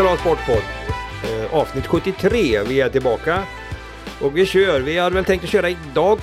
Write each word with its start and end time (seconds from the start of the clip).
SLA 0.00 0.16
Sportpodd. 0.16 0.62
Eh, 1.24 1.54
avsnitt 1.54 1.86
73. 1.86 2.62
Vi 2.68 2.80
är 2.80 2.88
tillbaka. 2.88 3.42
Och 4.20 4.36
vi 4.36 4.46
kör. 4.46 4.80
Vi 4.80 4.98
hade 4.98 5.14
väl 5.14 5.24
tänkt 5.24 5.44
att 5.44 5.50
köra 5.50 5.70
idag. 5.70 6.18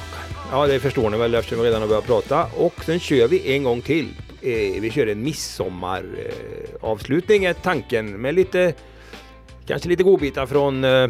Ja, 0.52 0.68
det 0.68 0.80
förstår 0.80 1.10
ni 1.10 1.18
väl 1.18 1.36
eftersom 1.36 1.60
vi 1.60 1.66
redan 1.68 1.82
har 1.82 1.88
börjat 1.88 2.06
prata. 2.06 2.48
Och 2.56 2.74
sen 2.86 3.00
kör 3.00 3.28
vi 3.28 3.56
en 3.56 3.64
gång 3.64 3.82
till. 3.82 4.08
Eh, 4.42 4.82
vi 4.82 4.92
kör 4.94 5.08
en 5.08 5.24
midsommaravslutning 5.24 7.46
är 7.46 7.54
tanken 7.54 8.22
med 8.22 8.36
lite 8.36 8.74
kanske 9.68 9.90
lite 9.90 10.04
godbitar 10.04 10.46
från 10.46 10.84
eh, 10.84 11.10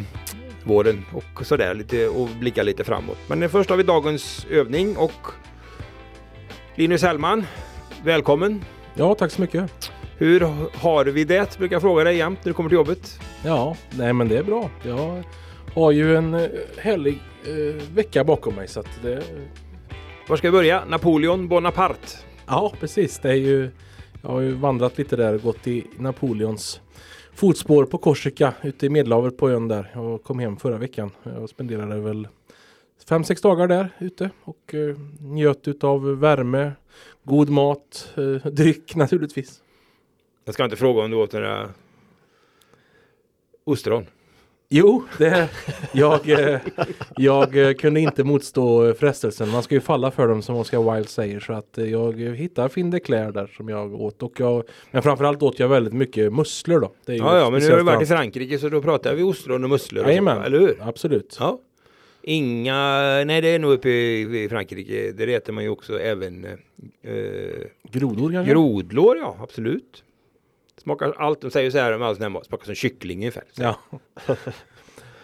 våren 0.64 1.06
och 1.14 1.46
sådär 1.46 1.74
lite 1.74 2.08
och 2.08 2.30
blicka 2.40 2.64
lite 2.64 2.84
framåt. 2.84 3.18
Men 3.28 3.44
eh, 3.44 3.50
först 3.50 3.70
har 3.70 3.78
vi 3.78 3.84
dagens 3.84 4.46
övning 4.50 4.98
och 4.98 5.28
Linus 6.76 7.02
Hellman, 7.02 7.46
välkommen! 8.04 8.66
Ja, 8.94 9.16
tack 9.16 9.32
så 9.32 9.42
mycket. 9.42 9.92
Hur 10.20 10.40
har 10.74 11.06
vi 11.06 11.24
det? 11.24 11.58
Brukar 11.58 11.76
jag 11.76 11.82
fråga 11.82 12.04
dig 12.04 12.18
jämt 12.18 12.40
när 12.44 12.50
du 12.50 12.54
kommer 12.54 12.70
till 12.70 12.76
jobbet. 12.76 13.20
Ja, 13.46 13.76
nej 13.98 14.14
men 14.14 14.28
det 14.28 14.38
är 14.38 14.44
bra. 14.44 14.70
Jag 14.84 15.24
har 15.74 15.92
ju 15.92 16.16
en 16.16 16.34
eh, 16.34 16.50
härlig 16.78 17.20
eh, 17.46 17.94
vecka 17.94 18.24
bakom 18.24 18.56
mig 18.56 18.68
så 18.68 18.80
att 18.80 19.00
det... 19.04 19.24
Var 20.28 20.38
ska 20.38 20.48
vi 20.48 20.52
börja? 20.52 20.86
Napoleon 20.86 21.48
Bonaparte. 21.48 22.18
Ja, 22.48 22.74
precis. 22.80 23.20
Det 23.20 23.30
är 23.30 23.36
ju... 23.36 23.70
Jag 24.22 24.30
har 24.30 24.42
ju 24.42 24.52
vandrat 24.52 24.98
lite 24.98 25.16
där 25.16 25.34
och 25.34 25.42
gått 25.42 25.68
i 25.68 25.88
Napoleons 25.98 26.82
fotspår 27.34 27.86
på 27.86 27.98
Korsika 27.98 28.54
ute 28.64 28.86
i 28.86 28.90
Medelhavet 28.90 29.38
på 29.38 29.50
ön 29.50 29.68
där. 29.68 29.92
Jag 29.94 30.24
kom 30.24 30.40
hem 30.40 30.58
förra 30.58 30.78
veckan. 30.78 31.12
Jag 31.24 31.50
spenderade 31.50 32.00
väl 32.00 32.28
fem, 33.10 33.24
sex 33.24 33.42
dagar 33.42 33.68
där 33.68 33.90
ute 34.00 34.30
och 34.44 34.74
eh, 34.74 34.96
njöt 35.20 35.68
utav 35.68 36.20
värme, 36.20 36.72
god 37.24 37.50
mat, 37.50 38.14
eh, 38.16 38.52
dryck 38.52 38.96
naturligtvis. 38.96 39.62
Jag 40.48 40.54
ska 40.54 40.64
inte 40.64 40.76
fråga 40.76 41.04
om 41.04 41.12
du 41.12 41.18
åt 41.18 41.34
några 41.34 41.70
ostron. 43.64 44.06
Jo, 44.70 45.04
det, 45.18 45.50
jag, 45.92 46.30
eh, 46.30 46.60
jag 47.16 47.68
eh, 47.68 47.74
kunde 47.74 48.00
inte 48.00 48.24
motstå 48.24 48.94
frestelsen. 48.94 49.50
Man 49.50 49.64
ska 49.64 49.76
ju 49.76 49.82
falla 49.82 50.12
för 50.12 50.28
dem 50.28 50.42
som 50.42 50.56
Oscar 50.56 50.94
Wilde 50.94 51.10
säger. 51.10 51.40
Så 51.40 51.54
att 51.54 51.78
eh, 51.78 51.86
jag 51.86 52.20
hittade 52.20 52.70
Finn 52.70 52.90
de 52.90 53.00
Claire 53.00 53.32
där 53.32 53.48
som 53.48 53.70
jag 53.70 54.02
åt. 54.02 54.24
Och 54.24 54.40
jag, 54.40 54.64
men 54.92 55.04
framförallt 55.04 55.44
åt 55.44 55.60
jag 55.60 55.68
väldigt 55.68 55.94
mycket 55.94 56.34
musslor 56.34 56.80
då. 56.80 56.92
ja, 57.06 57.40
ja, 57.40 57.50
men 57.50 57.62
nu 57.62 57.70
har 57.70 57.78
du 57.78 57.84
varit 57.84 58.04
i 58.04 58.06
Frankrike 58.06 58.60
så 58.60 58.70
då 58.70 58.82
pratar 58.82 59.16
vi 59.16 59.24
ostron 59.24 59.64
och 59.64 59.70
musslor. 59.70 60.08
Jajamän, 60.08 60.42
eller 60.42 60.60
hur? 60.60 60.78
Absolut. 60.82 61.38
Ja. 61.40 61.60
Inga, 62.22 62.74
nej 63.26 63.42
det 63.42 63.48
är 63.48 63.60
nog 63.60 63.72
uppe 63.72 63.90
i, 63.90 64.44
i 64.44 64.50
Frankrike. 64.50 65.12
Där 65.12 65.28
äter 65.28 65.54
man 65.54 65.64
ju 65.64 65.70
också 65.70 66.00
även 66.00 66.46
eh, 66.46 67.12
Grodor 67.92 68.32
kanske? 68.32 68.54
Grodlår, 68.54 69.18
ja 69.18 69.38
absolut. 69.42 70.04
Smakar 70.78 71.14
allt, 71.18 71.42
de 71.42 71.52
säger 71.52 71.72
så 71.72 71.78
här 71.78 71.96
om 71.96 72.02
allt 72.02 72.32
mat, 72.32 72.46
smakar 72.46 72.66
som 72.66 72.76
kyckling 72.76 73.18
ungefär. 73.18 73.44
Så. 73.52 73.64
Ja. 73.64 73.80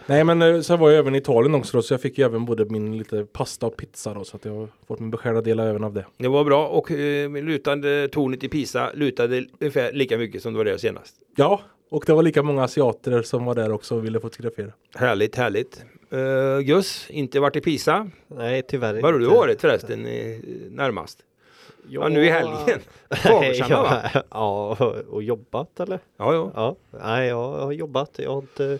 Nej 0.06 0.24
men 0.24 0.42
eh, 0.42 0.62
sen 0.62 0.80
var 0.80 0.90
jag 0.90 1.00
även 1.00 1.16
i 1.16 1.18
Italien 1.18 1.56
också 1.56 1.78
då, 1.78 1.82
så 1.82 1.94
jag 1.94 2.02
fick 2.02 2.18
ju 2.18 2.26
även 2.26 2.46
både 2.46 2.66
min 2.66 2.98
lite 2.98 3.26
pasta 3.26 3.66
och 3.66 3.78
pizza 3.78 4.14
då 4.14 4.24
så 4.24 4.38
att 4.38 4.46
jag 4.46 4.54
har 4.54 4.68
fått 4.88 5.00
min 5.00 5.12
beskärda 5.12 5.42
del 5.42 5.60
även 5.60 5.84
av 5.84 5.94
det. 5.94 6.06
Det 6.18 6.28
var 6.28 6.44
bra 6.44 6.68
och 6.68 6.92
eh, 6.92 7.32
lutande 7.32 8.08
tornet 8.08 8.44
i 8.44 8.50
Pisa 8.50 8.92
lutade 8.94 9.46
ungefär 9.60 9.92
lika 9.94 10.18
mycket 10.18 10.42
som 10.42 10.54
det 10.54 10.58
var 10.58 10.66
där 10.66 10.78
senast. 10.78 11.16
Ja, 11.36 11.62
och 11.90 12.04
det 12.08 12.14
var 12.14 12.24
lika 12.24 12.44
många 12.44 12.64
asiater 12.64 13.22
som 13.22 13.46
var 13.46 13.56
där 13.56 13.72
också 13.72 13.96
och 13.96 14.06
ville 14.06 14.20
fotografera. 14.20 14.72
Härligt, 14.96 15.36
härligt. 15.36 15.86
Uh, 16.14 16.60
Gus, 16.60 17.06
inte 17.10 17.40
varit 17.40 17.56
i 17.56 17.62
Pisa? 17.62 18.10
Nej, 18.28 18.62
tyvärr 18.68 19.02
Var 19.02 19.14
har 19.14 19.20
du 19.20 19.26
varit 19.26 19.62
förresten 19.62 20.08
i, 20.08 20.42
närmast? 20.72 21.20
Ja, 21.90 22.02
ja, 22.02 22.10
nu 22.10 22.26
i 22.26 22.30
helgen. 22.30 22.80
Fagersamma 23.10 23.82
va? 23.84 24.02
Ja, 24.30 24.78
och 25.10 25.24
jobbat 25.24 25.80
eller? 25.80 26.00
Ja, 26.18 26.34
ja. 26.34 26.52
ja. 26.56 26.76
Nej, 27.04 27.28
jag 27.28 27.52
har 27.52 27.72
jobbat. 27.72 28.12
Jag 28.18 28.32
har 28.32 28.38
inte 28.42 28.80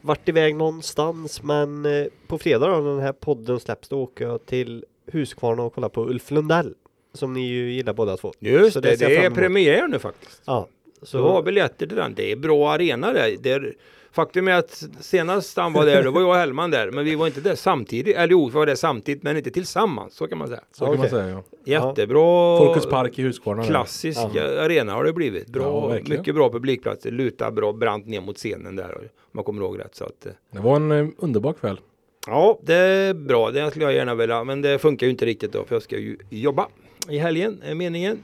varit 0.00 0.28
iväg 0.28 0.56
någonstans 0.56 1.42
men 1.42 1.86
eh, 1.86 2.06
på 2.26 2.38
fredag 2.38 2.66
då 2.66 2.76
när 2.76 2.90
den 2.90 3.00
här 3.00 3.12
podden 3.12 3.60
släpps 3.60 3.88
då 3.88 4.02
åker 4.02 4.24
jag 4.24 4.46
till 4.46 4.84
Huskvarna 5.12 5.62
och 5.62 5.74
kollar 5.74 5.88
på 5.88 6.04
Ulf 6.04 6.30
Lundell. 6.30 6.74
Som 7.12 7.32
ni 7.32 7.40
ju 7.40 7.72
gillar 7.72 7.92
båda 7.92 8.16
två. 8.16 8.32
Just 8.38 8.72
så 8.72 8.80
det, 8.80 8.96
det, 8.96 9.06
det 9.06 9.24
är 9.24 9.30
premiär 9.30 9.88
nu 9.88 9.98
faktiskt. 9.98 10.42
Ja. 10.44 10.68
Så 11.02 11.16
du 11.16 11.22
har 11.22 11.42
biljetter 11.42 11.86
till 11.86 11.96
den. 11.96 12.14
Det 12.14 12.32
är 12.32 12.36
bra 12.36 12.72
arena 12.72 13.12
där. 13.12 13.36
Det 13.40 13.50
är, 13.50 13.74
faktum 14.12 14.48
är 14.48 14.52
att 14.52 14.84
senast 15.00 15.56
han 15.56 15.72
var 15.72 15.86
där, 15.86 16.02
då 16.02 16.10
var 16.10 16.20
jag 16.20 16.30
och 16.30 16.36
Hellman 16.36 16.70
där. 16.70 16.90
Men 16.90 17.04
vi 17.04 17.14
var 17.14 17.26
inte 17.26 17.40
där 17.40 17.54
samtidigt. 17.54 18.16
Eller 18.16 18.32
jo, 18.32 18.46
vi 18.46 18.54
var 18.54 18.66
där 18.66 18.74
samtidigt 18.74 19.22
men 19.22 19.36
inte 19.36 19.50
tillsammans. 19.50 20.14
Så 20.14 20.26
kan 20.26 20.38
man 20.38 20.48
säga. 20.48 20.60
Så 20.72 20.84
okay. 20.84 20.94
kan 20.94 21.00
man 21.00 21.10
säga 21.10 21.28
ja. 21.64 21.88
Jättebra. 21.88 22.58
Folkets 22.58 22.86
park 22.86 23.18
i 23.18 23.22
Huskvarna. 23.22 23.64
Klassisk 23.64 24.20
ja. 24.34 24.42
arena 24.42 24.92
har 24.92 25.04
det 25.04 25.12
blivit. 25.12 25.46
Bra, 25.46 25.96
ja, 25.96 26.16
mycket 26.16 26.34
bra 26.34 26.50
publikplatser. 26.50 27.10
Luta 27.10 27.50
bra 27.50 27.72
brant 27.72 28.06
ner 28.06 28.20
mot 28.20 28.36
scenen 28.36 28.76
där. 28.76 28.94
Om 28.98 29.08
man 29.32 29.44
kommer 29.44 29.62
ihåg 29.62 29.78
rätt. 29.78 29.94
Så 29.94 30.04
att, 30.04 30.26
eh. 30.26 30.32
det 30.50 30.60
var 30.60 30.76
en 30.76 30.92
uh, 30.92 31.08
underbar 31.18 31.52
kväll. 31.52 31.80
Ja, 32.26 32.58
det 32.62 32.74
är 32.74 33.14
bra. 33.14 33.50
Det 33.50 33.70
skulle 33.70 33.84
jag 33.84 33.94
gärna 33.94 34.14
vilja. 34.14 34.44
Men 34.44 34.62
det 34.62 34.78
funkar 34.78 35.06
ju 35.06 35.10
inte 35.10 35.26
riktigt 35.26 35.52
då. 35.52 35.64
För 35.64 35.74
jag 35.74 35.82
ska 35.82 35.98
ju 35.98 36.16
jobba 36.30 36.68
i 37.08 37.18
helgen, 37.18 37.62
är 37.64 37.74
meningen. 37.74 38.18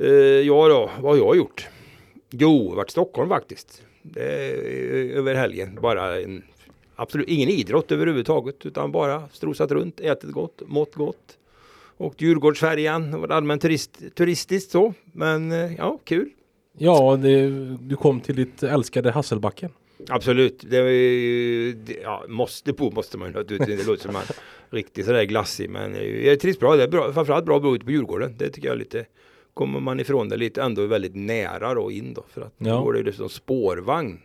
Uh, 0.00 0.10
ja 0.40 0.68
då, 0.68 0.90
vad 1.00 1.12
har 1.12 1.16
jag 1.16 1.36
gjort? 1.36 1.68
Jo, 2.30 2.74
varit 2.74 2.88
i 2.88 2.92
Stockholm 2.92 3.28
faktiskt. 3.28 3.82
Över 4.16 5.34
helgen. 5.34 5.78
Bara 5.82 6.20
en, 6.20 6.42
absolut 6.96 7.28
ingen 7.28 7.48
idrott 7.48 7.92
överhuvudtaget 7.92 8.66
utan 8.66 8.92
bara 8.92 9.28
strosat 9.32 9.70
runt, 9.70 10.00
ätit 10.00 10.30
gott, 10.30 10.62
mått 10.66 10.94
gott. 10.94 11.38
Och 11.96 12.22
Djurgårdsfärjan, 12.22 13.20
var 13.20 13.28
allmänt 13.28 13.62
turist, 13.62 14.14
turistiskt 14.14 14.70
så. 14.70 14.94
Men 15.12 15.52
eh, 15.52 15.74
ja, 15.74 15.98
kul. 16.04 16.30
Ja, 16.78 17.18
det, 17.22 17.48
du 17.80 17.96
kom 17.96 18.20
till 18.20 18.36
ditt 18.36 18.62
älskade 18.62 19.10
Hasselbacken. 19.10 19.70
Absolut. 20.08 20.64
Det, 20.70 20.82
det 21.72 21.96
ja, 22.02 22.24
måste 22.28 22.72
bo 22.72 22.90
måste 22.90 23.18
man 23.18 23.28
ju 23.28 23.42
Det 23.58 23.86
låter 23.86 24.02
som 24.02 24.12
man 24.12 24.22
riktigt 24.70 25.06
sådär 25.06 25.24
glassig. 25.24 25.70
Men 25.70 25.96
jag 26.24 26.40
trivs 26.40 26.58
bra. 26.58 26.76
Det 26.76 26.82
är 26.82 26.88
bra, 26.88 27.12
framförallt 27.12 27.44
bra 27.44 27.56
att 27.56 27.62
bo 27.62 27.74
ute 27.74 27.84
på 27.84 27.90
Djurgården. 27.90 28.34
Det 28.38 28.50
tycker 28.50 28.68
jag 28.68 28.74
är 28.74 28.78
lite 28.78 29.06
kommer 29.58 29.80
man 29.80 30.00
ifrån 30.00 30.28
det 30.28 30.36
lite 30.36 30.62
ändå 30.62 30.86
väldigt 30.86 31.14
nära 31.14 31.74
då 31.74 31.90
in 31.90 32.14
då. 32.14 32.24
För 32.28 32.40
att 32.40 32.52
ja. 32.58 32.74
då 32.74 32.82
går 32.82 32.92
det 32.92 33.02
liksom 33.02 33.28
spårvagn. 33.28 34.18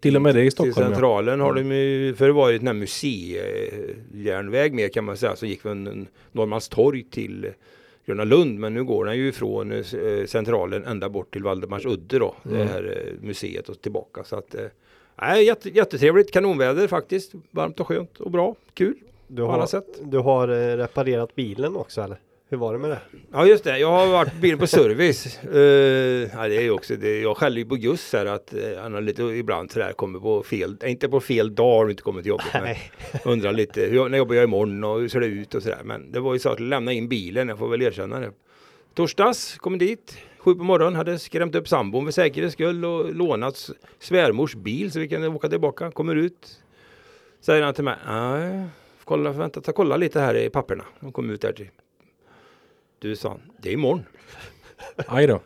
Till 0.00 0.16
och 0.16 0.22
med 0.22 0.34
det 0.34 0.42
i 0.42 0.50
Stockholm. 0.50 0.74
Till 0.74 0.84
centralen 0.84 1.38
ja. 1.38 1.44
har 1.46 1.54
de 1.54 1.72
ju, 1.72 2.14
för 2.14 2.26
det 2.26 2.32
var 2.32 2.50
ju 2.50 2.58
den 2.58 2.66
här 2.66 2.74
museijärnväg 2.74 4.74
med 4.74 4.92
kan 4.92 5.04
man 5.04 5.16
säga, 5.16 5.36
som 5.36 5.48
gick 5.48 5.62
från 5.62 6.06
Norrmalmstorg 6.32 7.02
till 7.02 7.48
Gröna 8.06 8.24
Lund. 8.24 8.58
Men 8.58 8.74
nu 8.74 8.84
går 8.84 9.04
den 9.04 9.16
ju 9.16 9.32
från 9.32 9.72
eh, 9.72 9.84
centralen 10.26 10.84
ända 10.84 11.08
bort 11.08 11.32
till 11.32 11.42
Valdemarsudde 11.42 12.18
då, 12.18 12.34
mm. 12.44 12.58
det 12.58 12.64
här 12.64 13.06
eh, 13.06 13.12
museet 13.26 13.68
och 13.68 13.80
tillbaka. 13.80 14.24
Så 14.24 14.36
att, 14.36 14.54
äh, 14.54 14.60
jätte, 15.42 15.68
jättetrevligt, 15.68 16.32
kanonväder 16.32 16.86
faktiskt. 16.86 17.32
Varmt 17.50 17.80
och 17.80 17.86
skönt 17.86 18.20
och 18.20 18.30
bra, 18.30 18.56
kul. 18.74 18.94
Du 19.26 19.42
har, 19.42 19.52
alla 19.52 19.66
sätt. 19.66 20.00
du 20.02 20.18
har 20.18 20.48
reparerat 20.76 21.34
bilen 21.34 21.76
också 21.76 22.00
eller? 22.00 22.18
Hur 22.52 22.56
var 22.56 22.72
det 22.72 22.78
med 22.78 22.90
det? 22.90 23.00
Ja 23.32 23.46
just 23.46 23.64
det, 23.64 23.78
jag 23.78 23.90
har 23.90 24.06
varit 24.06 24.34
bil 24.34 24.58
på 24.58 24.66
service. 24.66 25.38
Uh, 25.44 25.58
ja, 26.32 26.48
det 26.48 26.66
är 26.66 26.70
också 26.70 26.96
det. 26.96 27.20
Jag 27.20 27.36
skäller 27.36 27.58
ju 27.58 27.64
på 27.64 27.76
Gus 27.76 28.12
här 28.12 28.26
att 28.26 28.54
uh, 28.54 28.80
han 28.82 28.94
har 28.94 29.00
lite 29.00 29.22
ibland 29.22 29.70
sådär 29.70 29.92
kommer 29.92 30.20
på 30.20 30.42
fel, 30.42 30.76
inte 30.84 31.08
på 31.08 31.20
fel 31.20 31.54
dag 31.54 31.84
och 31.84 31.90
inte 31.90 32.02
kommer 32.02 32.22
till 32.22 32.28
jobbet. 32.28 32.46
Men 32.52 32.76
undrar 33.32 33.52
lite, 33.52 33.80
hur, 33.80 34.08
när 34.08 34.18
jobbar 34.18 34.34
jag 34.34 34.44
imorgon 34.44 34.84
och 34.84 35.00
hur 35.00 35.08
ser 35.08 35.20
det 35.20 35.26
ut 35.26 35.54
och 35.54 35.62
sådär. 35.62 35.80
Men 35.84 36.12
det 36.12 36.20
var 36.20 36.32
ju 36.32 36.38
så 36.38 36.48
att 36.48 36.60
lämna 36.60 36.92
in 36.92 37.08
bilen, 37.08 37.48
jag 37.48 37.58
får 37.58 37.68
väl 37.68 37.82
erkänna 37.82 38.20
det. 38.20 38.32
Torsdags 38.94 39.56
kom 39.58 39.78
dit, 39.78 40.18
sju 40.38 40.54
på 40.54 40.64
morgonen, 40.64 40.96
hade 40.96 41.18
skrämt 41.18 41.54
upp 41.54 41.68
sambon 41.68 42.04
för 42.04 42.12
säkerhets 42.12 42.52
skull 42.52 42.84
och 42.84 43.14
lånat 43.14 43.70
svärmors 43.98 44.54
bil 44.54 44.92
så 44.92 45.00
vi 45.00 45.08
kan 45.08 45.24
åka 45.24 45.48
tillbaka. 45.48 45.90
Kommer 45.90 46.16
ut, 46.16 46.62
säger 47.40 47.62
han 47.62 47.74
till 47.74 47.84
mig, 47.84 47.96
kolla, 49.04 49.32
vänta, 49.32 49.60
ta 49.60 49.72
kolla 49.72 49.96
lite 49.96 50.20
här 50.20 50.34
i 50.34 50.50
papperna. 50.50 50.84
De 51.00 51.12
kom 51.12 51.30
ut 51.30 51.40
där 51.40 51.52
till 51.52 51.68
du 53.00 53.16
sa 53.16 53.36
det 53.58 53.68
är 53.68 53.72
imorgon. 53.72 54.04
Aj 54.96 55.26
då. 55.26 55.40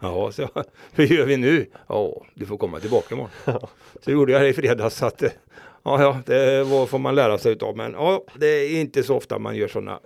Ja, 0.00 0.32
så 0.32 0.48
hur 0.92 1.06
gör 1.06 1.26
vi 1.26 1.36
nu? 1.36 1.66
Ja, 1.86 2.22
du 2.34 2.46
får 2.46 2.56
komma 2.56 2.80
tillbaka 2.80 3.14
imorgon. 3.14 3.30
Så 4.00 4.10
gjorde 4.10 4.32
jag 4.32 4.42
det 4.42 4.48
i 4.48 4.52
fredags. 4.52 4.96
Så 4.96 5.06
att, 5.06 5.22
ja, 5.82 6.02
ja, 6.02 6.20
det 6.26 6.64
var, 6.64 6.86
får 6.86 6.98
man 6.98 7.14
lära 7.14 7.38
sig 7.38 7.52
utav. 7.52 7.76
Men 7.76 7.92
ja, 7.92 8.24
det 8.34 8.46
är 8.46 8.80
inte 8.80 9.02
så 9.02 9.16
ofta 9.16 9.38
man 9.38 9.56
gör 9.56 9.68
sådana 9.68 10.00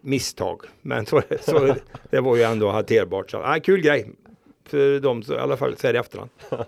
misstag. 0.00 0.62
Men 0.82 1.06
så, 1.06 1.22
så, 1.40 1.74
det 2.10 2.20
var 2.20 2.36
ju 2.36 2.42
ändå 2.42 2.70
hanterbart. 2.70 3.30
Så, 3.30 3.36
ja, 3.36 3.58
kul 3.64 3.80
grej. 3.80 4.10
För 4.64 5.00
dem, 5.00 5.22
så, 5.22 5.34
i 5.34 5.38
alla 5.38 5.56
fall 5.56 5.76
så 5.76 5.86
här 5.86 5.94
i 5.94 5.98
efterhand. 5.98 6.30
Ja. 6.50 6.64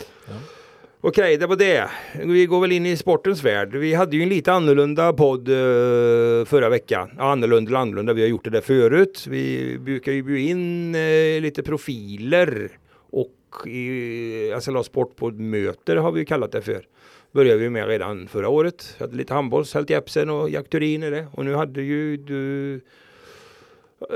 Okej, 1.03 1.37
det 1.37 1.47
var 1.47 1.57
det. 1.57 1.91
Vi 2.25 2.47
går 2.47 2.61
väl 2.61 2.73
in 2.73 2.87
i 2.87 2.97
sportens 2.97 3.45
värld. 3.45 3.77
Vi 3.77 3.95
hade 3.95 4.17
ju 4.17 4.23
en 4.23 4.29
lite 4.29 4.53
annorlunda 4.53 5.13
podd 5.13 5.49
uh, 5.49 6.45
förra 6.45 6.69
veckan. 6.69 7.11
Ja, 7.17 7.33
annorlunda 7.33 7.79
annorlunda, 7.79 8.13
vi 8.13 8.23
har 8.23 8.29
gjort 8.29 8.45
det 8.45 8.51
där 8.51 8.61
förut. 8.61 9.27
Vi 9.29 9.77
brukar 9.79 10.13
ju 10.13 10.23
bjuda 10.23 10.41
in 10.41 10.95
uh, 10.95 11.41
lite 11.41 11.63
profiler 11.63 12.71
och 13.11 13.67
i 13.67 14.55
SLA 14.61 14.83
Sportpodd 14.83 15.41
möter 15.41 15.97
har 15.97 16.13
vi 16.13 16.25
kallat 16.25 16.53
det 16.53 16.63
för. 16.63 16.87
Började 17.33 17.59
vi 17.59 17.71
med 17.71 17.89
redan 17.89 18.29
förra 18.29 18.49
året. 18.49 18.95
Vi 18.99 19.05
hade 19.05 19.17
lite 19.17 19.35
handbolls, 19.35 19.75
Helt 19.75 19.91
Jepsen 19.91 20.31
och 20.31 20.51
Jack 20.51 20.69
Turin 20.69 21.03
i 21.03 21.11
det. 21.11 21.27
Och 21.33 21.45
nu 21.45 21.55
hade 21.55 21.83
ju 21.83 22.17
du 22.17 22.81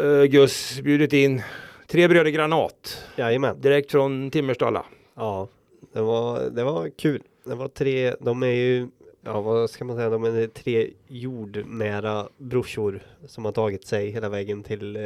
uh, 0.02 0.24
Gus 0.24 0.80
bjudit 0.80 1.12
in 1.12 1.42
tre 1.86 2.08
bröder 2.08 2.30
Granat. 2.30 3.04
Jajamän. 3.16 3.60
Direkt 3.60 3.90
från 3.90 4.30
Timmersdala. 4.30 4.84
Ja, 5.16 5.48
det 5.94 6.02
var, 6.02 6.50
det 6.50 6.64
var 6.64 6.88
kul. 6.88 7.22
Det 7.44 7.54
var 7.54 7.68
tre, 7.68 8.14
de 8.20 8.42
är 8.42 8.46
ju, 8.46 8.88
ja 9.20 9.40
vad 9.40 9.70
ska 9.70 9.84
man 9.84 9.96
säga, 9.96 10.10
de 10.10 10.24
är 10.24 10.46
tre 10.46 10.90
jordnära 11.06 12.28
brorsor 12.36 13.02
som 13.26 13.44
har 13.44 13.52
tagit 13.52 13.86
sig 13.86 14.10
hela 14.10 14.28
vägen 14.28 14.62
till 14.62 14.96
eh, 14.96 15.02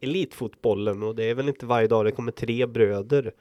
elitfotbollen 0.00 1.02
och 1.02 1.14
det 1.14 1.24
är 1.24 1.34
väl 1.34 1.48
inte 1.48 1.66
varje 1.66 1.88
dag 1.88 2.04
det 2.04 2.12
kommer 2.12 2.32
tre 2.32 2.66
bröder 2.66 3.32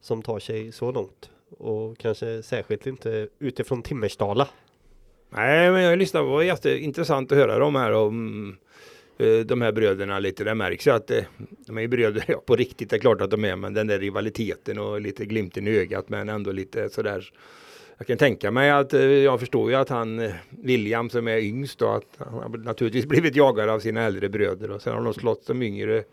som 0.00 0.22
tar 0.22 0.38
sig 0.38 0.72
så 0.72 0.92
långt. 0.92 1.30
Och 1.58 1.98
kanske 1.98 2.42
särskilt 2.42 2.86
inte 2.86 3.28
utifrån 3.38 3.82
Timmersdala. 3.82 4.48
Nej, 5.30 5.70
men 5.70 5.82
jag 5.82 5.98
lyssnade. 5.98 6.26
Det 6.26 6.30
var 6.30 6.42
jätteintressant 6.42 7.32
att 7.32 7.38
höra 7.38 7.58
dem 7.58 7.74
här 7.74 7.92
om 7.92 8.56
Eh, 9.22 9.40
de 9.40 9.62
här 9.62 9.72
bröderna 9.72 10.18
lite. 10.18 10.44
Det 10.44 10.54
märks 10.54 10.86
ju 10.86 10.90
att 10.90 11.10
eh, 11.10 11.22
de 11.66 11.78
är 11.78 11.82
ju 11.82 11.88
bröder 11.88 12.24
ja, 12.28 12.42
på 12.46 12.56
riktigt. 12.56 12.90
Det 12.90 12.96
är 12.96 13.00
klart 13.00 13.20
att 13.20 13.30
de 13.30 13.44
är, 13.44 13.56
men 13.56 13.74
den 13.74 13.86
där 13.86 13.98
rivaliteten 13.98 14.78
och 14.78 15.00
lite 15.00 15.24
glimten 15.24 15.68
i 15.68 15.70
ögat, 15.70 16.08
men 16.08 16.28
ändå 16.28 16.52
lite 16.52 16.88
sådär. 16.88 17.32
Jag 17.98 18.06
kan 18.06 18.18
tänka 18.18 18.50
mig 18.50 18.70
att 18.70 18.94
eh, 18.94 19.00
jag 19.02 19.40
förstår 19.40 19.70
ju 19.70 19.76
att 19.76 19.88
han 19.88 20.18
eh, 20.18 20.32
William 20.50 21.10
som 21.10 21.28
är 21.28 21.38
yngst 21.38 21.82
och 21.82 21.96
att 21.96 22.18
han 22.18 22.34
har 22.34 22.48
naturligtvis 22.48 23.06
blivit 23.08 23.36
jagad 23.36 23.68
av 23.68 23.80
sina 23.80 24.02
äldre 24.02 24.28
bröder 24.28 24.70
och 24.70 24.82
sen 24.82 24.92
har 24.92 25.04
de 25.04 25.14
slått 25.14 25.44
som 25.44 25.62
yngre. 25.62 26.04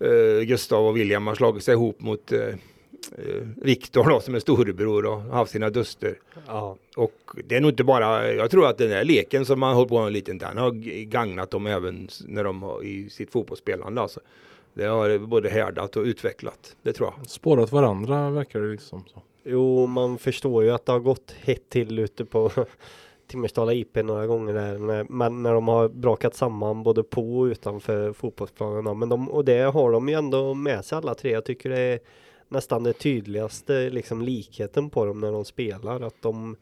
Eh, 0.00 0.42
Gustav 0.42 0.86
och 0.86 0.96
William 0.96 1.26
har 1.26 1.34
slagit 1.34 1.64
sig 1.64 1.72
ihop 1.72 2.00
mot 2.00 2.32
eh, 2.32 2.54
Viktor 3.56 4.08
då, 4.08 4.20
som 4.20 4.34
är 4.34 4.38
storebror 4.38 5.06
och 5.06 5.20
har 5.20 5.30
haft 5.30 5.52
sina 5.52 5.70
duster. 5.70 6.18
Ja, 6.46 6.76
Och 6.96 7.14
det 7.44 7.56
är 7.56 7.60
nog 7.60 7.70
inte 7.70 7.84
bara, 7.84 8.32
jag 8.32 8.50
tror 8.50 8.66
att 8.66 8.78
den 8.78 8.90
där 8.90 9.04
leken 9.04 9.46
som 9.46 9.60
man 9.60 9.74
håller 9.74 9.88
på 9.88 9.98
med 9.98 10.06
en 10.06 10.12
liten, 10.12 10.38
den 10.38 10.58
har 10.58 10.70
gagnat 11.04 11.50
dem 11.50 11.66
även 11.66 12.08
när 12.26 12.44
de 12.44 12.62
har 12.62 12.84
i 12.84 13.10
sitt 13.10 13.30
fotbollsspelande 13.30 14.00
alltså. 14.00 14.20
Det 14.74 14.84
har 14.84 15.18
både 15.18 15.48
härdat 15.48 15.96
och 15.96 16.02
utvecklat, 16.02 16.76
det 16.82 16.92
tror 16.92 17.12
jag. 17.16 17.26
Spårat 17.26 17.72
varandra 17.72 18.30
verkar 18.30 18.60
det 18.60 18.68
liksom. 18.68 19.04
Så. 19.06 19.22
jo 19.44 19.86
man 19.86 20.18
förstår 20.18 20.64
ju 20.64 20.70
att 20.70 20.86
det 20.86 20.92
har 20.92 21.00
gått 21.00 21.34
hett 21.40 21.68
till 21.68 21.98
ute 21.98 22.24
på 22.24 22.50
Timmersdala 23.26 23.72
IP 23.74 23.96
några 23.96 24.26
gånger 24.26 24.54
där. 24.54 24.78
När, 24.78 25.04
men 25.08 25.42
när 25.42 25.54
de 25.54 25.68
har 25.68 25.88
brakat 25.88 26.34
samman 26.34 26.82
både 26.82 27.02
på 27.02 27.38
och 27.38 27.44
utanför 27.44 28.12
fotbollsplanen. 28.12 28.98
Men 28.98 29.08
de, 29.08 29.30
och 29.30 29.44
det 29.44 29.60
har 29.60 29.92
de 29.92 30.08
ju 30.08 30.14
ändå 30.14 30.54
med 30.54 30.84
sig 30.84 30.98
alla 30.98 31.14
tre. 31.14 31.30
Jag 31.30 31.44
tycker 31.44 31.70
det 31.70 31.78
är 31.78 31.98
nästan 32.50 32.82
det 32.82 32.92
tydligaste 32.92 33.90
liksom 33.90 34.22
likheten 34.22 34.90
på 34.90 35.04
dem 35.06 35.20
när 35.20 35.32
de 35.32 35.44
spelar. 35.44 36.00
Att 36.00 36.22
de, 36.22 36.56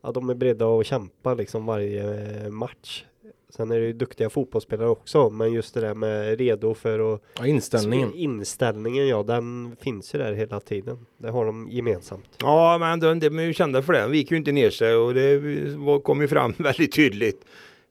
att 0.00 0.14
de 0.14 0.30
är 0.30 0.34
beredda 0.34 0.66
att 0.66 0.86
kämpa 0.86 1.34
liksom 1.34 1.66
varje 1.66 2.42
eh, 2.44 2.50
match. 2.50 3.04
Sen 3.48 3.70
är 3.70 3.80
det 3.80 3.86
ju 3.86 3.92
duktiga 3.92 4.30
fotbollsspelare 4.30 4.88
också. 4.88 5.30
Men 5.30 5.52
just 5.52 5.74
det 5.74 5.80
där 5.80 5.94
med 5.94 6.38
redo 6.38 6.74
för 6.74 7.14
att 7.14 7.22
Ja, 7.38 7.46
inställningen. 7.46 8.14
Inställningen 8.14 9.08
ja, 9.08 9.22
den 9.22 9.76
finns 9.80 10.14
ju 10.14 10.18
där 10.18 10.32
hela 10.32 10.60
tiden. 10.60 11.06
Det 11.18 11.30
har 11.30 11.46
de 11.46 11.68
gemensamt. 11.70 12.28
Ja, 12.40 12.78
men 12.78 13.00
de, 13.00 13.20
de 13.20 13.38
är 13.38 13.42
ju 13.42 13.52
kända 13.52 13.82
för 13.82 13.92
det. 13.92 14.02
De 14.02 14.14
gick 14.14 14.30
ju 14.30 14.36
inte 14.36 14.52
ner 14.52 14.70
sig 14.70 14.94
och 14.94 15.14
det 15.14 15.38
var- 15.76 16.00
kom 16.00 16.20
ju 16.20 16.28
fram 16.28 16.54
väldigt 16.58 16.92
tydligt. 16.92 17.44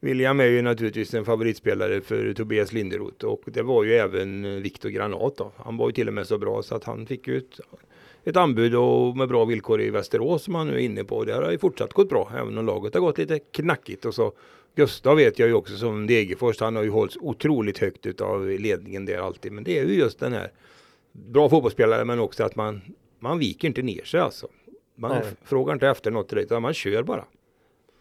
William 0.03 0.39
är 0.39 0.45
ju 0.45 0.61
naturligtvis 0.61 1.13
en 1.13 1.25
favoritspelare 1.25 2.01
för 2.01 2.33
Tobias 2.33 2.73
Linderoth 2.73 3.25
och 3.25 3.41
det 3.45 3.61
var 3.61 3.83
ju 3.83 3.93
även 3.93 4.45
eh, 4.45 4.51
Viktor 4.51 4.89
Granat 4.89 5.37
då. 5.37 5.51
Han 5.55 5.77
var 5.77 5.89
ju 5.89 5.93
till 5.93 6.07
och 6.07 6.13
med 6.13 6.27
så 6.27 6.37
bra 6.37 6.63
så 6.63 6.75
att 6.75 6.83
han 6.83 7.05
fick 7.05 7.27
ju 7.27 7.37
ett, 7.37 7.59
ett 8.23 8.37
anbud 8.37 8.75
och 8.75 9.17
med 9.17 9.27
bra 9.27 9.45
villkor 9.45 9.81
i 9.81 9.89
Västerås 9.89 10.43
som 10.43 10.55
han 10.55 10.67
nu 10.67 10.73
är 10.73 10.79
inne 10.79 11.03
på. 11.03 11.23
Det 11.23 11.33
har 11.33 11.51
ju 11.51 11.57
fortsatt 11.57 11.93
gått 11.93 12.09
bra 12.09 12.31
även 12.35 12.57
om 12.57 12.65
laget 12.65 12.93
har 12.93 13.01
gått 13.01 13.17
lite 13.17 13.39
knackigt 13.39 14.05
och 14.05 14.15
så. 14.15 14.33
Gustav 14.75 15.15
vet 15.15 15.39
jag 15.39 15.47
ju 15.47 15.53
också 15.53 15.77
som 15.77 16.07
Degerfors, 16.07 16.59
han 16.59 16.75
har 16.75 16.83
ju 16.83 16.89
hållits 16.89 17.17
otroligt 17.21 17.77
högt 17.77 18.05
utav 18.05 18.49
ledningen 18.49 19.05
där 19.05 19.17
alltid. 19.17 19.51
Men 19.51 19.63
det 19.63 19.79
är 19.79 19.85
ju 19.85 19.93
just 19.93 20.19
den 20.19 20.33
här 20.33 20.51
bra 21.11 21.49
fotbollsspelare 21.49 22.05
men 22.05 22.19
också 22.19 22.43
att 22.43 22.55
man, 22.55 22.81
man 23.19 23.39
viker 23.39 23.67
inte 23.67 23.81
ner 23.81 24.03
sig 24.03 24.19
alltså. 24.19 24.47
Man 24.95 25.11
Nej. 25.11 25.23
frågar 25.43 25.73
inte 25.73 25.87
efter 25.87 26.11
något 26.11 26.29
direkt, 26.29 26.45
utan 26.45 26.61
man 26.61 26.73
kör 26.73 27.03
bara. 27.03 27.25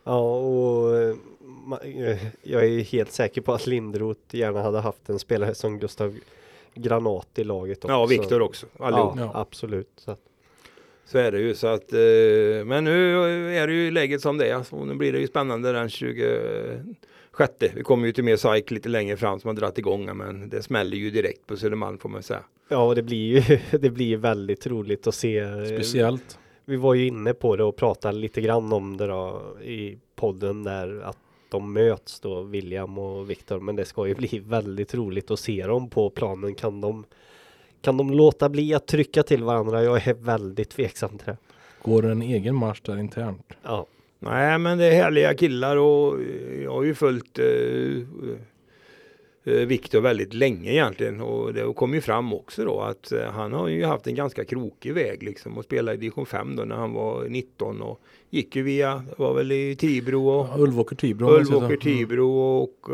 Ja, 0.04 0.38
och 0.38 0.96
eh, 0.96 1.16
jag 2.42 2.64
är 2.64 2.80
helt 2.84 3.12
säker 3.12 3.40
på 3.40 3.52
att 3.52 3.66
Lindroth 3.66 4.36
gärna 4.36 4.62
hade 4.62 4.80
haft 4.80 5.08
en 5.08 5.18
spelare 5.18 5.54
som 5.54 5.78
Gustav 5.78 6.16
Granat 6.74 7.28
i 7.38 7.44
laget 7.44 7.78
också. 7.84 7.92
Ja, 7.92 8.06
Viktor 8.06 8.42
också. 8.42 8.66
Allihop. 8.78 9.14
Ja, 9.18 9.30
absolut. 9.34 9.88
Så 9.96 10.10
att, 10.10 10.20
Så 11.04 11.18
är 11.18 11.32
det 11.32 11.40
ju. 11.40 11.54
Så 11.54 11.66
att, 11.66 11.92
eh, 11.92 12.64
men 12.64 12.84
nu 12.84 13.16
är 13.56 13.66
det 13.66 13.72
ju 13.72 13.90
läget 13.90 14.20
som 14.20 14.38
det 14.38 14.48
är. 14.50 14.62
Så 14.62 14.84
nu 14.84 14.94
blir 14.94 15.12
det 15.12 15.18
ju 15.18 15.26
spännande 15.26 15.72
den 15.72 15.88
26. 15.88 17.74
Vi 17.74 17.82
kommer 17.82 18.06
ju 18.06 18.12
till 18.12 18.24
mer 18.24 18.36
SAIK 18.36 18.70
lite 18.70 18.88
längre 18.88 19.16
fram 19.16 19.40
som 19.40 19.48
har 19.48 19.54
dragit 19.54 19.78
igång. 19.78 20.16
Men 20.16 20.48
det 20.48 20.62
smäller 20.62 20.96
ju 20.96 21.10
direkt 21.10 21.46
på 21.46 21.56
Södermalm 21.56 21.98
får 21.98 22.08
man 22.08 22.22
säga. 22.22 22.42
ja, 22.68 22.82
och 22.86 22.94
det 22.94 23.02
blir 23.02 23.40
ju 23.40 23.58
det 23.78 23.90
blir 23.90 24.16
väldigt 24.16 24.66
roligt 24.66 25.06
att 25.06 25.14
se. 25.14 25.38
eh, 25.38 25.64
Speciellt. 25.64 26.38
Vi 26.64 26.76
var 26.76 26.94
ju 26.94 27.06
inne 27.06 27.34
på 27.34 27.56
det 27.56 27.64
och 27.64 27.76
pratade 27.76 28.18
lite 28.18 28.40
grann 28.40 28.72
om 28.72 28.96
det 28.96 29.06
då 29.06 29.42
i 29.64 29.98
podden 30.16 30.64
där 30.64 31.00
att 31.04 31.18
de 31.50 31.72
möts 31.72 32.20
då 32.20 32.42
William 32.42 32.98
och 32.98 33.30
Viktor. 33.30 33.60
Men 33.60 33.76
det 33.76 33.84
ska 33.84 34.06
ju 34.06 34.14
bli 34.14 34.38
väldigt 34.38 34.94
roligt 34.94 35.30
att 35.30 35.40
se 35.40 35.66
dem 35.66 35.90
på 35.90 36.10
planen. 36.10 36.54
Kan 36.54 36.80
de 36.80 37.04
kan 37.80 37.96
de 37.96 38.10
låta 38.10 38.48
bli 38.48 38.74
att 38.74 38.86
trycka 38.86 39.22
till 39.22 39.44
varandra? 39.44 39.82
Jag 39.82 40.06
är 40.08 40.14
väldigt 40.14 40.70
tveksam 40.70 41.18
till 41.18 41.26
det. 41.26 41.36
Går 41.82 42.06
en 42.06 42.22
egen 42.22 42.54
marsch 42.54 42.80
där 42.82 42.98
internt. 42.98 43.52
Ja, 43.62 43.86
Nej, 44.22 44.58
men 44.58 44.78
det 44.78 44.84
är 44.84 44.92
härliga 44.92 45.34
killar 45.34 45.76
och 45.76 46.18
jag 46.62 46.72
har 46.72 46.82
ju 46.82 46.94
följt 46.94 47.38
eh, 47.38 47.44
Viktor 49.42 50.00
väldigt 50.00 50.34
länge 50.34 50.72
egentligen 50.72 51.20
och 51.20 51.54
det 51.54 51.74
kom 51.74 51.94
ju 51.94 52.00
fram 52.00 52.32
också 52.32 52.64
då 52.64 52.80
att 52.80 53.12
eh, 53.12 53.24
han 53.24 53.52
har 53.52 53.68
ju 53.68 53.84
haft 53.84 54.06
en 54.06 54.14
ganska 54.14 54.44
krokig 54.44 54.94
väg 54.94 55.22
liksom 55.22 55.58
och 55.58 55.64
spelade 55.64 55.96
i 55.96 56.00
division 56.00 56.26
5 56.26 56.56
då 56.56 56.64
när 56.64 56.76
han 56.76 56.92
var 56.92 57.28
19 57.28 57.82
och 57.82 58.00
gick 58.30 58.56
ju 58.56 58.62
via, 58.62 59.04
var 59.16 59.34
väl 59.34 59.52
i 59.52 59.76
Tibro 59.76 60.28
och 60.28 60.46
Ja, 60.46 60.56
Ulvåker 60.58 60.96
Tibro. 60.96 61.30
Ulvåker 61.30 61.76
Tibro 61.76 62.38
och, 62.38 62.90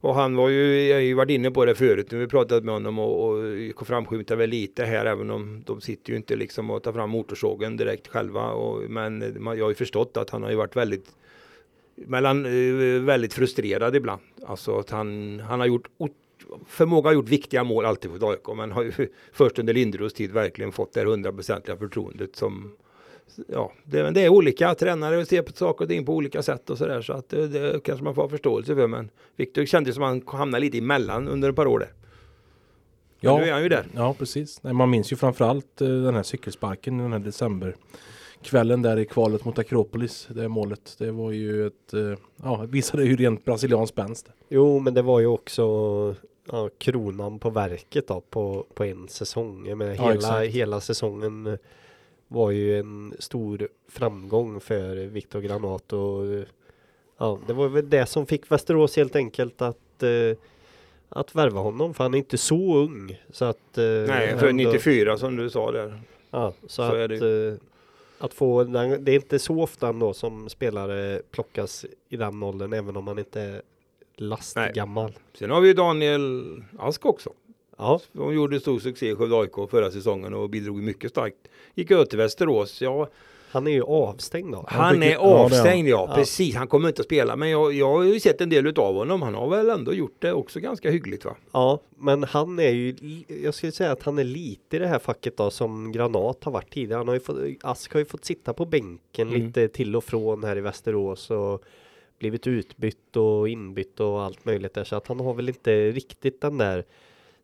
och 0.00 0.14
han 0.14 0.36
var 0.36 0.48
ju, 0.48 0.86
jag 0.86 0.96
har 0.96 1.00
ju 1.00 1.14
varit 1.14 1.30
inne 1.30 1.50
på 1.50 1.64
det 1.64 1.74
förut 1.74 2.10
när 2.10 2.18
vi 2.18 2.26
pratat 2.26 2.64
med 2.64 2.74
honom 2.74 2.98
och, 2.98 3.28
och 3.76 3.86
framskymtar 3.86 4.36
väl 4.36 4.50
lite 4.50 4.84
här 4.84 5.06
även 5.06 5.30
om 5.30 5.62
de 5.66 5.80
sitter 5.80 6.10
ju 6.10 6.16
inte 6.16 6.36
liksom 6.36 6.70
och 6.70 6.82
tar 6.82 6.92
fram 6.92 7.10
motorsågen 7.10 7.76
direkt 7.76 8.08
själva. 8.08 8.50
Och, 8.50 8.90
men 8.90 9.36
jag 9.44 9.64
har 9.64 9.70
ju 9.70 9.74
förstått 9.74 10.16
att 10.16 10.30
han 10.30 10.42
har 10.42 10.50
ju 10.50 10.56
varit 10.56 10.76
väldigt 10.76 11.06
mellan, 11.96 12.46
eh, 12.46 13.00
väldigt 13.02 13.34
frustrerad 13.34 13.96
ibland. 13.96 14.20
Alltså 14.46 14.78
att 14.78 14.90
han, 14.90 15.40
han 15.40 15.60
har 15.60 15.66
gjort 15.66 15.88
Förmåga 16.66 17.08
har 17.08 17.14
gjort 17.14 17.28
viktiga 17.28 17.64
mål 17.64 17.84
alltid 17.84 18.10
för 18.10 18.30
AIK 18.30 18.56
men 18.56 18.72
har 18.72 18.82
ju 18.82 18.92
först 19.32 19.58
under 19.58 19.74
Linderoths 19.74 20.14
tid 20.14 20.32
verkligen 20.32 20.72
fått 20.72 20.92
det 20.92 21.04
hundraprocentiga 21.04 21.76
förtroendet 21.76 22.36
som 22.36 22.72
ja, 23.48 23.72
det, 23.84 24.10
det 24.10 24.20
är 24.20 24.28
olika 24.28 24.74
tränare 24.74 25.18
och 25.18 25.26
ser 25.26 25.42
på 25.42 25.52
saker 25.52 25.84
och 25.84 25.88
ting 25.88 26.04
på 26.06 26.14
olika 26.14 26.42
sätt 26.42 26.70
och 26.70 26.78
sådär 26.78 27.02
så 27.02 27.12
att 27.12 27.28
det, 27.28 27.48
det 27.48 27.80
kanske 27.84 28.04
man 28.04 28.14
får 28.14 28.22
ha 28.22 28.28
förståelse 28.28 28.74
för 28.74 28.86
men 28.86 29.10
Viktor 29.36 29.64
kändes 29.64 29.94
som 29.94 30.04
han 30.04 30.22
hamnade 30.26 30.60
lite 30.60 30.78
emellan 30.78 31.28
under 31.28 31.50
ett 31.50 31.56
par 31.56 31.66
år 31.66 31.78
där. 31.78 31.92
Men 33.20 33.32
Ja. 33.32 33.38
nu 33.38 33.44
är 33.44 33.52
han 33.52 33.62
ju 33.62 33.68
där. 33.68 33.86
Ja, 33.94 34.14
precis. 34.18 34.62
Nej, 34.62 34.72
man 34.72 34.90
minns 34.90 35.12
ju 35.12 35.16
framförallt 35.16 35.80
eh, 35.80 35.88
den 35.88 36.14
här 36.14 36.22
cykelsparken 36.22 36.98
den 36.98 37.12
här 37.12 37.18
december. 37.18 37.76
Kvällen 38.42 38.82
där 38.82 38.96
i 38.98 39.04
kvalet 39.04 39.44
mot 39.44 39.58
Akropolis, 39.58 40.28
det 40.30 40.48
målet. 40.48 40.94
Det 40.98 41.10
var 41.10 41.30
ju 41.32 41.66
ett, 41.66 41.94
eh, 41.94 42.14
ja, 42.42 42.64
visade 42.68 43.04
ju 43.04 43.16
rent 43.16 43.44
brasiliansk 43.44 43.92
spänst. 43.92 44.28
Jo, 44.48 44.78
men 44.78 44.94
det 44.94 45.02
var 45.02 45.20
ju 45.20 45.26
också 45.26 45.62
ja, 46.50 46.70
kronan 46.78 47.38
på 47.38 47.50
verket 47.50 48.08
då 48.08 48.20
på, 48.20 48.66
på 48.74 48.84
en 48.84 49.08
säsong. 49.08 49.66
Jag 49.68 49.78
menar, 49.78 49.94
Ja, 49.94 50.02
hela, 50.02 50.14
exakt. 50.14 50.46
hela 50.54 50.80
säsongen 50.80 51.58
var 52.28 52.50
ju 52.50 52.78
en 52.78 53.14
stor 53.18 53.68
framgång 53.88 54.60
för 54.60 54.96
Viktor 54.96 55.40
Granat 55.40 55.92
och 55.92 56.22
ja, 57.18 57.38
det 57.46 57.52
var 57.52 57.68
väl 57.68 57.90
det 57.90 58.06
som 58.06 58.26
fick 58.26 58.50
Västerås 58.50 58.96
helt 58.96 59.16
enkelt 59.16 59.62
att 59.62 60.02
eh, 60.02 60.38
att 61.08 61.34
värva 61.34 61.60
honom 61.60 61.94
för 61.94 62.04
han 62.04 62.14
är 62.14 62.18
inte 62.18 62.38
så 62.38 62.76
ung 62.76 63.20
så 63.30 63.44
att 63.44 63.78
eh, 63.78 63.84
Nej, 63.84 64.38
för 64.38 64.48
ändå- 64.48 64.64
94 64.70 65.18
som 65.18 65.36
du 65.36 65.50
sa 65.50 65.72
där. 65.72 66.00
Ja, 66.30 66.52
så, 66.62 66.68
Så 66.68 66.82
är 66.94 67.04
att, 67.04 67.22
eh, 67.22 67.60
att 68.18 68.34
få 68.34 68.64
den, 68.64 69.04
det 69.04 69.12
är 69.12 69.16
inte 69.16 69.38
så 69.38 69.62
ofta 69.62 69.88
ändå 69.88 70.14
som 70.14 70.48
spelare 70.48 71.22
plockas 71.30 71.86
i 72.08 72.16
den 72.16 72.42
åldern 72.42 72.72
även 72.72 72.96
om 72.96 73.04
man 73.04 73.18
inte 73.18 73.40
är 73.40 73.62
lastgammal. 74.16 75.12
Sen 75.38 75.50
har 75.50 75.60
vi 75.60 75.68
ju 75.68 75.74
Daniel 75.74 76.62
Ask 76.78 77.06
också. 77.06 77.32
Ja, 77.78 78.00
De 78.12 78.34
gjorde 78.34 78.60
stor 78.60 78.78
succé 78.78 79.10
i 79.10 79.14
Skövde 79.14 79.36
AIK 79.36 79.70
förra 79.70 79.90
säsongen 79.90 80.34
och 80.34 80.50
bidrog 80.50 80.82
mycket 80.82 81.10
starkt. 81.10 81.48
Gick 81.74 81.90
över 81.90 82.04
till 82.04 82.18
Västerås. 82.18 82.82
Ja, 82.82 83.08
han 83.56 83.66
är 83.66 83.70
ju 83.70 83.82
avstängd 83.82 84.52
då. 84.52 84.64
han 84.68 84.94
fick- 84.94 85.04
är 85.04 85.16
han. 85.16 85.24
avstängd 85.26 85.88
ja, 85.88 86.06
Ja. 86.08 86.14
precis. 86.14 86.54
Han 86.54 86.66
kommer 86.68 86.88
inte 86.88 87.00
att 87.00 87.06
spela 87.06 87.36
men 87.36 87.50
jag, 87.50 87.72
jag 87.72 87.86
har 87.92 88.02
ju 88.02 88.20
sett 88.20 88.40
en 88.40 88.48
del 88.50 88.66
utav 88.66 88.94
honom. 88.94 89.22
Han 89.22 89.34
har 89.34 89.48
väl 89.50 89.70
ändå 89.70 89.92
gjort 89.94 90.16
det 90.18 90.32
också 90.32 90.60
ganska 90.60 90.90
hyggligt 90.90 91.24
va? 91.24 91.36
Ja, 91.52 91.80
men 91.98 92.22
han 92.24 92.58
är 92.58 92.70
ju, 92.70 92.96
jag 93.44 93.54
skulle 93.54 93.72
säga 93.72 93.92
att 93.92 94.02
han 94.02 94.18
är 94.18 94.24
lite 94.24 94.76
i 94.76 94.78
det 94.78 94.86
här 94.86 94.98
facket 94.98 95.36
då 95.36 95.50
som 95.50 95.92
Granat 95.92 96.44
har 96.44 96.52
varit 96.52 96.72
tidigare. 96.72 96.98
Han 96.98 97.08
har 97.08 97.14
ju 97.14 97.20
fått, 97.20 97.36
Ask 97.62 97.92
har 97.92 97.98
ju 97.98 98.04
fått 98.06 98.24
sitta 98.24 98.52
på 98.52 98.64
bänken 98.64 99.28
Mm. 99.28 99.46
lite 99.46 99.68
till 99.68 99.96
och 99.96 100.04
från 100.04 100.44
här 100.44 100.56
i 100.58 100.60
Västerås 100.60 101.30
och 101.30 101.62
blivit 102.18 102.46
utbytt 102.46 103.16
och 103.16 103.48
inbytt 103.48 104.00
och 104.00 104.22
allt 104.22 104.44
möjligt 104.44 104.74
där. 104.74 104.84
Så 104.84 104.96
att 104.96 105.06
han 105.06 105.20
har 105.20 105.34
väl 105.34 105.48
inte 105.48 105.90
riktigt 105.90 106.40
den 106.40 106.58
där 106.58 106.84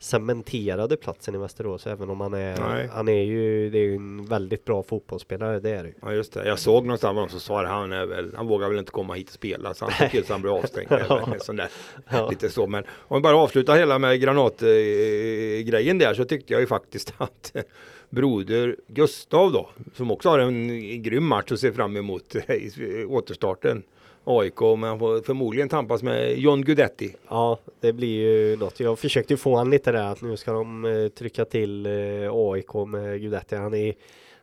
cementerade 0.03 0.97
platsen 0.97 1.35
i 1.35 1.39
Västerås 1.39 1.87
även 1.87 2.11
om 2.11 2.21
han 2.21 2.35
är, 2.35 2.57
Nej. 2.61 2.89
han 2.93 3.09
är 3.09 3.23
ju, 3.23 3.71
det 3.71 3.79
är 3.79 3.83
ju 3.83 3.95
en 3.95 4.25
väldigt 4.25 4.65
bra 4.65 4.83
fotbollsspelare, 4.83 5.61
det 5.61 5.71
är 5.71 5.83
det. 5.85 5.93
Ja 6.03 6.13
just 6.13 6.33
det. 6.33 6.49
Jag 6.49 6.59
såg 6.59 6.85
någonstans 6.85 7.15
någon 7.15 7.29
som 7.29 7.41
sa. 7.41 7.67
Han, 7.67 7.93
är 7.93 8.07
väl, 8.07 8.35
han 8.37 8.47
vågar 8.47 8.69
väl 8.69 8.79
inte 8.79 8.93
komma 8.93 9.15
hit 9.15 9.29
och 9.29 9.35
spela. 9.35 9.75
Så 9.75 9.85
han 9.85 9.95
såg 9.95 10.11
till 10.11 10.25
så 10.25 10.33
han 10.33 10.43
blev 10.43 10.55
avstängd. 10.55 10.89
Ja. 11.09 11.35
Sån 11.41 11.57
där. 11.57 11.69
Ja. 12.11 12.29
Lite 12.31 12.51
så. 12.51 12.67
Men 12.67 12.85
om 12.99 13.17
vi 13.17 13.23
bara 13.23 13.37
avslutar 13.37 13.77
hela 13.77 13.99
med 13.99 14.21
granatgrejen 14.21 15.99
där 15.99 16.15
så 16.15 16.25
tyckte 16.25 16.53
jag 16.53 16.61
ju 16.61 16.67
faktiskt 16.67 17.15
att 17.19 17.57
eh, 17.57 17.63
broder 18.11 18.77
Gustav 18.89 19.53
då, 19.53 19.71
som 19.95 20.11
också 20.11 20.29
har 20.29 20.39
en 20.39 21.03
grym 21.03 21.27
match 21.27 21.53
att 21.53 21.61
se 21.61 21.73
fram 21.73 21.97
emot 21.97 22.35
eh, 22.35 22.55
i 22.55 23.05
återstarten. 23.09 23.83
AIK, 24.25 24.61
men 24.61 24.83
han 24.83 24.99
får 24.99 25.21
förmodligen 25.23 25.69
tampas 25.69 26.03
med 26.03 26.39
John 26.39 26.63
Guidetti. 26.63 27.17
Ja, 27.29 27.59
det 27.81 27.93
blir 27.93 28.09
ju 28.21 28.57
något. 28.57 28.81
Jag 28.81 28.99
försökte 28.99 29.33
ju 29.33 29.37
få 29.37 29.57
han 29.57 29.71
lite 29.71 29.93
där 29.93 30.05
att 30.05 30.23
nu 30.23 30.37
ska 30.37 30.53
de 30.53 30.85
eh, 30.85 31.09
trycka 31.09 31.45
till 31.45 31.87
eh, 31.87 31.93
AIK 32.33 32.75
med 32.87 33.21
Guidetti. 33.21 33.57
Han 33.57 33.75
är, 33.75 33.95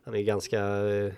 han 0.04 0.14
är 0.14 0.22
ganska 0.22 0.58
eh, 0.58 1.12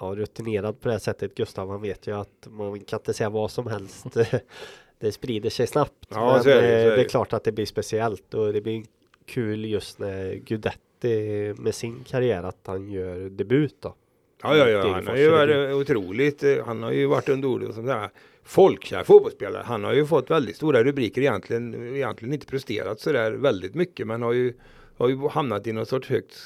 ja, 0.00 0.06
rutinerad 0.16 0.80
på 0.80 0.88
det 0.88 1.00
sättet. 1.00 1.34
Gustav, 1.34 1.70
han 1.70 1.82
vet 1.82 2.06
ju 2.06 2.16
att 2.20 2.46
man 2.50 2.80
kan 2.80 2.98
inte 2.98 3.14
säga 3.14 3.30
vad 3.30 3.50
som 3.50 3.66
helst. 3.66 4.06
det 4.98 5.12
sprider 5.12 5.50
sig 5.50 5.66
snabbt. 5.66 6.06
Ja, 6.08 6.32
Men 6.32 6.42
så 6.42 6.48
är 6.50 6.54
det, 6.54 6.60
så 6.60 6.64
är 6.66 6.86
det 6.86 6.92
är 6.92 6.96
det. 6.96 7.04
klart 7.04 7.32
att 7.32 7.44
det 7.44 7.52
blir 7.52 7.66
speciellt 7.66 8.34
och 8.34 8.52
det 8.52 8.60
blir 8.60 8.84
kul 9.26 9.64
just 9.64 9.98
när 9.98 10.34
Guidetti 10.34 11.54
med 11.58 11.74
sin 11.74 12.04
karriär 12.06 12.42
att 12.42 12.66
han 12.66 12.90
gör 12.90 13.30
debut 13.30 13.76
då. 13.80 13.94
Ja, 14.42 14.56
ja, 14.56 14.68
ja. 14.68 14.92
Han 14.94 15.06
har 15.06 15.16
ju 15.16 15.30
varit 15.30 15.74
otroligt. 15.74 16.42
eh, 16.42 16.64
Han 16.66 16.82
har 16.82 16.92
ju 16.92 17.06
varit 17.06 17.28
under 17.28 17.48
ordet 17.48 17.74
som 17.74 17.86
där 17.86 18.10
folkkär 18.44 19.04
fotbollsspelare. 19.04 19.62
Han 19.66 19.84
har 19.84 19.92
ju 19.94 20.06
fått 20.06 20.30
väldigt 20.30 20.56
stora 20.56 20.84
rubriker 20.84 21.20
egentligen. 21.20 21.94
Egentligen 21.96 22.34
inte 22.34 22.46
presterat 22.46 23.00
så 23.00 23.12
där 23.12 23.32
väldigt 23.32 23.74
mycket, 23.74 24.06
men 24.06 24.22
har 24.22 24.32
ju 24.32 24.52
har 24.98 25.08
ju 25.08 25.28
hamnat 25.28 25.66
i 25.66 25.72
någon 25.72 25.86
sorts 25.86 26.08
högt, 26.08 26.36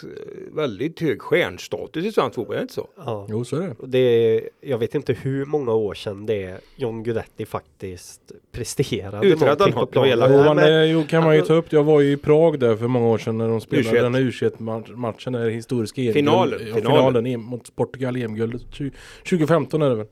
väldigt 0.52 1.00
hög 1.00 1.22
stjärnstatus 1.22 2.04
i 2.04 2.12
svensk 2.12 2.34
fotboll, 2.34 2.54
är 2.54 2.58
det 2.58 2.62
inte 2.62 2.74
så? 2.74 2.88
Ja. 2.96 3.26
Jo, 3.30 3.44
så 3.44 3.56
är 3.56 3.60
det. 3.60 3.74
Det 3.86 3.98
är, 3.98 4.48
jag 4.60 4.78
vet 4.78 4.94
inte 4.94 5.12
hur 5.12 5.44
många 5.44 5.72
år 5.72 5.94
sedan 5.94 6.26
det 6.26 6.42
är 6.42 6.58
John 6.76 7.02
Guidetti 7.02 7.46
faktiskt 7.46 8.20
presterade 8.52 9.26
Uträttade 9.26 9.50
någonting 9.50 9.74
han 9.74 9.86
på 9.86 9.92
planen. 9.92 10.32
Ja, 10.46 10.54
men- 10.54 10.90
jo, 10.90 11.04
kan 11.08 11.24
man 11.24 11.36
ju 11.36 11.42
ta 11.42 11.54
upp. 11.54 11.72
Jag 11.72 11.84
var 11.84 12.00
ju 12.00 12.12
i 12.12 12.16
Prag 12.16 12.58
där 12.58 12.76
för 12.76 12.86
många 12.88 13.06
år 13.06 13.18
sedan 13.18 13.38
när 13.38 13.48
de 13.48 13.60
spelade 13.60 13.88
U21. 13.98 14.02
den 14.02 14.14
här 14.14 14.20
U21-matchen, 14.22 15.32
den 15.32 15.42
här 15.42 15.48
historiska 15.50 16.02
EM 16.02 16.12
Finalen, 16.12 16.60
Ja, 16.66 16.74
finalen. 16.74 17.12
finalen 17.14 17.40
mot 17.40 17.76
Portugal, 17.76 18.16
EM-guldet. 18.16 18.62
Tju- 18.62 18.92
2015 19.28 19.82
är 19.82 19.88
det 19.90 19.96
väl. 19.96 20.06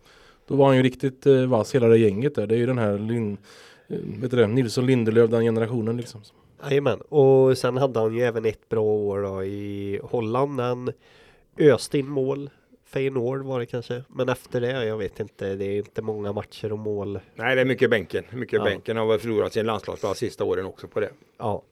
Då 0.48 0.56
var 0.56 0.66
han 0.66 0.76
ju 0.76 0.82
riktigt 0.82 1.26
eh, 1.26 1.46
vass, 1.46 1.74
hela 1.74 1.86
det 1.88 1.98
gänget 1.98 2.34
där. 2.34 2.46
Det 2.46 2.54
är 2.54 2.58
ju 2.58 2.66
den 2.66 2.78
här 2.78 2.98
Lin, 2.98 3.36
eh, 3.88 3.96
vet 4.20 4.30
du 4.30 4.36
det, 4.36 4.46
Nilsson 4.46 4.86
Lindelöf, 4.86 5.30
den 5.30 5.42
generationen 5.44 5.96
liksom. 5.96 6.20
Jajamän, 6.62 7.00
och 7.00 7.58
sen 7.58 7.76
hade 7.76 8.00
han 8.00 8.14
ju 8.14 8.22
även 8.22 8.44
ett 8.44 8.68
bra 8.68 8.82
år 8.82 9.22
då 9.22 9.44
i 9.44 10.00
Holland. 10.02 10.60
Han 10.60 10.92
öste 11.58 11.98
in 11.98 12.08
mål. 12.08 12.50
Feyenoord 12.86 13.42
var 13.42 13.60
det 13.60 13.66
kanske. 13.66 14.02
Men 14.08 14.28
efter 14.28 14.60
det, 14.60 14.84
jag 14.86 14.96
vet 14.98 15.20
inte, 15.20 15.54
det 15.54 15.64
är 15.64 15.76
inte 15.76 16.02
många 16.02 16.32
matcher 16.32 16.72
och 16.72 16.78
mål. 16.78 17.20
Nej, 17.34 17.54
det 17.54 17.60
är 17.60 17.64
mycket 17.64 17.90
bänken. 17.90 18.24
Mycket 18.30 18.58
Ja. 18.58 18.64
bänken. 18.64 18.96
Han 18.96 19.06
har 19.06 19.12
väl 19.12 19.20
förlorat 19.20 19.52
sin 19.52 19.66
landslagsplats 19.66 20.20
sista 20.20 20.44
åren 20.44 20.66
också 20.66 20.88
på 20.88 21.00
det. 21.00 21.10
Ja, 21.38 21.62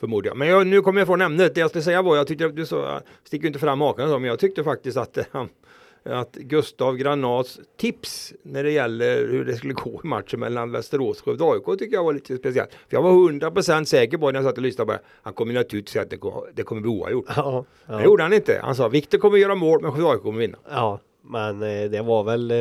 Förmodligen. 0.00 0.38
Men 0.38 0.48
jag, 0.48 0.66
nu 0.66 0.80
kommer 0.80 1.00
jag 1.00 1.08
från 1.08 1.20
ämnet. 1.20 1.54
Det 1.54 1.60
jag 1.60 1.70
skulle 1.70 1.82
säga 1.82 2.02
var, 2.02 2.16
jag 2.16 2.26
tyckte, 2.26 2.48
du 2.48 2.66
så, 2.66 3.00
sticker 3.24 3.46
inte 3.46 3.58
fram 3.58 3.80
hakan 3.80 4.10
men 4.10 4.24
jag 4.24 4.38
tyckte 4.38 4.64
faktiskt 4.64 4.96
att, 4.96 5.18
eh, 5.18 5.24
han- 5.30 5.48
att 6.04 6.32
Gustav 6.36 6.96
Granats 6.96 7.60
tips 7.76 8.32
när 8.42 8.64
det 8.64 8.70
gäller 8.70 9.26
hur 9.26 9.44
det 9.44 9.56
skulle 9.56 9.72
gå 9.74 10.00
i 10.04 10.06
matchen 10.06 10.40
mellan 10.40 10.72
Västerås 10.72 11.18
och 11.18 11.24
Skövde 11.24 11.44
AIK 11.44 11.78
tycker 11.78 11.96
jag 11.96 12.04
var 12.04 12.12
lite 12.12 12.36
speciellt. 12.36 12.70
För 12.70 12.96
jag 12.96 13.02
var 13.02 13.10
100% 13.12 13.84
säker 13.84 14.18
på 14.18 14.30
när 14.30 14.34
jag 14.40 14.44
satt 14.44 14.56
och 14.56 14.62
lyssnade 14.62 14.86
på 14.86 14.92
det. 14.92 15.00
Han 15.22 15.32
kommer 15.32 15.54
naturligtvis 15.54 15.92
säga 15.92 16.02
att 16.02 16.10
det, 16.10 16.18
det 16.54 16.62
kommer 16.62 16.80
bli 16.82 16.90
oavgjort. 16.90 17.24
ja, 17.36 17.64
Det 17.86 17.92
ja, 17.92 18.04
gjorde 18.04 18.22
han 18.22 18.32
inte. 18.32 18.60
Han 18.62 18.74
sa 18.74 18.88
Viktor 18.88 19.18
kommer 19.18 19.38
göra 19.38 19.54
mål 19.54 19.82
men 19.82 19.92
Skövde 19.92 20.10
AIK 20.10 20.22
kommer 20.22 20.38
vinna. 20.40 20.58
ja. 20.70 21.00
Men 21.24 21.62
eh, 21.62 21.90
det 21.90 22.02
var 22.02 22.22
väl 22.24 22.50
eh, 22.50 22.56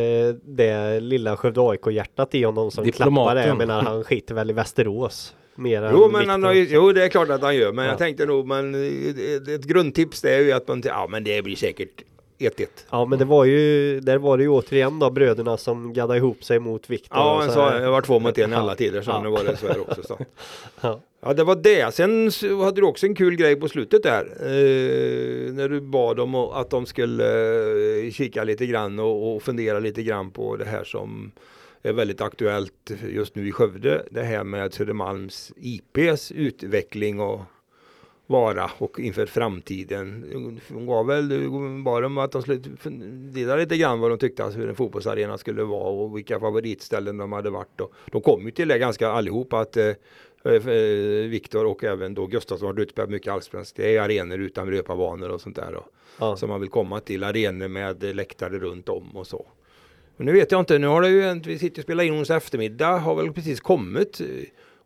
det 0.45 0.99
lilla 0.99 1.37
Skövde 1.37 1.61
AIK-hjärtat 1.61 2.35
i 2.35 2.43
honom 2.43 2.71
som 2.71 2.91
klappade. 2.91 3.47
Jag 3.47 3.57
menar, 3.57 3.81
han 3.81 4.03
skiter 4.03 4.35
väl 4.35 4.49
i 4.49 4.53
Västerås. 4.53 5.35
Mer 5.55 5.89
Jo, 5.93 6.09
men 6.11 6.29
han 6.29 6.43
har 6.43 6.53
ju, 6.53 6.67
jo, 6.69 6.91
det 6.91 7.03
är 7.03 7.09
klart 7.09 7.29
att 7.29 7.41
han 7.41 7.55
gör. 7.55 7.71
Men 7.71 7.85
Ja. 7.85 7.91
jag 7.91 7.97
tänkte 7.97 8.25
nog, 8.25 8.47
men 8.47 8.75
eh, 8.75 9.09
ett, 9.35 9.47
ett 9.47 9.63
grundtips 9.63 10.21
det 10.21 10.35
är 10.35 10.39
ju 10.39 10.51
att 10.51 10.67
man, 10.67 10.81
ja 10.85 11.07
men 11.09 11.23
det 11.23 11.41
blir 11.41 11.55
säkert 11.55 12.01
1-1. 12.41 12.65
Ja 12.89 13.05
men 13.05 13.19
det 13.19 13.25
var 13.25 13.45
ju, 13.45 13.99
där 13.99 14.17
var 14.17 14.37
det 14.37 14.43
ju 14.43 14.49
återigen 14.49 14.99
då 14.99 15.09
bröderna 15.09 15.57
som 15.57 15.93
gaddade 15.93 16.17
ihop 16.17 16.43
sig 16.43 16.59
mot 16.59 16.89
Viktor. 16.89 17.17
Ja, 17.17 17.47
så 17.53 17.61
här. 17.61 17.79
det 17.79 17.89
var 17.89 18.01
två 18.01 18.19
mot 18.19 18.37
en 18.37 18.51
i 18.53 18.55
alla 18.55 18.75
tider, 18.75 19.01
så 19.01 19.11
Ja. 19.11 19.21
nu 19.23 19.29
var 19.29 19.43
det 19.43 19.57
så 19.57 19.67
här 19.67 19.79
också. 19.79 20.03
Så. 20.03 20.17
Ja. 20.81 20.99
Ja, 21.23 21.33
det 21.33 21.43
var 21.43 21.55
det. 21.55 21.93
Sen 21.93 22.31
hade 22.63 22.81
du 22.81 22.87
också 22.87 23.05
en 23.05 23.15
kul 23.15 23.35
grej 23.35 23.55
på 23.55 23.67
slutet 23.69 24.03
där. 24.03 24.25
Eh, 24.41 25.53
när 25.53 25.69
du 25.69 25.81
bad 25.81 26.17
dem 26.17 26.35
att- 26.35 26.53
att 26.55 26.69
de 26.69 26.85
skulle 26.85 27.25
eh, 28.05 28.11
kika 28.11 28.43
lite 28.43 28.65
grann 28.65 28.99
och, 28.99 29.35
och 29.35 29.43
fundera 29.43 29.79
lite 29.79 30.03
grann 30.03 30.31
på 30.31 30.55
det 30.55 30.65
här 30.65 30.83
som 30.83 31.31
är 31.83 31.93
väldigt 31.93 32.21
aktuellt 32.21 32.91
just 33.09 33.35
nu 33.35 33.47
i 33.47 33.51
Skövde. 33.51 34.05
Det 34.11 34.23
här 34.23 34.43
med 34.43 34.73
Södermalms 34.73 35.51
IPs 35.57 36.31
utveckling 36.31 37.19
och 37.19 37.41
vara 38.31 38.71
och 38.77 38.99
inför 38.99 39.25
framtiden. 39.25 40.25
Hon 40.69 40.85
gav 40.85 41.07
väl 41.07 41.49
bara 41.83 42.01
dem 42.01 42.17
att 42.17 42.31
de 42.31 42.41
skulle 42.41 42.61
fundera 42.79 43.55
lite 43.55 43.77
grann 43.77 43.99
vad 43.99 44.11
de 44.11 44.17
tyckte 44.17 44.45
att 44.45 44.57
hur 44.57 44.69
en 44.69 44.75
fotbollsarena 44.75 45.37
skulle 45.37 45.63
vara 45.63 45.89
och 45.89 46.17
vilka 46.17 46.39
favoritställen 46.39 47.17
de 47.17 47.31
hade 47.31 47.49
varit. 47.49 47.81
Och 47.81 47.93
de 48.11 48.21
kom 48.21 48.45
ju 48.45 48.51
till 48.51 48.67
det 48.67 48.79
ganska 48.79 49.09
allihop 49.09 49.53
att 49.53 49.77
eh, 49.77 49.87
eh, 50.43 50.61
Viktor 51.29 51.65
och 51.65 51.83
även 51.83 52.13
då 52.13 52.27
Gustafsson 52.27 52.67
har 52.67 52.79
utspelat 52.79 53.09
mycket 53.09 53.33
allsvenskt. 53.33 53.75
Det 53.75 53.95
är 53.95 54.01
arenor 54.01 54.39
utan 54.39 54.71
löparbanor 54.71 55.29
och 55.29 55.41
sånt 55.41 55.55
där. 55.55 55.77
Ja. 56.19 56.35
Som 56.35 56.49
man 56.49 56.61
vill 56.61 56.69
komma 56.69 56.99
till. 56.99 57.23
Arenor 57.23 57.67
med 57.67 58.15
läktare 58.15 58.59
runt 58.59 58.89
om 58.89 59.17
och 59.17 59.27
så. 59.27 59.45
Men 60.17 60.25
nu 60.25 60.33
vet 60.33 60.51
jag 60.51 60.59
inte. 60.59 60.77
Nu 60.77 60.87
har 60.87 61.01
det 61.01 61.09
ju, 61.09 61.41
vi 61.45 61.59
sitter 61.59 61.81
och 61.81 61.83
spelar 61.83 62.03
in 62.03 62.13
onsdag 62.13 62.35
eftermiddag. 62.35 62.97
Har 62.97 63.15
väl 63.15 63.33
precis 63.33 63.61
kommit. 63.61 64.21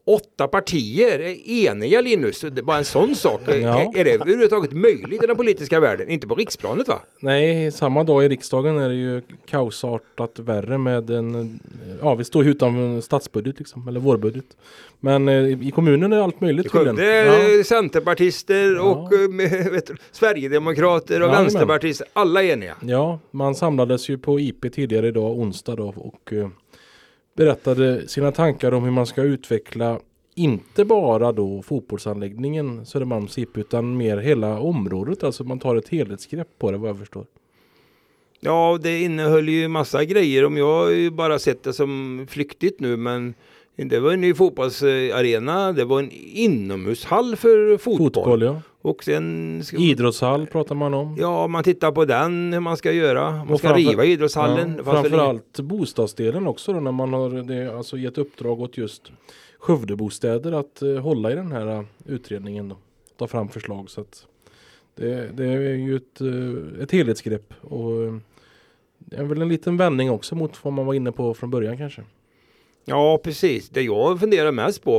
Eh, 0.08 0.14
Åtta 0.14 0.48
partier 0.48 1.20
är 1.20 1.50
eniga 1.72 2.02
Linus. 2.02 2.42
Det 2.42 2.64
bara 2.64 2.78
en 2.78 2.86
sån 2.86 3.16
sak. 3.16 3.42
Ja. 3.48 3.82
Är, 3.96 3.98
är 4.00 4.04
det 4.04 4.12
överhuvudtaget 4.14 4.72
möjligt 4.74 5.24
i 5.24 5.28
den 5.28 5.36
politiska 5.36 5.80
världen? 5.80 6.10
Inte 6.10 6.28
på 6.28 6.36
riksplanet 6.36 6.88
va? 6.88 7.00
Nej, 7.20 7.72
samma 7.72 8.04
dag 8.04 8.26
i 8.26 8.30
riksdagen 8.30 8.78
är 8.78 8.90
det 8.90 8.96
ju 8.96 9.22
kaosartat 9.46 10.40
värre 10.40 10.78
med 10.78 11.10
en... 11.10 11.60
Ja, 12.02 12.16
vi 12.16 12.24
står 12.24 12.44
ju 12.44 12.52
utan 12.52 13.02
statsbudget 13.02 13.60
liksom, 13.60 13.88
eller 13.88 14.00
vårbudget. 14.00 14.46
Men 15.00 15.28
eh, 15.30 15.68
i 15.68 15.72
kommunen 15.76 16.14
är 16.14 16.18
allt 16.18 16.42
möjligt 16.42 16.72
tydligen. 16.72 17.00
är 17.00 17.58
Ja. 17.58 17.64
centerpartister 17.64 18.76
Ja. 18.76 18.82
och 18.82 19.14
eh, 19.14 19.30
med, 19.30 19.52
vet, 19.72 19.92
Sverigedemokrater 20.12 21.16
och 21.22 21.28
Jajamän. 21.28 21.44
vänsterpartister. 21.44 22.08
Alla 22.14 22.44
eniga. 22.44 22.76
ja, 22.82 23.20
man 23.32 23.56
samlades 23.56 24.10
ju 24.10 24.18
på 24.18 24.40
IP 24.40 24.74
tidigare 24.74 25.08
idag, 25.08 25.38
onsdag 25.40 25.76
då, 25.76 25.94
och 25.98 26.34
eh, 26.34 26.48
berättade 27.36 28.08
sina 28.08 28.32
tankar 28.32 28.72
om 28.72 28.84
hur 28.84 28.92
man 28.92 29.06
ska 29.06 29.22
utveckla 29.22 30.00
inte 30.36 30.86
bara 30.86 31.32
då 31.32 31.62
fotbollsanläggningen 31.62 32.86
Södermalms 32.86 33.38
IP 33.38 33.58
utan 33.58 33.98
mer 33.98 34.18
hela 34.18 34.60
området. 34.60 35.24
Alltså 35.24 35.44
man 35.44 35.60
tar 35.60 35.76
ett 35.76 35.90
helhetsgrepp 35.90 36.48
på 36.60 36.72
det 36.72 36.78
vad 36.78 36.90
jag 36.90 37.00
förstår. 37.00 37.26
Ja, 38.40 38.80
det 38.82 39.02
innehöll 39.02 39.50
ju 39.50 39.68
massa 39.68 40.04
grejer. 40.04 40.46
Om 40.46 40.58
jag 40.58 40.84
har 40.84 40.90
ju 40.90 41.12
bara 41.12 41.40
sett 41.40 41.64
det 41.64 41.74
som 41.74 42.26
flyktigt 42.30 42.80
nu, 42.80 42.98
men 42.98 43.34
det 43.76 44.00
var 44.00 44.12
en 44.12 44.22
ny 44.22 44.34
fotbollsarena. 44.34 45.72
Det 45.72 45.86
var 45.86 46.00
en 46.00 46.12
inomhushall 46.12 47.36
för 47.36 47.78
fotboll. 47.78 48.14
Fotboll 48.14 48.42
ja. 48.42 48.62
Och 48.86 49.04
sen 49.04 49.62
ska 49.64 49.78
Idrottshall 49.78 50.48
pratar 50.48 50.76
man 50.76 50.94
om. 50.94 51.16
Ja, 51.20 51.48
man 51.48 51.64
tittar 51.64 51.92
på 51.92 52.06
den, 52.06 52.54
hur 52.54 52.60
man 52.60 52.78
ska 52.78 52.92
göra. 52.92 53.32
Man 53.32 53.50
Och 53.50 53.60
ska 53.60 53.68
framför- 53.68 53.90
riva 53.90 54.06
idrottshallen. 54.06 54.74
Ja, 54.78 54.84
framförallt 54.92 55.60
bostadsdelen 55.60 56.48
också 56.48 56.74
då 56.74 56.80
när 56.80 56.92
man 56.92 57.14
har 57.14 57.30
det, 57.30 57.78
alltså 57.78 57.98
gett 57.98 58.18
uppdrag 58.18 58.62
åt 58.62 58.78
just 58.78 59.12
Skövdebostäder 59.60 60.52
att 60.52 60.82
eh, 60.82 60.96
hålla 60.98 61.32
i 61.32 61.36
den 61.36 61.52
här 61.52 61.68
eh, 61.68 61.84
utredningen 62.06 62.70
då. 62.70 62.78
Ta 63.18 63.28
fram 63.28 63.50
förslag 63.50 63.90
så 63.90 64.02
att 64.02 64.26
det, 64.96 65.30
det 65.34 65.46
är 65.46 65.60
ju 65.76 65.96
ett, 65.96 66.22
eh, 66.22 66.82
ett 66.84 66.92
helhetsgrepp 66.92 67.54
och 67.62 68.04
eh, 68.04 68.16
det 69.00 69.16
är 69.16 69.24
väl 69.24 69.42
en 69.42 69.50
liten 69.50 69.78
vändning 69.78 70.12
också 70.12 70.36
mot 70.36 70.64
vad 70.64 70.74
man 70.74 70.86
var 70.86 70.94
inne 70.94 71.12
på 71.12 71.34
från 71.34 71.50
början 71.50 71.78
kanske. 71.78 72.02
Ja, 72.86 73.20
precis. 73.24 73.70
Det 73.70 73.82
jag 73.82 74.20
funderar 74.20 74.52
mest 74.52 74.84
på, 74.84 74.94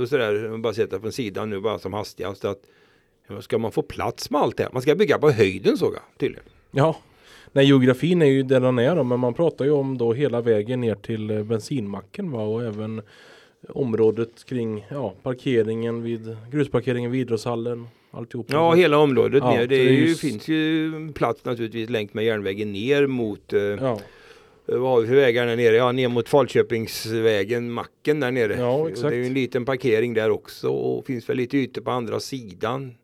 och 0.00 0.08
sådär, 0.08 0.58
bara 0.58 0.72
sätter 0.74 0.98
från 0.98 1.12
sidan 1.12 1.50
nu 1.50 1.60
bara 1.60 1.78
som 1.78 1.92
hastigast, 1.92 2.44
att 2.44 2.60
ska 3.40 3.58
man 3.58 3.72
få 3.72 3.82
plats 3.82 4.30
med 4.30 4.40
allt 4.40 4.56
det 4.56 4.62
här? 4.62 4.70
Man 4.72 4.82
ska 4.82 4.94
bygga 4.94 5.18
på 5.18 5.30
höjden 5.30 5.76
såg 5.76 5.94
jag 5.94 6.02
tydligen. 6.18 6.44
Ja, 6.70 6.96
nej 7.52 7.66
geografin 7.66 8.22
är 8.22 8.26
ju 8.26 8.42
där 8.42 8.60
den 8.60 8.78
är 8.78 8.96
då, 8.96 9.04
men 9.04 9.20
man 9.20 9.34
pratar 9.34 9.64
ju 9.64 9.70
om 9.70 9.98
då 9.98 10.12
hela 10.12 10.40
vägen 10.40 10.80
ner 10.80 10.94
till 10.94 11.30
eh, 11.30 11.42
bensinmacken 11.42 12.30
va? 12.30 12.42
och 12.42 12.62
även 12.64 13.02
området 13.68 14.44
kring 14.44 14.86
ja, 14.90 15.14
parkeringen 15.22 16.02
vid 16.02 16.36
grusparkeringen 16.52 17.10
vid 17.10 17.20
idrottshallen. 17.20 17.86
Alltihop. 18.12 18.46
Ja, 18.50 18.74
hela 18.74 18.98
området 18.98 19.42
Ja, 19.44 19.50
ner. 19.50 19.66
Det, 19.66 19.76
ju, 19.76 20.06
ju- 20.08 20.14
finns 20.14 20.48
ju 20.48 20.92
plats 21.12 21.44
naturligtvis 21.44 21.90
längt 21.90 22.14
med 22.14 22.24
järnvägen 22.24 22.72
ner 22.72 23.06
mot 23.06 23.52
eh, 23.52 23.60
ja. 23.60 23.98
Eh, 24.68 24.76
Vad 24.78 24.90
har 24.90 25.00
vi 25.00 25.06
för 25.06 25.14
vägar 25.14 25.46
där 25.46 25.56
nere? 25.56 25.76
Ja, 25.76 25.92
ner 25.92 26.08
mot 26.08 26.28
Falköpingsvägen, 26.28 27.70
macken 27.70 28.20
där 28.20 28.30
nere. 28.30 28.56
Ja, 28.58 28.88
exakt. 28.88 29.08
Det 29.08 29.14
är 29.14 29.18
ju 29.18 29.26
en 29.26 29.34
liten 29.34 29.64
parkering 29.64 30.14
där 30.14 30.30
också 30.30 30.68
och 30.68 31.06
finns 31.06 31.28
väl 31.28 31.36
lite 31.36 31.56
ytor 31.56 31.82
på 31.82 31.90
andra 31.90 32.20
sidan. 32.20 32.94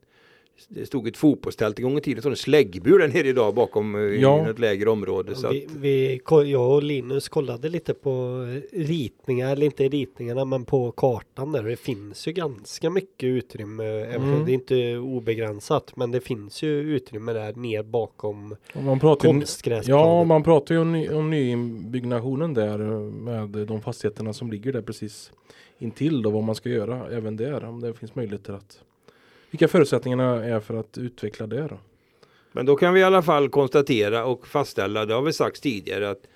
Det 0.69 0.85
stod 0.85 1.07
ett 1.07 1.17
fotbollstält 1.17 1.79
en 1.79 1.83
gång 1.83 1.97
i 1.97 2.01
tiden, 2.01 2.23
så 2.23 2.29
en 2.29 2.35
släggbur 2.35 2.99
där 2.99 3.07
nere 3.07 3.27
idag 3.27 3.53
bakom 3.55 3.95
eh, 3.95 4.01
Ja. 4.01 4.47
i 4.47 4.49
ett 4.49 4.59
lägre 4.59 4.89
område. 4.89 5.35
Så 5.35 5.47
att, 5.47 5.53
Vi, 5.53 5.67
vi, 5.77 6.21
jag 6.51 6.71
och 6.71 6.83
Linus 6.83 7.29
kollade 7.29 7.69
lite 7.69 7.93
på 7.93 8.45
ritningar, 8.71 9.51
eller 9.51 9.65
inte 9.65 9.87
ritningarna 9.87 10.45
men 10.45 10.65
på 10.65 10.91
kartan 10.91 11.51
där. 11.51 11.63
Det 11.63 11.75
finns 11.75 12.27
ju 12.27 12.31
ganska 12.31 12.89
mycket 12.89 13.27
utrymme. 13.27 13.83
även 13.83 14.21
om 14.21 14.33
Mm. 14.33 14.45
Det 14.45 14.51
är 14.51 14.53
inte 14.53 14.97
obegränsat 14.97 15.91
men 15.95 16.11
det 16.11 16.21
finns 16.21 16.63
ju 16.63 16.79
utrymme 16.79 17.33
där 17.33 17.53
ner 17.53 17.83
bakom 17.83 18.55
man 18.85 18.99
pratar 18.99 19.29
konstgräsplanen. 19.29 20.05
ja, 20.07 20.23
man 20.23 20.43
pratar 20.43 20.75
ju 20.75 20.81
om, 20.81 20.91
ny, 20.91 21.09
om 21.09 21.29
nybyggnationen 21.29 22.53
där 22.53 22.79
eh, 22.79 22.99
med 22.99 23.49
de 23.49 23.81
fastigheterna 23.81 24.33
som 24.33 24.51
ligger 24.51 24.73
där 24.73 24.81
precis 24.81 25.31
intill 25.79 26.21
då 26.21 26.29
vad 26.29 26.43
man 26.43 26.55
ska 26.55 26.69
göra 26.69 27.07
även 27.11 27.37
där 27.37 27.63
om 27.63 27.81
det 27.81 27.93
finns 27.93 28.15
möjligheter 28.15 28.53
att 28.53 28.79
vilka 29.57 29.71
förutsättningarna 29.71 30.45
är 30.45 30.59
för 30.59 30.73
att 30.73 30.97
utveckla 30.97 31.47
det 31.47 31.67
då? 31.67 31.77
Men 32.51 32.65
då 32.65 32.75
kan 32.75 32.93
vi 32.93 32.99
i 32.99 33.03
alla 33.03 33.21
fall 33.21 33.49
konstatera 33.49 34.25
och 34.25 34.47
fastställa, 34.47 35.05
det 35.05 35.13
har 35.13 35.21
vi 35.21 35.33
sagt 35.33 35.63
tidigare, 35.63 36.09
att 36.09 36.27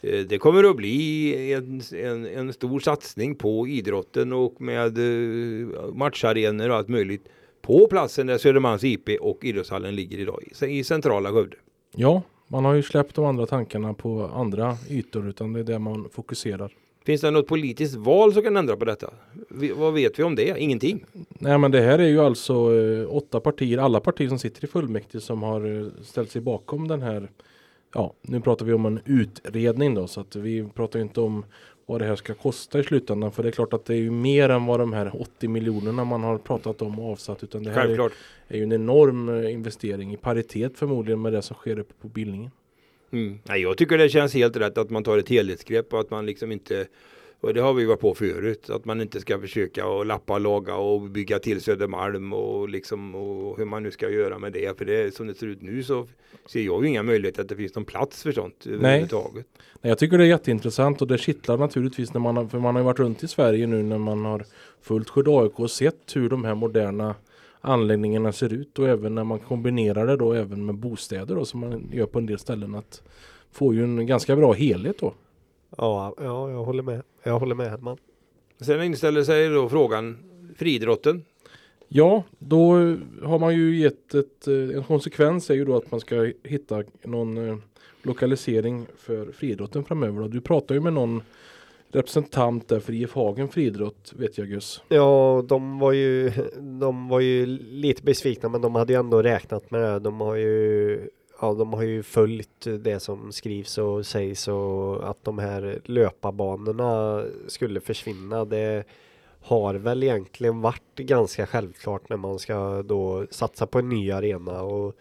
eh, 0.00 0.20
det 0.20 0.38
kommer 0.38 0.64
att 0.64 0.76
bli 0.76 1.52
en, 1.52 1.82
en, 1.92 2.26
en 2.26 2.52
stor 2.52 2.80
satsning 2.80 3.34
på 3.34 3.68
idrotten 3.68 4.32
och 4.32 4.60
med 4.60 4.98
eh, 4.98 5.94
matcharenor 5.94 6.70
och 6.70 6.76
allt 6.76 6.88
möjligt 6.88 7.28
på 7.62 7.86
platsen 7.86 8.26
där 8.26 8.38
Södermalms 8.38 8.84
IP 8.84 9.08
och 9.20 9.44
idrottshallen 9.44 9.94
ligger 9.94 10.18
idag 10.18 10.42
i, 10.62 10.66
i 10.66 10.84
centrala 10.84 11.32
Skövde. 11.32 11.56
Ja, 11.94 12.22
man 12.48 12.64
har 12.64 12.74
ju 12.74 12.82
släppt 12.82 13.14
de 13.14 13.24
andra 13.24 13.46
tankarna 13.46 13.94
på 13.94 14.30
andra 14.34 14.76
ytor 14.90 15.28
utan 15.28 15.52
det 15.52 15.60
är 15.60 15.64
där 15.64 15.78
man 15.78 16.08
fokuserar. 16.12 16.72
Finns 17.06 17.20
det 17.20 17.30
något 17.30 17.46
politiskt 17.46 17.94
val 17.94 18.32
som 18.32 18.42
kan 18.42 18.56
ändra 18.56 18.76
på 18.76 18.84
detta? 18.84 19.10
Vi, 19.48 19.72
vad 19.72 19.94
vet 19.94 20.18
vi 20.18 20.22
om 20.22 20.34
det? 20.34 20.58
Ingenting. 20.58 21.04
Nej 21.28 21.58
men 21.58 21.70
det 21.70 21.80
här 21.80 21.98
är 21.98 22.08
ju 22.08 22.20
alltså 22.20 22.52
eh, 22.52 23.14
åtta 23.14 23.40
partier, 23.40 23.78
alla 23.78 24.00
partier 24.00 24.28
som 24.28 24.38
sitter 24.38 24.64
i 24.64 24.66
fullmäktige 24.66 25.20
som 25.20 25.42
har 25.42 25.80
eh, 25.80 25.86
ställt 26.02 26.30
sig 26.30 26.40
bakom 26.40 26.88
den 26.88 27.02
här 27.02 27.30
Ja, 27.94 28.14
nu 28.22 28.40
pratar 28.40 28.66
vi 28.66 28.72
om 28.72 28.86
en 28.86 29.00
utredning 29.04 29.94
då 29.94 30.06
så 30.06 30.20
att 30.20 30.36
vi 30.36 30.68
pratar 30.74 31.00
inte 31.00 31.20
om 31.20 31.44
vad 31.86 32.00
det 32.00 32.06
här 32.06 32.16
ska 32.16 32.34
kosta 32.34 32.80
i 32.80 32.82
slutändan 32.82 33.32
för 33.32 33.42
det 33.42 33.48
är 33.48 33.52
klart 33.52 33.72
att 33.72 33.84
det 33.84 33.94
är 33.94 33.98
ju 33.98 34.10
mer 34.10 34.48
än 34.48 34.66
vad 34.66 34.80
de 34.80 34.92
här 34.92 35.20
80 35.20 35.48
miljonerna 35.48 36.04
man 36.04 36.22
har 36.22 36.38
pratat 36.38 36.82
om 36.82 36.98
och 36.98 37.12
avsatt 37.12 37.42
utan 37.42 37.62
det 37.62 37.70
här 37.70 37.88
är, 37.88 38.12
är 38.48 38.56
ju 38.56 38.62
en 38.62 38.72
enorm 38.72 39.28
eh, 39.28 39.52
investering 39.52 40.12
i 40.12 40.16
paritet 40.16 40.78
förmodligen 40.78 41.22
med 41.22 41.32
det 41.32 41.42
som 41.42 41.56
sker 41.56 41.78
uppe 41.78 41.94
på 42.00 42.08
Billingen. 42.08 42.50
Mm. 43.10 43.38
Nej, 43.44 43.62
jag 43.62 43.76
tycker 43.78 43.98
det 43.98 44.08
känns 44.08 44.34
helt 44.34 44.56
rätt 44.56 44.78
att 44.78 44.90
man 44.90 45.04
tar 45.04 45.18
ett 45.18 45.28
helhetsgrepp 45.28 45.92
och 45.92 46.00
att 46.00 46.10
man 46.10 46.26
liksom 46.26 46.52
inte 46.52 46.86
och 47.40 47.54
det 47.54 47.60
har 47.60 47.74
vi 47.74 47.84
varit 47.84 48.00
på 48.00 48.14
förut, 48.14 48.70
att 48.70 48.84
man 48.84 49.00
inte 49.00 49.20
ska 49.20 49.40
försöka 49.40 49.86
och 49.86 50.06
lappa 50.06 50.32
och 50.32 50.40
laga 50.40 50.74
och 50.74 51.00
bygga 51.00 51.38
till 51.38 51.60
Södermalm 51.60 52.32
och 52.32 52.68
liksom 52.68 53.14
och 53.14 53.58
hur 53.58 53.64
man 53.64 53.82
nu 53.82 53.90
ska 53.90 54.10
göra 54.10 54.38
med 54.38 54.52
det. 54.52 54.78
För 54.78 54.84
det 54.84 55.14
som 55.14 55.26
det 55.26 55.34
ser 55.34 55.46
ut 55.46 55.62
nu 55.62 55.82
så 55.82 56.08
ser 56.46 56.60
jag 56.60 56.82
ju 56.82 56.88
inga 56.88 57.02
möjligheter 57.02 57.42
att 57.42 57.48
det 57.48 57.56
finns 57.56 57.74
någon 57.74 57.84
plats 57.84 58.22
för 58.22 58.32
sånt 58.32 58.66
överhuvudtaget. 58.66 59.46
Nej, 59.80 59.90
jag 59.90 59.98
tycker 59.98 60.18
det 60.18 60.24
är 60.24 60.28
jätteintressant 60.28 61.02
och 61.02 61.08
det 61.08 61.18
kittlar 61.18 61.56
naturligtvis 61.56 62.14
när 62.14 62.20
man 62.20 62.36
har, 62.36 62.46
för 62.46 62.58
man 62.58 62.74
har 62.74 62.82
ju 62.82 62.84
varit 62.84 62.98
runt 62.98 63.22
i 63.22 63.28
Sverige 63.28 63.66
nu 63.66 63.82
när 63.82 63.98
man 63.98 64.24
har 64.24 64.44
följt 64.82 65.10
Skövde 65.10 65.30
AIK 65.30 65.60
och 65.60 65.70
sett 65.70 66.16
hur 66.16 66.28
de 66.28 66.44
här 66.44 66.54
moderna 66.54 67.14
anläggningarna 67.66 68.32
ser 68.32 68.52
ut 68.52 68.78
och 68.78 68.88
även 68.88 69.14
när 69.14 69.24
man 69.24 69.38
kombinerar 69.38 70.06
det 70.06 70.16
då 70.16 70.32
även 70.32 70.66
med 70.66 70.74
bostäder 70.74 71.34
då 71.34 71.44
som 71.44 71.60
man 71.60 71.90
gör 71.92 72.06
på 72.06 72.18
en 72.18 72.26
del 72.26 72.38
ställen 72.38 72.74
att 72.74 73.02
få 73.52 73.74
ju 73.74 73.84
en 73.84 74.06
ganska 74.06 74.36
bra 74.36 74.52
helhet 74.52 74.98
då. 74.98 75.14
Ja, 75.76 76.14
ja, 76.18 76.50
jag 76.50 76.64
håller 76.64 76.82
med. 76.82 77.02
Jag 77.22 77.38
håller 77.38 77.54
med 77.54 77.70
Hedman. 77.70 77.96
Sen 78.60 78.82
inställer 78.82 79.22
sig 79.24 79.48
då 79.48 79.68
frågan 79.68 80.18
friidrotten. 80.56 81.24
Ja, 81.88 82.22
då 82.38 82.72
har 83.22 83.38
man 83.38 83.54
ju 83.54 83.76
gett 83.76 84.14
ett, 84.14 84.46
en 84.46 84.84
konsekvens 84.84 85.50
är 85.50 85.54
ju 85.54 85.64
då 85.64 85.76
att 85.76 85.90
man 85.90 86.00
ska 86.00 86.32
hitta 86.42 86.82
någon 87.02 87.48
eh, 87.48 87.56
lokalisering 88.02 88.86
för 88.96 89.32
friidrotten 89.32 89.84
framöver. 89.84 90.28
Du 90.28 90.40
pratar 90.40 90.74
ju 90.74 90.80
med 90.80 90.92
någon 90.92 91.22
representant 91.88 92.68
där 92.68 92.80
för 92.80 92.92
IF 92.92 93.14
Hagen 93.14 93.48
friidrott 93.48 94.12
vet 94.16 94.38
jag 94.38 94.48
Gus. 94.48 94.82
Ja, 94.88 95.44
de 95.48 95.78
var 95.78 95.92
ju, 95.92 96.32
de 96.80 97.08
var 97.08 97.20
ju 97.20 97.46
lite 97.56 98.02
besvikna 98.02 98.48
men 98.48 98.60
de 98.60 98.74
hade 98.74 98.92
ju 98.92 98.98
ändå 98.98 99.22
räknat 99.22 99.70
med 99.70 99.80
det. 99.80 99.98
De 99.98 100.20
har 100.20 100.34
ju, 100.34 101.08
ja, 101.40 101.54
de 101.54 101.72
har 101.72 101.82
ju 101.82 102.02
följt 102.02 102.66
det 102.80 103.00
som 103.00 103.32
skrivs 103.32 103.78
och 103.78 104.06
sägs 104.06 104.48
och 104.48 105.10
att 105.10 105.24
de 105.24 105.38
här 105.38 105.80
löparbanorna 105.84 107.24
skulle 107.46 107.80
försvinna. 107.80 108.44
Det 108.44 108.84
har 109.40 109.74
väl 109.74 110.02
egentligen 110.02 110.60
varit 110.60 110.96
ganska 110.96 111.46
självklart 111.46 112.08
när 112.08 112.16
man 112.16 112.38
ska 112.38 112.82
då 112.82 113.26
satsa 113.30 113.66
på 113.66 113.78
en 113.78 113.88
ny 113.88 114.10
arena 114.10 114.62
och 114.62 114.96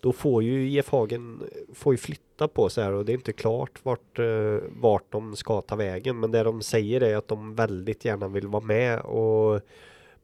då 0.00 0.12
får 0.12 0.42
ju 0.42 0.70
IF 0.70 0.88
Hagen 0.90 1.42
får 1.74 1.94
ju 1.94 1.98
flytta 1.98 2.29
på 2.48 2.68
sig 2.68 2.84
här 2.84 2.92
och 2.92 3.04
det 3.04 3.12
är 3.12 3.14
inte 3.14 3.32
klart 3.32 3.70
vart, 3.82 4.18
eh, 4.18 4.56
vart 4.80 5.12
de 5.12 5.36
ska 5.36 5.60
ta 5.60 5.76
vägen. 5.76 6.20
Men 6.20 6.30
det 6.30 6.42
de 6.42 6.62
säger 6.62 7.00
är 7.00 7.16
att 7.16 7.28
de 7.28 7.54
väldigt 7.54 8.04
gärna 8.04 8.28
vill 8.28 8.46
vara 8.46 8.62
med 8.64 9.00
och 9.00 9.60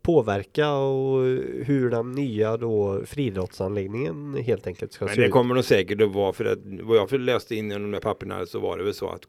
påverka 0.02 0.72
och 0.72 1.20
hur 1.64 1.90
den 1.90 2.12
nya 2.12 2.56
då 2.56 3.00
friidrottsanläggningen 3.06 4.34
helt 4.34 4.66
enkelt 4.66 4.92
ska 4.92 5.04
Men 5.04 5.14
se 5.14 5.20
det 5.20 5.26
ut. 5.26 5.32
kommer 5.32 5.54
nog 5.54 5.64
säkert 5.64 6.00
att 6.02 6.12
vara 6.14 6.32
för 6.32 6.44
att 6.44 6.58
vad 6.82 6.96
jag 6.96 7.12
läste 7.20 7.54
in 7.56 7.70
i 7.70 7.74
de 7.74 7.90
där 7.90 8.00
papperna 8.00 8.46
så 8.46 8.58
var 8.58 8.78
det 8.78 8.84
väl 8.84 8.94
så 8.94 9.08
att 9.08 9.20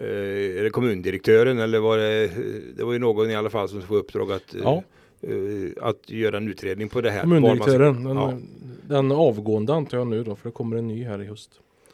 eh, 0.00 0.58
är 0.58 0.62
det 0.62 0.70
kommundirektören 0.70 1.58
eller 1.58 1.78
var 1.80 1.96
det, 1.98 2.30
det 2.76 2.84
var 2.84 2.92
ju 2.92 2.98
någon 2.98 3.30
i 3.30 3.34
alla 3.34 3.50
fall 3.50 3.68
som 3.68 3.82
får 3.82 3.96
uppdrag 3.96 4.32
att, 4.32 4.54
eh, 4.54 4.60
Ja. 4.64 4.82
eh, 5.20 5.88
att 5.88 6.10
göra 6.10 6.36
en 6.36 6.48
utredning 6.48 6.88
på 6.88 7.00
det 7.00 7.10
här. 7.10 7.20
Kommundirektören, 7.22 8.04
den, 8.04 8.16
Ja. 8.16 8.32
den 8.88 9.12
avgående 9.12 9.74
antar 9.74 9.98
jag 9.98 10.06
nu 10.06 10.24
då 10.24 10.36
för 10.36 10.48
det 10.48 10.52
kommer 10.52 10.76
en 10.76 10.88
ny 10.88 11.04
här 11.04 11.22
i 11.22 11.26
höst. 11.26 11.50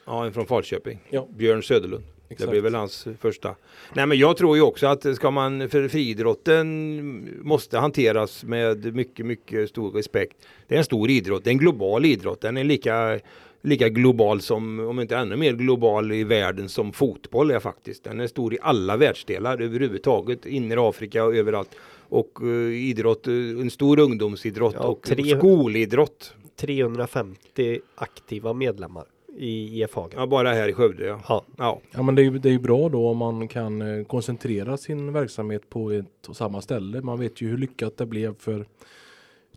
Ja, 0.06 0.26
en 0.26 0.32
från 0.32 0.46
Falköping. 0.46 0.98
Ja. 1.10 1.28
Björn 1.36 1.62
Söderlund. 1.62 2.04
Det 2.28 2.34
Exakt. 2.34 2.50
blir 2.50 2.60
väl 2.60 2.74
hans 2.74 3.06
första. 3.20 3.54
Nej 3.94 4.06
men 4.06 4.18
jag 4.18 4.36
tror 4.36 4.56
ju 4.56 4.62
också 4.62 4.86
att 4.86 5.16
ska 5.16 5.30
man, 5.30 5.68
för 5.68 5.88
friidrotten 5.88 7.28
måste 7.42 7.78
hanteras 7.78 8.44
med 8.44 8.94
mycket, 8.94 9.26
mycket 9.26 9.68
stor 9.68 9.90
respekt. 9.90 10.36
Det 10.68 10.74
är 10.74 10.78
en 10.78 10.84
stor 10.84 11.10
idrott, 11.10 11.44
det 11.44 11.50
är 11.50 11.52
en 11.52 11.58
global 11.58 12.04
idrott. 12.04 12.40
Den 12.40 12.56
är 12.56 12.64
lika, 12.64 13.20
lika 13.62 13.88
global 13.88 14.40
som, 14.40 14.80
om 14.80 15.00
inte 15.00 15.16
ännu 15.16 15.36
mer 15.36 15.52
global 15.52 16.12
i 16.12 16.24
världen 16.24 16.68
som 16.68 16.92
fotboll 16.92 17.50
är 17.50 17.60
faktiskt. 17.60 18.04
Den 18.04 18.20
är 18.20 18.26
stor 18.26 18.54
i 18.54 18.58
alla 18.62 18.96
världsdelar 18.96 19.60
överhuvudtaget, 19.62 20.46
inne 20.46 20.74
i 20.74 20.78
Afrika 20.78 21.24
och 21.24 21.36
överallt. 21.36 21.70
Och 22.08 22.38
eh, 22.42 22.72
idrott, 22.74 23.26
eh, 23.26 23.34
en 23.34 23.70
stor 23.70 23.98
ungdomsidrott 23.98 24.74
Ja, 24.78 24.80
och 24.86 25.02
tre- 25.02 25.38
skolidrott. 25.38 26.34
350 26.56 27.80
aktiva 27.94 28.52
medlemmar 28.52 29.04
i 29.36 29.82
IF 29.82 29.94
Hagen. 29.94 30.20
Ja, 30.20 30.26
bara 30.26 30.52
här 30.52 30.68
i 30.68 30.72
Skövde 30.72 31.06
ja. 31.06 31.20
Ja. 31.28 31.44
ja. 31.56 31.80
Ja 31.90 32.02
men 32.02 32.14
det 32.14 32.22
är 32.22 32.24
ju 32.24 32.38
det 32.38 32.50
är 32.50 32.58
bra 32.58 32.88
då 32.88 33.08
om 33.08 33.16
man 33.16 33.48
kan 33.48 33.82
eh, 33.82 34.04
koncentrera 34.04 34.76
sin 34.76 35.12
verksamhet 35.12 35.70
på 35.70 35.90
ett 35.90 36.28
och 36.28 36.36
samma 36.36 36.60
ställe. 36.60 37.02
Man 37.02 37.20
vet 37.20 37.40
ju 37.40 37.48
hur 37.48 37.58
lyckat 37.58 37.96
det 37.96 38.06
blev 38.06 38.34
för 38.38 38.66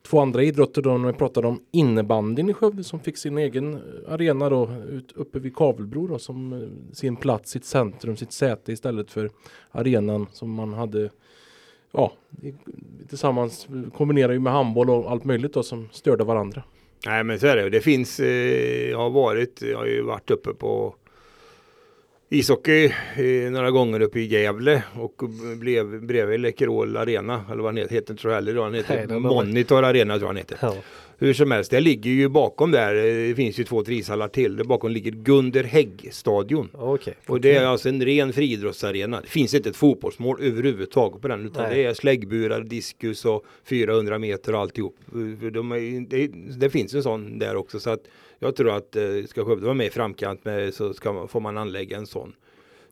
två 0.01 0.19
andra 0.19 0.43
idrotter 0.43 0.81
då 0.81 0.97
när 0.97 1.07
vi 1.11 1.17
pratade 1.17 1.47
om 1.47 1.59
innebandyn 1.71 2.49
i 2.49 2.53
Skövde 2.53 2.83
som 2.83 2.99
fick 2.99 3.17
sin 3.17 3.37
egen 3.37 3.73
eh, 3.73 3.79
arena 4.13 4.49
då 4.49 4.69
ut, 4.89 5.11
uppe 5.11 5.39
vid 5.39 5.55
Kavelbro 5.55 6.07
då 6.07 6.19
som 6.19 6.53
eh, 6.53 6.93
sin 6.93 7.15
plats, 7.15 7.51
sitt 7.51 7.65
centrum, 7.65 8.17
sitt 8.17 8.31
säte 8.31 8.71
istället 8.71 9.11
för 9.11 9.29
arenan 9.71 10.27
som 10.31 10.51
man 10.51 10.73
hade 10.73 11.09
ja, 11.91 12.11
tillsammans 13.09 13.67
kombinerar 13.93 14.33
ju 14.33 14.39
med 14.39 14.53
handboll 14.53 14.89
och 14.89 15.11
allt 15.11 15.23
möjligt 15.23 15.53
då 15.53 15.63
som 15.63 15.89
störde 15.91 16.23
varandra. 16.23 16.63
Nej 17.05 17.23
men 17.23 17.39
så 17.39 17.47
är 17.47 17.55
det. 17.55 17.69
Det 17.69 17.81
finns, 17.81 18.19
eh, 18.19 18.89
jag 18.89 18.97
har 18.97 19.09
varit, 19.09 19.61
jag 19.61 19.77
har 19.77 19.85
ju 19.85 20.01
varit 20.01 20.31
uppe 20.31 20.53
på 20.53 20.95
ishockey 22.29 22.93
eh, 23.15 23.51
några 23.51 23.71
gånger 23.71 23.99
uppe 23.99 24.19
i 24.19 24.25
Gävle 24.25 24.83
och 24.93 25.23
blev 25.57 26.01
bredvid 26.01 26.39
Läkerol 26.39 26.97
Arena 26.97 27.45
eller 27.51 27.63
vad 27.63 27.73
den 27.73 27.77
heter, 27.77 27.95
heter 27.95 28.13
tror 28.15 28.33
jag 28.33 28.41
heller 28.41 28.69
Nej, 28.69 28.83
heter 28.87 29.19
Monitor 29.19 29.83
Arena 29.83 30.17
tror 30.17 30.27
jag 30.27 30.35
den 30.35 30.37
heter. 30.37 30.57
Ja. 30.61 30.75
Hur 31.17 31.33
som 31.33 31.51
helst, 31.51 31.71
det 31.71 31.79
ligger 31.79 32.11
ju 32.11 32.29
bakom 32.29 32.71
där, 32.71 32.93
det 33.27 33.35
finns 33.35 33.59
ju 33.59 33.63
två 33.63 33.83
trishallar 33.83 34.27
till, 34.27 34.55
där 34.55 34.63
bakom 34.63 34.91
ligger 34.91 35.11
Gunder 35.11 35.63
Hägg 35.63 36.09
stadion. 36.11 36.69
Okej. 36.73 37.13
Och 37.27 37.41
det 37.41 37.55
är 37.55 37.65
alltså 37.65 37.89
en 37.89 38.05
ren 38.05 38.33
friidrottsarena. 38.33 39.21
Det 39.21 39.27
finns 39.27 39.53
inte 39.53 39.69
ett 39.69 39.75
fotbollsmål 39.75 40.41
överhuvudtaget 40.41 41.21
på 41.21 41.27
den 41.27 41.45
utan 41.45 41.63
Nej. 41.63 41.75
det 41.75 41.89
är 41.89 41.93
släggburar, 41.93 42.61
diskus 42.61 43.25
och 43.25 43.45
400 43.63 44.19
meter 44.19 44.55
och 44.55 44.61
alltihop. 44.61 44.95
De 45.53 45.71
är, 45.71 46.09
det, 46.09 46.27
det 46.57 46.69
finns 46.69 46.93
en 46.93 47.03
sån 47.03 47.39
där 47.39 47.55
också 47.55 47.79
så 47.79 47.89
att 47.89 48.07
jag 48.39 48.55
tror 48.55 48.75
att 48.75 48.95
eh, 48.95 49.03
ska 49.27 49.45
Skövde 49.45 49.65
vara 49.65 49.73
med 49.73 49.87
i 49.87 49.89
framkant 49.89 50.45
med 50.45 50.73
så 50.73 50.93
ska 50.93 51.13
man, 51.13 51.27
får 51.27 51.39
man 51.39 51.57
anlägga 51.57 51.97
en 51.97 52.07
sån. 52.07 52.33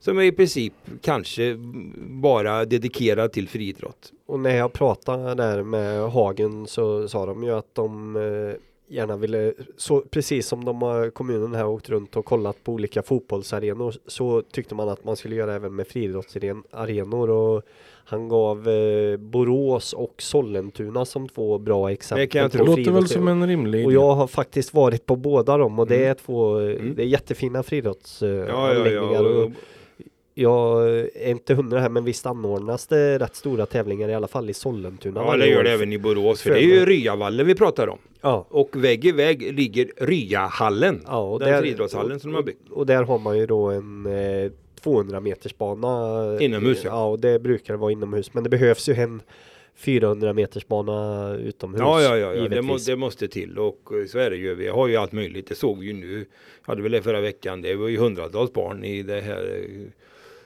Som 0.03 0.17
är 0.17 0.23
i 0.23 0.31
princip 0.31 0.73
kanske 1.01 1.55
bara 1.97 2.65
dedikerad 2.65 3.31
till 3.31 3.47
friidrott. 3.49 4.11
Och 4.25 4.39
när 4.39 4.55
jag 4.55 4.73
pratade 4.73 5.35
där 5.35 5.63
med 5.63 6.11
Hagen 6.11 6.67
så 6.67 7.07
sa 7.07 7.25
de 7.25 7.43
ju 7.43 7.51
att 7.51 7.75
de 7.75 8.15
eh, 8.15 8.93
gärna 8.95 9.17
ville, 9.17 9.53
så 9.77 10.01
precis 10.01 10.47
som 10.47 10.65
de 10.65 10.81
har, 10.81 11.09
kommunen 11.09 11.55
här 11.55 11.67
åkt 11.67 11.89
runt 11.89 12.15
och 12.15 12.25
kollat 12.25 12.63
på 12.63 12.71
olika 12.71 13.03
fotbollsarenor 13.03 13.93
så 14.07 14.41
tyckte 14.41 14.75
man 14.75 14.89
att 14.89 15.03
man 15.05 15.15
skulle 15.15 15.35
göra 15.35 15.53
även 15.53 15.75
med 15.75 15.87
friidrottsarenor 15.87 17.29
och 17.29 17.61
han 18.05 18.29
gav 18.29 18.69
eh, 18.69 19.17
Borås 19.17 19.93
och 19.93 20.13
Sollentuna 20.17 21.05
som 21.05 21.29
två 21.29 21.57
bra 21.57 21.91
exempel. 21.91 22.21
Det 22.23 22.27
kan 22.27 22.41
jag 22.41 22.51
tro. 22.51 22.65
Det 22.65 22.69
låter 22.69 22.91
väl 22.91 23.07
som 23.07 23.27
en 23.27 23.47
rimlig 23.47 23.85
och 23.85 23.91
idé. 23.91 24.01
jag 24.01 24.15
har 24.15 24.27
faktiskt 24.27 24.73
varit 24.73 25.05
på 25.05 25.15
båda 25.15 25.57
dem 25.57 25.79
och 25.79 25.87
det 25.87 25.95
Mm. 25.95 26.09
är 26.09 26.13
två, 26.13 26.57
Mm. 26.59 26.95
det 26.95 27.01
är 27.03 27.07
jättefina 27.07 27.63
friidrottsanläggningar. 27.63 29.01
Ja, 29.03 29.13
ja, 29.13 29.29
ja. 29.43 29.51
Jag 30.33 30.89
är 30.89 31.29
inte 31.29 31.53
hundra 31.53 31.79
här 31.79 31.89
men 31.89 32.03
visst 32.03 32.25
anordnas 32.25 32.87
det 32.87 33.19
rätt 33.19 33.35
stora 33.35 33.65
tävlingar 33.65 34.09
i 34.09 34.13
alla 34.13 34.27
fall 34.27 34.49
i 34.49 34.53
Sollentuna. 34.53 35.21
ja, 35.21 35.37
det 35.37 35.47
gör 35.47 35.63
det 35.63 35.71
även 35.71 35.93
i 35.93 35.99
Borås. 35.99 36.41
För 36.41 36.49
det 36.49 36.59
är 36.59 36.61
ju 36.61 36.85
Ryavallen 36.85 37.47
vi 37.47 37.55
pratar 37.55 37.87
om. 37.87 37.99
Ja, 38.21 38.45
Och 38.49 38.83
vägg 38.83 39.05
i 39.05 39.11
vägg 39.11 39.53
ligger 39.53 39.91
Ryahallen. 39.97 41.01
ja 41.05 41.19
och 41.19 41.39
Den 41.39 41.61
friidrottshallen 41.61 42.19
som 42.19 42.31
de 42.31 42.35
har 42.35 42.43
byggt. 42.43 42.69
Och, 42.69 42.85
där 42.85 43.03
har 43.03 43.19
man 43.19 43.37
ju 43.37 43.45
då 43.45 43.69
en 43.69 44.05
eh, 44.05 44.51
200 44.81 45.19
meters 45.19 45.57
bana. 45.57 46.37
Inomhus, 46.39 46.81
ja. 46.83 46.89
ja. 46.89 47.05
och 47.05 47.19
det 47.19 47.39
brukar 47.39 47.75
vara 47.75 47.91
inomhus. 47.91 48.33
Men 48.33 48.43
det 48.43 48.49
behövs 48.49 48.89
ju 48.89 48.93
en 48.93 49.21
400 49.75 50.33
meters 50.33 50.67
bana 50.67 51.29
utomhus. 51.35 51.79
Ja, 51.79 52.01
ja, 52.01 52.17
ja, 52.17 52.33
ja. 52.33 52.47
Det, 52.47 52.61
må, 52.61 52.77
det 52.77 52.95
måste 52.95 53.27
till 53.27 53.59
och 53.59 53.91
eh, 53.91 54.05
så 54.05 54.19
är 54.19 54.29
det 54.29 54.35
ju. 54.37 54.55
Vi 54.55 54.67
har 54.67 54.87
ju 54.87 54.95
allt 54.95 55.11
möjligt. 55.11 55.47
Det 55.47 55.55
såg 55.55 55.79
vi 55.79 55.85
ju 55.85 55.93
nu. 55.93 56.25
Hade 56.61 56.81
väl 56.81 56.91
det 56.91 57.01
förra 57.01 57.21
veckan. 57.21 57.61
Det 57.61 57.75
var 57.75 57.87
ju 57.87 57.97
hundratals 57.97 58.53
barn 58.53 58.83
i 58.83 59.03
det 59.03 59.21
här 59.21 59.55
eh, 59.55 59.87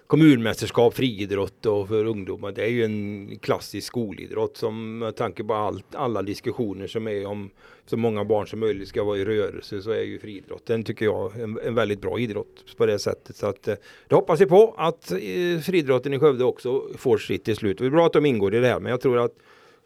kommunmästerskap, 0.07 0.93
friidrott 0.93 1.65
och 1.65 1.87
för 1.87 2.05
ungdomar. 2.05 2.51
Det 2.51 2.63
är 2.63 2.69
ju 2.69 2.83
en 2.83 3.39
klassisk 3.39 3.87
skolidrott 3.87 4.57
som 4.57 4.97
med 4.97 5.15
tanke 5.15 5.43
på 5.43 5.53
allt, 5.53 5.95
alla 5.95 6.21
diskussioner 6.21 6.87
som 6.87 7.07
är 7.07 7.25
om 7.25 7.49
så 7.85 7.97
många 7.97 8.25
barn 8.25 8.47
som 8.47 8.59
möjligt 8.59 8.87
ska 8.87 9.03
vara 9.03 9.17
i 9.17 9.25
rörelse 9.25 9.81
så 9.81 9.91
är 9.91 10.03
ju 10.03 10.19
friidrotten 10.19 10.83
tycker 10.83 11.05
jag 11.05 11.39
en, 11.39 11.59
en 11.63 11.75
väldigt 11.75 12.01
bra 12.01 12.19
idrott 12.19 12.77
på 12.77 12.85
det 12.85 12.99
sättet. 12.99 13.35
Så 13.35 13.47
att 13.47 13.67
eh, 13.67 13.75
det 14.07 14.15
hoppas 14.15 14.41
vi 14.41 14.45
på 14.45 14.75
att 14.77 15.11
eh, 15.11 15.59
friidrotten 15.63 16.13
i 16.13 16.19
Skövde 16.19 16.43
också 16.43 16.83
får 16.97 17.17
sitt 17.17 17.43
till 17.43 17.55
slut. 17.55 17.77
Det 17.77 17.85
är 17.85 17.89
bra 17.89 18.05
att 18.05 18.13
de 18.13 18.25
ingår 18.25 18.55
i 18.55 18.59
det 18.59 18.67
här 18.67 18.79
men 18.79 18.89
jag 18.89 19.01
tror 19.01 19.17
att 19.17 19.35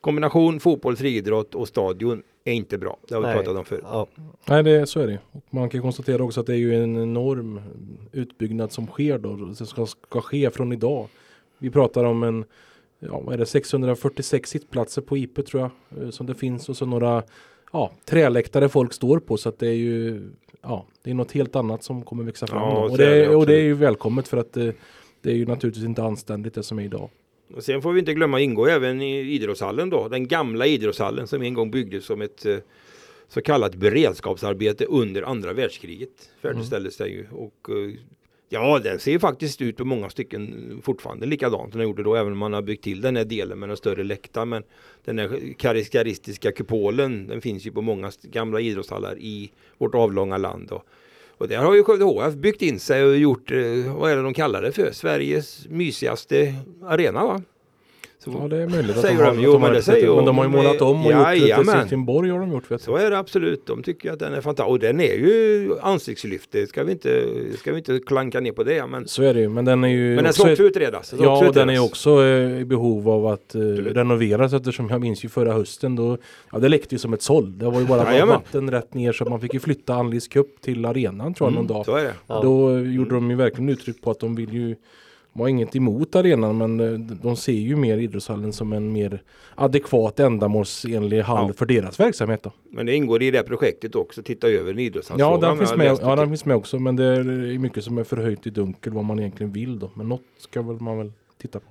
kombination 0.01 0.59
fotboll, 0.59 0.95
friidrott 0.95 1.55
och 1.55 1.67
stadion 1.67 2.23
är 2.43 2.53
inte 2.53 2.77
bra. 2.77 2.97
Det 3.07 3.15
har 3.15 3.21
vi 3.21 3.27
Nej. 3.27 3.35
pratat 3.35 3.57
om 3.57 3.65
förut. 3.65 3.83
Ja, 3.83 4.07
Nej, 4.49 4.63
det, 4.63 4.87
så 4.87 4.99
är 4.99 5.07
det. 5.07 5.19
Och 5.31 5.43
man 5.49 5.69
kan 5.69 5.81
konstatera 5.81 6.23
också 6.23 6.39
att 6.39 6.47
det 6.47 6.53
är 6.53 6.57
ju 6.57 6.83
en 6.83 6.97
enorm 6.97 7.61
utbyggnad 8.11 8.71
som 8.71 8.87
sker 8.87 9.17
då. 9.17 9.53
Som 9.55 9.67
ska, 9.67 9.85
ska 9.85 10.21
ske 10.21 10.49
från 10.51 10.73
idag. 10.73 11.07
Vi 11.57 11.69
pratar 11.69 12.03
om 12.03 12.23
en, 12.23 12.45
ja 12.99 13.19
vad 13.19 13.33
är 13.33 13.37
det, 13.37 13.45
646 13.45 14.49
sittplatser 14.49 15.01
på 15.01 15.17
IP 15.17 15.45
tror 15.47 15.61
jag. 15.89 16.03
eh, 16.03 16.09
Som 16.09 16.25
det 16.25 16.35
finns 16.35 16.69
och 16.69 16.77
så 16.77 16.85
några 16.85 17.23
ja, 17.73 17.91
träläktare 18.05 18.69
folk 18.69 18.93
står 18.93 19.19
på. 19.19 19.37
Så 19.37 19.49
att 19.49 19.59
det 19.59 19.67
är 19.67 19.73
ju, 19.73 20.21
ja, 20.61 20.85
det 21.03 21.09
är 21.09 21.13
något 21.13 21.31
helt 21.31 21.55
annat 21.55 21.83
som 21.83 22.01
kommer 22.03 22.23
växa 22.23 22.47
fram. 22.47 22.61
Ja, 22.61 22.83
och, 22.85 22.91
är 22.93 22.97
det, 22.97 23.25
det 23.25 23.35
och 23.35 23.45
det 23.45 23.55
är 23.55 23.61
ju 23.63 23.73
välkommet 23.73 24.27
för 24.27 24.37
att 24.37 24.53
det, 24.53 24.75
det 25.21 25.31
är 25.31 25.35
ju 25.35 25.45
naturligtvis 25.45 25.85
inte 25.85 26.03
anständigt 26.03 26.53
det 26.53 26.63
som 26.63 26.79
är 26.79 26.83
idag. 26.83 27.09
Och 27.55 27.63
sen 27.63 27.81
får 27.81 27.93
vi 27.93 27.99
inte 27.99 28.13
glömma 28.13 28.39
ingå 28.39 28.65
även 28.65 29.01
i 29.01 29.19
idrottshallen 29.19 29.89
då. 29.89 30.07
Den 30.07 30.27
gamla 30.27 30.65
idrottshallen 30.65 31.27
som 31.27 31.41
en 31.41 31.53
gång 31.53 31.71
byggdes 31.71 32.05
som 32.05 32.21
ett 32.21 32.45
eh, 32.45 32.57
så 33.27 33.41
kallat 33.41 33.75
beredskapsarbete 33.75 34.85
under 34.85 35.23
andra 35.23 35.53
världskriget. 35.53 36.29
Färdigställdes 36.41 36.97
den 36.97 37.07
ju. 37.07 37.27
Och 37.31 37.69
eh, 37.69 37.93
ja, 38.49 38.79
den 38.79 38.99
ser 38.99 39.11
ju 39.11 39.19
faktiskt 39.19 39.61
ut 39.61 39.77
på 39.77 39.85
många 39.85 40.09
stycken 40.09 40.81
fortfarande 40.83 41.25
likadant 41.25 41.71
som 41.71 41.79
den 41.79 41.87
gjorde 41.87 42.03
då. 42.03 42.15
Även 42.15 42.31
om 42.31 42.37
man 42.37 42.53
har 42.53 42.61
byggt 42.61 42.83
till 42.83 43.01
den 43.01 43.15
här 43.15 43.25
delen 43.25 43.59
med 43.59 43.69
den 43.69 43.77
större 43.77 44.03
läktaren. 44.03 44.49
Men 44.49 44.63
den 45.05 45.19
här 45.19 45.53
karaktäristiska 45.57 46.51
kupolen 46.51 47.27
den 47.27 47.41
finns 47.41 47.65
ju 47.65 47.71
på 47.71 47.81
många 47.81 48.11
gamla 48.23 48.59
idrottshallar 48.59 49.17
i 49.19 49.51
vårt 49.77 49.95
avlånga 49.95 50.37
land. 50.37 50.71
Och, 50.71 50.85
och 51.41 51.47
där 51.47 51.57
har 51.57 51.75
ju 51.75 51.83
Skövde 51.83 52.05
HF 52.05 52.33
byggt 52.33 52.61
in 52.61 52.79
sig 52.79 53.03
och 53.03 53.17
gjort, 53.17 53.51
eh, 53.51 53.95
vad 53.95 54.11
är 54.11 54.15
det 54.15 54.21
de 54.21 54.33
kallar 54.33 54.61
det 54.61 54.71
för? 54.71 54.91
Sveriges 54.91 55.67
mysigaste 55.69 56.55
arena 56.83 57.23
va? 57.25 57.41
Så, 58.23 58.31
Ja, 58.41 58.47
det 58.47 58.57
är 58.57 58.67
möjligt 58.67 58.95
att 58.95 59.01
Säger 59.01 59.17
de 59.17 59.23
har, 59.23 59.31
de. 59.35 59.41
Jo, 59.41 59.51
de 59.51 59.61
har 59.61 59.69
men 59.69 59.75
det 59.77 59.81
säger 59.81 60.15
Men 60.15 60.25
de 60.25 60.37
har 60.37 60.45
ju 60.45 60.49
målat 60.51 60.81
om 60.81 61.05
och 61.05 61.11
gjort 61.11 61.25
det 61.27 61.33
till 61.33 61.41
Jajamän. 61.41 61.75
Helsingborg 61.75 62.29
har 62.29 62.39
de 62.39 62.51
gjort. 62.51 62.71
Vet 62.71 62.81
så 62.81 62.95
är 62.95 63.11
det 63.11 63.17
absolut. 63.19 63.65
De 63.65 63.83
tycker 63.83 64.11
att 64.11 64.19
den 64.19 64.33
är 64.33 64.41
fantastisk. 64.41 64.69
Och 64.71 64.79
den 64.79 64.99
är 64.99 65.13
ju 65.13 65.69
ansiktslyft. 65.81 66.49
Det 66.51 66.67
ska 66.69 66.83
vi 66.83 66.91
inte, 66.91 67.23
ska 67.57 67.71
vi 67.71 67.77
inte 67.77 67.99
klanka 67.99 68.39
ner 68.39 68.51
på 68.51 68.63
det. 68.63 68.87
Men, 68.87 69.07
Så 69.07 69.23
är 69.23 69.33
det 69.33 69.39
ju. 69.39 69.49
Men 69.49 69.65
den 69.65 69.83
är 69.83 69.87
ju 69.87 70.15
men 70.15 70.23
den 70.23 70.33
ska 70.33 70.51
också 70.51 70.63
utredas. 70.63 71.07
Ska 71.07 71.23
Ja, 71.23 71.35
också 71.35 71.47
och 71.47 71.53
den 71.53 71.69
är 71.69 71.73
utredas. 71.73 71.89
också 71.91 72.23
eh, 72.23 72.59
i 72.61 72.65
behov 72.65 73.09
av 73.09 73.27
att 73.27 73.55
eh, 73.55 73.59
renoveras 73.61 74.53
eftersom 74.53 74.89
jag 74.89 75.01
minns 75.01 75.25
ju 75.25 75.29
förra 75.29 75.53
hösten 75.53 75.95
då 75.95 76.17
Ja 76.51 76.59
det 76.59 76.69
läckte 76.69 76.95
ju 76.95 76.99
som 76.99 77.13
ett 77.13 77.21
såll. 77.21 77.57
Det 77.57 77.65
var 77.65 77.79
ju 77.79 77.85
bara 77.85 78.03
Jajamän. 78.11 78.27
vatten 78.35 78.71
rätt 78.71 78.93
ner 78.93 79.11
så 79.11 79.25
man 79.25 79.39
fick 79.41 79.53
ju 79.53 79.59
flytta 79.59 79.93
Anlis 79.93 80.27
Cup 80.27 80.61
till 80.61 80.85
arenan 80.85 81.33
tror 81.33 81.49
jag 81.49 81.55
någon 81.55 81.67
dag. 81.67 81.85
Så 81.85 81.95
är 81.95 82.03
det. 82.03 82.13
Ja. 82.27 82.39
Då 82.43 82.69
eh, 82.77 82.81
gjorde 82.95 83.15
de 83.15 83.29
ju 83.29 83.35
verkligen 83.35 83.69
uttryck 83.69 84.01
på 84.01 84.11
att 84.11 84.19
de 84.19 84.35
vill 84.35 84.53
ju 84.53 84.75
har 85.39 85.47
inget 85.47 85.75
emot 85.75 86.15
arenan 86.15 86.57
men 86.57 86.79
eh, 86.79 86.99
de 86.99 87.35
ser 87.35 87.51
ju 87.53 87.75
mer 87.75 87.97
idrottshallen 87.97 88.53
som 88.53 88.73
en 88.73 88.91
mer 88.91 89.21
adekvat 89.55 90.19
ändamålsenlig 90.19 91.21
hall 91.21 91.47
Ja. 91.47 91.53
för 91.53 91.65
deras 91.65 91.99
verksamhet 91.99 92.43
då. 92.43 92.51
Men 92.71 92.85
det 92.85 92.95
ingår 92.95 93.23
i 93.23 93.31
det 93.31 93.43
projektet 93.43 93.95
också. 93.95 94.23
Titta 94.23 94.47
över 94.47 94.71
en 94.71 94.79
idrottshall. 94.79 95.19
Ja, 95.19 95.37
den 95.37 95.57
finns, 95.57 95.75
med, 95.75 95.97
ja 96.01 96.15
den 96.15 96.29
finns 96.29 96.45
med 96.45 96.55
också 96.55 96.79
men 96.79 96.95
det 96.95 97.05
är 97.05 97.59
mycket 97.59 97.83
som 97.83 97.97
är 97.97 98.03
förhöjt 98.03 98.47
i 98.47 98.49
dunkel 98.49 98.93
vad 98.93 99.03
man 99.03 99.19
egentligen 99.19 99.51
vill 99.51 99.79
då. 99.79 99.91
Men 99.95 100.09
något 100.09 100.21
ska 100.39 100.61
väl 100.61 100.79
man 100.81 100.97
väl 100.97 101.11
titta 101.41 101.59
på. 101.59 101.65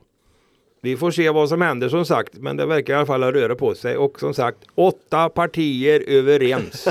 Vi 0.82 0.96
får 0.96 1.10
se 1.10 1.30
vad 1.30 1.48
som 1.48 1.60
händer 1.60 1.88
som 1.88 2.04
sagt. 2.04 2.38
Men 2.38 2.56
det 2.56 2.66
verkar 2.66 2.92
i 2.94 2.96
alla 2.96 3.06
fall 3.06 3.22
röra 3.22 3.54
på 3.54 3.74
sig. 3.74 3.96
Och 3.96 4.20
som 4.20 4.34
sagt, 4.34 4.58
åtta 4.74 5.28
partier 5.28 6.04
överens. 6.08 6.88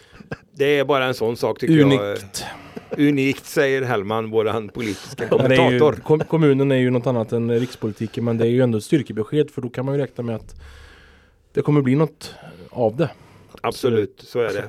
det 0.52 0.78
är 0.78 0.84
bara 0.84 1.04
en 1.04 1.14
sån 1.14 1.36
sak 1.36 1.58
tycker 1.60 1.74
jag. 1.74 2.16
Unikt. 2.98 3.46
Säger 3.46 3.82
Hellman, 3.82 4.30
våran 4.30 4.68
politiska 4.68 5.26
Men 5.30 5.48
det 5.48 5.56
är 5.56 5.70
ju, 5.70 5.78
kommentator. 5.78 6.02
kom, 6.02 6.20
kommunen 6.20 6.72
är 6.72 6.76
ju 6.76 6.90
något 6.90 7.06
annat 7.06 7.32
än 7.32 7.60
rikspolitiken 7.60 8.24
men 8.24 8.38
det 8.38 8.44
är 8.44 8.48
ju 8.48 8.60
ändå 8.60 8.78
ett 8.78 8.84
styrkebesked 8.84 9.50
för 9.50 9.62
då 9.62 9.68
kan 9.68 9.84
man 9.84 9.94
ju 9.94 10.00
räkna 10.00 10.24
med 10.24 10.36
att 10.36 10.54
det 11.52 11.62
kommer 11.62 11.82
bli 11.82 11.94
något 11.94 12.34
av 12.70 12.96
det. 12.96 13.10
Absolut, 13.60 14.22
så 14.26 14.40
är 14.40 14.52
det. 14.52 14.64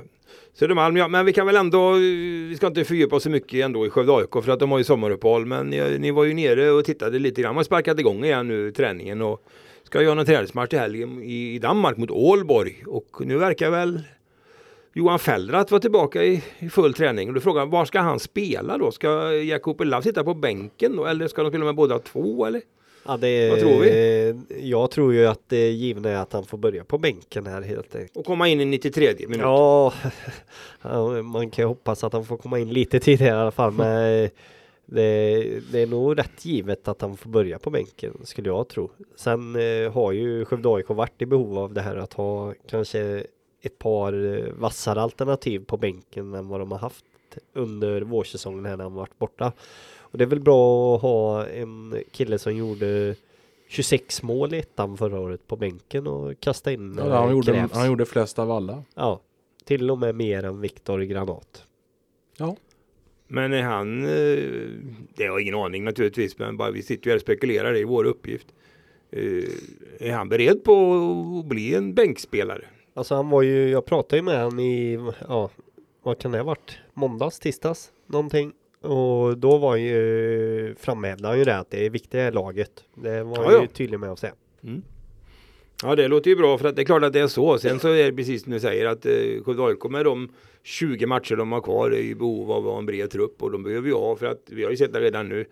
Södermalm, 0.54 0.98
ja, 0.98 1.08
men 1.08 1.26
vi 1.26 1.34
kan 1.34 1.46
väl 1.46 1.56
ändå, 1.56 1.92
vi 1.92 2.54
ska 2.58 2.68
inte 2.68 2.84
fördjupa 2.84 3.16
oss 3.16 3.24
så 3.24 3.30
mycket 3.30 3.66
ändå 3.66 3.86
i 3.86 3.90
Skövde 3.90 4.16
AIK 4.16 4.44
för 4.44 4.50
att 4.50 4.60
de 4.60 4.72
har 4.72 4.78
ju 4.78 4.84
sommaruppehåll. 4.84 5.46
Men 5.46 5.68
ni, 5.68 5.98
ni 6.00 6.12
var 6.12 6.24
ju 6.24 6.34
nere 6.34 6.72
och 6.72 6.86
tittade 6.86 7.20
lite 7.20 7.42
grann. 7.42 7.50
Man 7.50 7.58
har 7.58 7.64
sparkat 7.64 8.00
igång 8.00 8.26
igen 8.26 8.48
nu 8.48 8.72
träningen 8.72 9.22
och 9.22 9.44
ska 9.84 10.02
göra 10.02 10.20
en 10.20 10.26
träningsmatch 10.26 10.74
i 10.74 10.78
helgen 10.78 11.24
i, 11.24 11.56
i 11.56 11.60
Danmark 11.60 11.98
mot 11.98 12.12
Ålborg. 12.12 12.84
Och 12.88 13.22
nu 13.26 13.38
verkar 13.38 13.70
väl 13.70 14.02
Johan 14.98 15.20
Fellrath 15.20 15.72
vara 15.72 15.82
tillbaka 15.82 16.24
i, 16.24 16.44
i 16.60 16.70
full 16.70 16.94
träning. 16.94 17.28
Och 17.28 17.34
då 17.34 17.42
frågar 17.42 17.66
var 17.66 17.86
ska 17.86 18.00
han 18.00 18.20
spela 18.20 18.78
då? 18.78 18.92
Ska 18.92 19.34
Jakob 19.34 19.82
Lav 19.82 20.02
sitta 20.02 20.24
på 20.24 20.34
bänken 20.34 20.96
då? 20.96 21.06
Eller 21.06 21.28
ska 21.28 21.44
de 21.44 21.52
spela 21.52 21.66
med 21.66 21.76
båda 21.76 22.00
två 22.00 22.46
eller? 22.46 22.62
Ja, 23.06 23.18
det, 23.18 23.50
Vad 23.50 23.60
tror 23.60 23.80
vi? 23.80 24.36
Jag 24.70 24.92
tror 24.92 25.14
ju 25.14 25.26
att 25.28 25.42
det 25.48 25.70
givna 25.70 26.10
är 26.10 26.16
att 26.16 26.34
han 26.34 26.46
får 26.46 26.58
börja 26.58 26.84
på 26.84 26.98
bänken 26.98 27.46
här 27.46 27.62
helt 27.62 27.96
enkelt. 27.96 28.18
Och 28.18 28.26
komma 28.26 28.48
in 28.48 28.62
i 28.62 28.66
93 28.66 29.14
minut. 29.20 29.42
Ja, 30.82 31.22
man 31.24 31.50
kan 31.50 31.64
ju 31.64 31.68
hoppas 31.68 32.04
att 32.04 32.14
han 32.14 32.26
får 32.26 32.38
komma 32.38 32.60
in 32.60 32.70
lite 32.74 33.00
tidigare 33.00 33.38
i 33.38 33.42
alla 33.42 33.52
fall. 33.52 33.72
Men 33.72 34.30
det, 34.86 35.44
det 35.72 35.82
är 35.82 35.88
nog 35.88 36.20
rätt 36.20 36.46
givet 36.46 36.88
att 36.88 37.02
han 37.02 37.18
får 37.18 37.30
börja 37.30 37.60
på 37.60 37.70
bänken 37.70 38.14
skulle 38.24 38.50
jag 38.50 38.68
tro. 38.68 38.92
Sen 39.16 39.56
eh, 39.56 39.92
har 39.92 40.12
ju 40.12 40.46
Skövde 40.46 40.70
AIK 40.70 40.90
varit 40.90 41.22
i 41.22 41.26
behov 41.26 41.58
av 41.58 41.74
det 41.74 41.82
här 41.82 41.96
att 41.96 42.14
ha 42.14 42.54
kanske 42.70 43.24
ett 43.62 43.80
par 43.80 44.36
eh, 44.38 44.54
vassare 44.54 45.02
alternativ 45.02 45.66
på 45.66 45.78
bänken 45.78 46.34
än 46.34 46.48
vad 46.48 46.60
de 46.60 46.72
har 46.72 46.80
haft 46.80 47.06
under 47.54 48.02
vårsäsongen 48.02 48.66
här 48.66 48.78
när 48.78 48.84
han 48.84 48.94
varit 48.94 49.18
borta. 49.20 49.52
Och 50.00 50.18
det 50.18 50.24
är 50.24 50.28
väl 50.28 50.40
bra 50.40 50.96
att 50.96 51.02
ha 51.02 51.46
en 51.48 51.96
kille 52.12 52.40
som 52.40 52.56
gjorde 52.56 53.16
26 53.68 54.24
mål 54.24 54.54
i 54.54 54.58
ettan 54.60 54.98
förra 54.98 55.20
året 55.20 55.48
på 55.48 55.56
bänken 55.56 56.08
och 56.08 56.40
kasta 56.40 56.72
in 56.72 56.92
när 56.92 57.10
Ja, 57.10 57.16
han, 57.16 57.28
det 57.28 57.32
gjorde, 57.34 57.52
krävs. 57.52 57.72
han 57.72 57.88
gjorde 57.88 58.06
flest 58.06 58.40
av 58.40 58.52
alla. 58.52 58.84
Ja, 58.96 59.22
till 59.66 59.92
och 59.92 59.98
med 60.00 60.16
mer 60.16 60.44
än 60.44 60.62
Viktor 60.62 61.00
Granat. 61.00 61.64
Men 63.28 63.54
är 63.54 63.62
han, 63.62 64.04
eh, 64.06 64.10
det 65.16 65.24
har 65.24 65.26
jag 65.26 65.42
ingen 65.42 65.56
aning 65.56 65.84
naturligtvis, 65.84 66.38
men 66.40 66.58
bara 66.58 66.72
vi 66.72 66.82
sitter 66.84 67.06
ju 67.08 67.12
här 67.12 67.16
och 67.18 67.22
spekulerar, 67.22 67.74
det 67.74 67.80
är 67.80 67.86
vår 67.86 68.04
uppgift. 68.06 68.48
Eh, 69.12 69.44
Är 70.00 70.12
han 70.12 70.30
beredd 70.30 70.64
på 70.64 70.94
att 71.40 71.46
bli 71.50 71.76
en 71.76 71.94
bänkspelare? 71.94 72.66
Alltså 72.98 73.16
han 73.16 73.30
var 73.30 73.42
ju, 73.42 73.70
jag 73.70 73.86
pratade 73.86 74.16
ju 74.16 74.22
med 74.22 74.38
han 74.40 74.60
i, 74.60 75.00
ja, 75.28 75.50
vad 76.04 76.20
kan 76.20 76.32
det 76.32 76.38
ha 76.38 76.46
varit? 76.46 76.78
Måndags, 76.94 77.40
tisdags, 77.40 77.92
någonting. 78.08 78.54
Och 78.82 79.38
då 79.38 79.58
var 79.58 79.76
ju, 79.76 80.76
framhävde 80.80 81.28
han 81.28 81.38
ju 81.38 81.44
det 81.44 81.58
att 81.58 81.70
det 81.72 81.86
är 81.86 81.90
viktiga 81.90 82.32
laget. 82.32 82.84
Det 82.96 83.24
var 83.24 83.44
Ja, 83.44 83.52
ju 83.52 83.58
ja. 83.58 83.68
tydlig 83.74 84.00
med 84.00 84.12
att 84.12 84.20
säga. 84.20 84.34
Ja 85.84 85.96
det 85.96 86.08
låter 86.08 86.30
ju 86.30 86.36
bra 86.36 86.58
för 86.58 86.68
att 86.68 86.76
det 86.76 86.82
är 86.82 86.86
klart 86.86 87.04
att 87.04 87.14
det 87.14 87.20
är 87.20 87.28
så. 87.28 87.58
Sen 87.58 87.80
så 87.80 87.88
är 87.88 88.12
det 88.12 88.18
precis 88.18 88.44
som 88.44 88.52
du 88.52 88.60
säger 88.60 88.86
att 88.86 89.06
eh, 89.06 89.12
Skövde 89.46 89.64
AIK 89.66 89.84
med 89.90 90.06
de 90.06 90.30
20 90.64 91.06
matcher 91.06 91.36
de 91.36 91.52
har 91.52 91.62
kvar 91.62 91.92
är 91.92 91.98
i 92.00 92.16
behov 92.16 92.52
av 92.52 92.58
att 92.68 92.72
ha 92.72 92.80
en 92.80 92.86
bred 92.86 93.12
trupp 93.12 93.44
och 93.44 93.52
de 93.52 93.64
behöver 93.64 93.88
ju 93.88 93.94
ha 93.94 94.16
för 94.16 94.26
att 94.26 94.42
vi 94.46 94.64
har 94.64 94.72
ju 94.72 94.78
sett 94.78 94.94
det 94.94 95.00
redan 95.02 95.30
nu. 95.30 95.46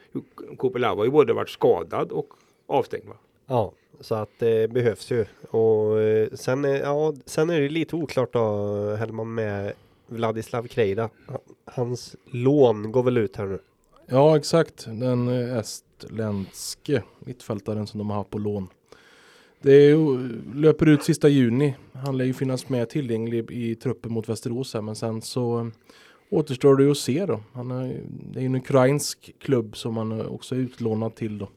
Kopelava 0.58 0.96
har 1.02 1.06
ju 1.06 1.12
både 1.12 1.34
varit 1.34 1.50
skadad 1.50 2.12
och 2.12 2.28
avstängd. 2.68 3.06
Va? 3.08 3.16
Ja, 3.48 3.74
så 4.00 4.16
att 4.16 4.30
det 4.40 4.72
behövs 4.72 5.12
ju. 5.12 5.26
Och 5.50 6.02
eh, 6.02 6.28
sen, 6.34 6.66
är- 6.66 6.80
ja, 6.80 7.14
sen 7.26 7.50
är 7.50 7.62
det 7.62 7.70
lite 7.70 7.96
oklart 7.96 8.34
då, 8.34 8.76
Hellman 8.96 9.34
med 9.34 9.74
Vladislav 10.08 10.68
Krejda. 10.68 11.10
Hans 11.66 12.16
lån 12.32 12.92
går 12.92 13.04
väl 13.04 13.18
ut 13.18 13.36
här 13.36 13.46
nu. 13.46 13.60
Ja 14.08 14.38
exakt, 14.38 14.86
den 14.88 15.28
estländske 15.30 17.04
mittfältaren 17.20 17.88
som 17.88 17.98
de 17.98 18.10
har 18.10 18.24
på 18.24 18.38
lån. 18.38 18.68
Det 19.62 19.72
är, 19.72 19.90
ju- 19.90 20.42
löper 20.54 20.86
ut 20.90 21.04
sista 21.04 21.28
juni. 21.30 21.76
Han 21.94 22.18
lär 22.18 22.26
ju 22.26 22.34
finnas 22.34 22.70
med 22.70 22.90
tillgänglig 22.90 23.52
i 23.52 23.76
truppen 23.76 24.12
mot 24.12 24.30
Västerås 24.30 24.74
här, 24.74 24.82
men 24.82 24.96
sen 24.96 25.22
så 25.22 25.72
återstår 26.30 26.76
det 26.76 26.84
ju 26.84 26.92
att 26.92 26.98
se 26.98 27.26
då. 27.26 27.40
Han 27.54 27.72
är, 27.72 28.02
det 28.32 28.40
är 28.40 28.42
ju 28.42 28.46
en 28.46 28.56
ukrainsk 28.56 29.36
klubb 29.40 29.78
som 29.78 29.98
han 29.98 30.26
också 30.26 30.56
är 30.56 30.60
utlånad 30.60 31.16
till 31.16 31.38
då. 31.38 31.50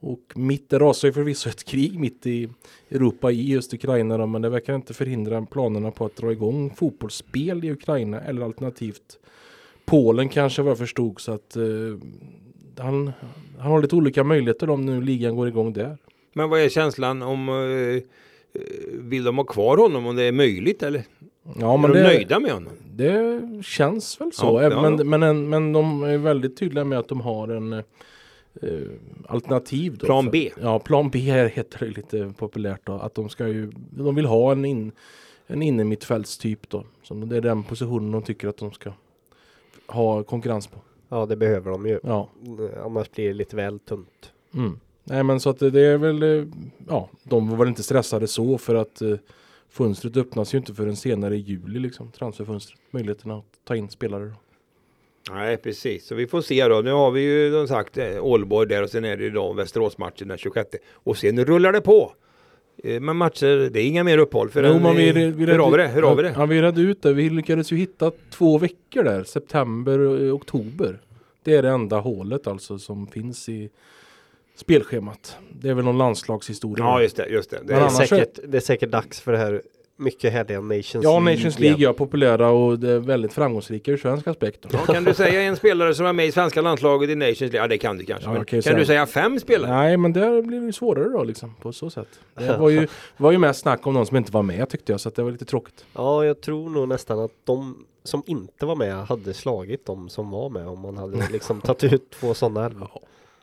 Och 0.00 0.32
mitt, 0.34 0.70
det 0.70 0.78
rasar 0.78 1.08
ju 1.08 1.12
förvisso 1.12 1.48
ett 1.48 1.64
krig 1.64 1.98
mitt 2.00 2.26
i 2.26 2.48
Europa 2.90 3.30
i 3.30 3.50
just 3.50 3.74
Ukraina 3.74 4.18
då, 4.18 4.26
men 4.26 4.42
det 4.42 4.48
verkar 4.48 4.74
inte 4.74 4.94
förhindra 4.94 5.46
planerna 5.46 5.90
på 5.90 6.04
att 6.04 6.16
dra 6.16 6.32
igång 6.32 6.74
fotbollsspel 6.74 7.64
i 7.64 7.70
Ukraina 7.72 8.20
eller 8.20 8.42
alternativt 8.42 9.18
Polen 9.84 10.28
kanske 10.28 10.62
vad 10.62 10.70
jag 10.70 10.78
förstod 10.78 11.20
så 11.20 11.32
att 11.32 11.56
eh, 11.56 11.62
han, 12.78 13.12
han 13.58 13.70
har 13.72 13.82
lite 13.82 13.96
olika 13.96 14.24
möjligheter 14.24 14.70
om 14.70 14.86
nu 14.86 15.00
ligan 15.00 15.36
går 15.36 15.48
igång 15.48 15.72
där. 15.72 15.98
Men 16.32 16.50
vad 16.50 16.60
är 16.60 16.68
känslan 16.68 17.22
om 17.22 17.48
eh, 17.48 18.02
vill 18.92 19.24
de 19.24 19.36
ha 19.36 19.44
kvar 19.44 19.76
honom 19.76 20.06
om 20.06 20.16
det 20.16 20.22
är 20.22 20.32
möjligt 20.32 20.82
eller? 20.82 21.02
Ja 21.60 21.74
är 21.74 21.78
men 21.78 21.90
de 21.92 21.98
det, 21.98 22.02
nöjda 22.04 22.40
med 22.40 22.52
honom? 22.52 22.72
det 22.94 23.40
känns 23.64 24.20
väl 24.20 24.32
så. 24.32 24.44
Ja, 24.46 24.62
Även- 24.62 24.78
ja, 24.78 24.90
men, 24.90 24.98
ja. 24.98 25.04
Men, 25.04 25.22
en, 25.22 25.48
men 25.48 25.72
de 25.72 26.02
är 26.02 26.18
väldigt 26.18 26.56
tydliga 26.56 26.84
med 26.84 26.98
att 26.98 27.08
de 27.08 27.20
har 27.20 27.48
en 27.48 27.82
alternativ. 29.26 29.96
Då. 29.98 30.06
Plan 30.06 30.30
B. 30.30 30.50
Ja, 30.60 30.78
plan 30.78 31.10
B 31.10 31.18
heter 31.18 31.78
det 31.78 31.86
lite 31.86 32.32
populärt 32.38 32.80
då. 32.84 32.92
Att 32.92 33.14
de 33.14 33.28
ska 33.28 33.48
ju, 33.48 33.72
de 33.90 34.14
vill 34.14 34.26
ha 34.26 34.52
en, 34.52 34.64
in, 34.64 34.92
en 35.46 35.62
innermittfältstyp 35.62 36.68
då. 36.68 36.84
Så 37.02 37.14
det 37.14 37.36
är 37.36 37.40
den 37.40 37.62
positionen 37.62 38.12
de 38.12 38.22
tycker 38.22 38.48
att 38.48 38.56
de 38.56 38.72
ska 38.72 38.92
ha 39.86 40.22
konkurrens 40.22 40.66
på. 40.66 40.78
Ja, 41.08 41.26
det 41.26 41.36
behöver 41.36 41.70
de 41.70 41.86
ju. 41.86 42.00
Ja. 42.02 42.28
Annars 42.84 43.10
blir 43.10 43.28
det 43.28 43.34
lite 43.34 43.56
väl 43.56 43.78
tunt. 43.78 44.32
Mm. 44.54 44.80
Nej 45.04 45.22
men 45.22 45.40
så 45.40 45.50
att 45.50 45.58
det, 45.58 45.80
är 45.80 45.98
väl, 45.98 46.22
eh, 46.22 46.44
ja, 46.88 47.08
de 47.22 47.48
var 47.48 47.56
väl 47.56 47.68
inte 47.68 47.82
stressade 47.82 48.26
så 48.26 48.58
för 48.58 48.74
att 48.74 49.02
eh, 49.02 49.16
fönstret 49.68 50.16
öppnas 50.16 50.54
ju 50.54 50.58
inte 50.58 50.74
förrän 50.74 50.96
senare 50.96 51.36
i 51.36 51.38
juli 51.38 51.78
liksom, 51.78 52.12
transferfönstret. 52.12 52.80
Möjligheten 52.90 53.30
att 53.30 53.44
ta 53.64 53.76
in 53.76 53.88
spelare. 53.88 54.24
Då. 54.24 54.34
Nej 55.30 55.56
precis, 55.56 56.06
så 56.06 56.14
vi 56.14 56.26
får 56.26 56.40
se 56.40 56.68
då. 56.68 56.80
Nu 56.80 56.92
har 56.92 57.10
vi 57.10 57.20
ju 57.20 57.52
som 57.52 57.68
sagt 57.68 57.98
eh, 57.98 58.24
Ålborg 58.24 58.68
där 58.68 58.82
och 58.82 58.90
sen 58.90 59.04
är 59.04 59.16
det 59.16 59.24
idag 59.24 59.56
Västeråsmatchen 59.56 60.28
den 60.28 60.38
26. 60.38 60.70
Och 60.92 61.18
sen 61.18 61.44
rullar 61.44 61.72
det 61.72 61.80
på. 61.80 62.12
Eh, 62.84 63.00
Men 63.00 63.16
matcher, 63.16 63.70
det 63.70 63.80
är 63.80 63.84
inga 63.86 64.04
mer 64.04 64.18
uppehåll 64.18 64.50
för 64.50 64.62
Jo, 64.64 64.92
vi, 64.94 65.08
eh, 65.08 65.14
vi, 65.14 65.20
Hur 65.46 65.58
har 65.58 65.70
vi 65.70 65.76
det? 65.76 65.88
Hur 65.88 66.02
har 66.02 66.14
vi 66.14 66.22
det? 66.22 66.34
Ja, 66.36 66.46
vi 66.46 66.62
redde 66.62 66.80
ut 66.80 67.02
det. 67.02 67.12
Vi 67.12 67.30
lyckades 67.30 67.72
ju 67.72 67.76
hitta 67.76 68.12
två 68.30 68.58
veckor 68.58 69.02
där, 69.04 69.24
september 69.24 69.98
och 69.98 70.20
eh, 70.20 70.34
oktober. 70.34 71.00
Det 71.42 71.54
är 71.54 71.62
det 71.62 71.68
enda 71.68 71.98
hålet 71.98 72.46
alltså 72.46 72.78
som 72.78 73.06
finns 73.06 73.48
i 73.48 73.70
spelschemat. 74.56 75.36
Det 75.50 75.68
är 75.68 75.74
väl 75.74 75.84
någon 75.84 75.98
landslagshistoria. 75.98 76.84
Ja 76.84 77.02
just 77.02 77.16
det, 77.16 77.26
just 77.26 77.50
det. 77.50 77.58
det 77.64 77.74
är, 77.74 77.80
annars 77.80 78.00
är- 78.00 78.06
säkert, 78.06 78.38
det 78.48 78.56
är 78.56 78.60
säkert 78.60 78.90
dags 78.90 79.20
för 79.20 79.32
det 79.32 79.38
här 79.38 79.62
mycket 79.96 80.32
härliga 80.32 80.60
Nations 80.60 81.04
Ja, 81.04 81.18
Nations 81.20 81.58
League 81.58 81.88
är 81.88 81.92
populära 81.92 82.50
och 82.50 82.78
det 82.78 82.90
är 82.92 82.98
väldigt 82.98 83.32
framgångsrika 83.32 83.90
ur 83.92 83.96
svensk 83.96 84.26
aspekt. 84.26 84.66
ja, 84.72 84.78
kan 84.78 85.04
du 85.04 85.14
säga 85.14 85.42
en 85.42 85.56
spelare 85.56 85.94
som 85.94 86.04
var 86.04 86.12
med 86.12 86.26
i 86.26 86.32
svenska 86.32 86.60
landslaget 86.60 87.10
i 87.10 87.14
Nations 87.14 87.40
League? 87.40 87.58
Ja 87.60 87.66
det 87.68 87.78
kan 87.78 87.96
du 87.98 88.04
kanske. 88.04 88.30
Ja, 88.30 88.36
jag 88.36 88.46
kan 88.48 88.56
kan 88.56 88.62
säga- 88.62 88.76
du 88.78 88.86
säga 88.86 89.06
fem 89.06 89.40
spelare? 89.40 89.70
Nej, 89.70 89.96
men 89.96 90.12
det 90.12 90.42
blir 90.42 90.62
ju 90.62 90.72
svårare 90.72 91.08
då 91.08 91.24
liksom 91.24 91.54
på 91.62 91.72
så 91.72 91.90
sätt. 91.90 92.08
Det 92.34 92.56
var 92.56 92.68
ju, 92.70 92.86
var 93.16 93.32
ju 93.32 93.38
mest 93.38 93.60
snack 93.60 93.86
om 93.86 93.94
någon 93.94 94.06
som 94.06 94.16
inte 94.16 94.32
var 94.32 94.42
med 94.42 94.68
tyckte 94.68 94.92
jag, 94.92 95.00
så 95.00 95.08
att 95.08 95.14
det 95.14 95.22
var 95.22 95.30
lite 95.30 95.44
tråkigt. 95.44 95.84
Ja, 95.92 96.24
jag 96.24 96.40
tror 96.40 96.70
nog 96.70 96.88
nästan 96.88 97.18
att 97.20 97.32
de 97.44 97.84
som 98.04 98.22
inte 98.26 98.66
var 98.66 98.76
med 98.76 98.94
hade 99.06 99.34
slagit 99.34 99.86
de 99.86 100.08
som 100.08 100.30
var 100.30 100.48
med 100.48 100.68
om 100.68 100.80
man 100.80 100.96
hade 100.96 101.28
liksom 101.32 101.60
tagit 101.60 101.84
ut 101.84 102.10
två 102.20 102.34
sådana 102.34 102.66
elva. 102.66 102.88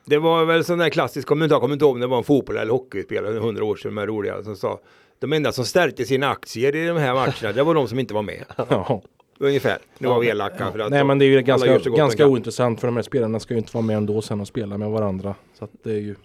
Det 0.05 0.17
var 0.17 0.45
väl 0.45 0.63
sån 0.65 0.77
där 0.77 0.89
klassisk 0.89 1.27
kommentar, 1.27 1.59
kommer 1.59 1.73
inte 1.73 1.85
ihåg 1.85 1.93
om 1.93 1.99
det 1.99 2.07
var 2.07 2.17
en 2.17 2.23
fotboll 2.23 2.57
eller 2.57 2.71
hockeyspelare, 2.71 3.39
hundra 3.39 3.65
år 3.65 3.75
sedan, 3.75 3.95
de 3.95 3.99
här 4.01 4.07
roliga, 4.07 4.43
som 4.43 4.55
sa 4.55 4.79
de 5.19 5.33
enda 5.33 5.51
som 5.51 5.65
stärkte 5.65 6.05
sina 6.05 6.29
aktier 6.29 6.75
i 6.75 6.87
de 6.87 6.97
här 6.97 7.13
matcherna, 7.13 7.51
det 7.55 7.63
var 7.63 7.73
de 7.75 7.87
som 7.87 7.99
inte 7.99 8.13
var 8.13 8.21
med. 8.21 8.43
Ja. 8.69 9.01
Ungefär. 9.39 9.77
Nu 9.97 10.07
var 10.07 10.19
vi 10.19 10.27
elaka 10.27 10.71
för 10.71 10.79
att 10.79 10.89
Nej 10.91 10.99
de- 10.99 11.07
men 11.07 11.19
det 11.19 11.25
är 11.25 11.27
ju 11.27 11.41
ganska, 11.41 11.77
ganska 11.77 12.27
ointressant 12.27 12.79
för 12.79 12.87
de 12.87 12.95
här 12.95 13.03
spelarna 13.03 13.39
ska 13.39 13.53
ju 13.53 13.57
inte 13.57 13.73
vara 13.73 13.85
med 13.85 13.97
ändå 13.97 14.21
sen 14.21 14.41
och 14.41 14.47
spela 14.47 14.77
med 14.77 14.89
varandra. 14.89 15.35
Så 15.59 15.65
att 15.65 15.71
det 15.83 15.91
är 15.91 15.99
ju 15.99 16.15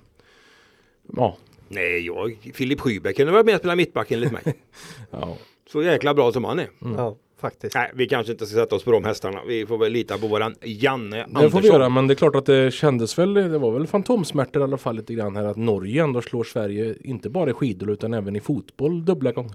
Ja, 1.16 1.36
Nej, 1.68 2.06
jag, 2.06 2.52
Filip 2.54 2.80
Skyberg 2.80 3.14
kunde 3.14 3.32
vara 3.32 3.42
med 3.44 3.54
och 3.54 3.58
spela 3.58 3.76
mittback 3.76 4.10
enligt 4.10 4.32
mig. 4.32 4.42
ja. 5.10 5.36
Så 5.72 5.82
jäkla 5.82 6.14
bra 6.14 6.32
som 6.32 6.44
han 6.44 6.58
är. 6.58 6.68
Ja, 6.96 7.16
faktiskt. 7.40 7.74
Nej, 7.74 7.90
vi 7.94 8.08
kanske 8.08 8.32
inte 8.32 8.46
ska 8.46 8.56
sätta 8.56 8.76
oss 8.76 8.84
på 8.84 8.92
de 8.92 9.04
hästarna. 9.04 9.40
Vi 9.46 9.66
får 9.66 9.78
väl 9.78 9.92
lita 9.92 10.18
på 10.18 10.26
våran 10.26 10.54
Janne 10.62 11.16
Det 11.16 11.22
Andersson. 11.24 11.50
får 11.50 11.60
vi 11.60 11.68
göra 11.68 11.88
men 11.88 12.06
det 12.06 12.12
är 12.12 12.16
klart 12.16 12.36
att 12.36 12.46
det 12.46 12.70
kändes 12.74 13.18
väl 13.18 13.34
Det 13.34 13.58
var 13.58 13.70
väl 13.72 13.86
fantomsmärtor 13.86 14.60
i 14.60 14.64
alla 14.64 14.76
fall 14.78 14.96
lite 14.96 15.14
grann 15.14 15.36
här 15.36 15.44
att 15.44 15.56
Norge 15.56 16.02
ändå 16.02 16.22
slår 16.22 16.44
Sverige 16.44 16.94
inte 17.00 17.30
bara 17.30 17.50
i 17.50 17.52
skidor 17.52 17.90
utan 17.90 18.14
även 18.14 18.36
i 18.36 18.40
fotboll 18.40 19.04
dubbla 19.04 19.32
gånger. 19.32 19.54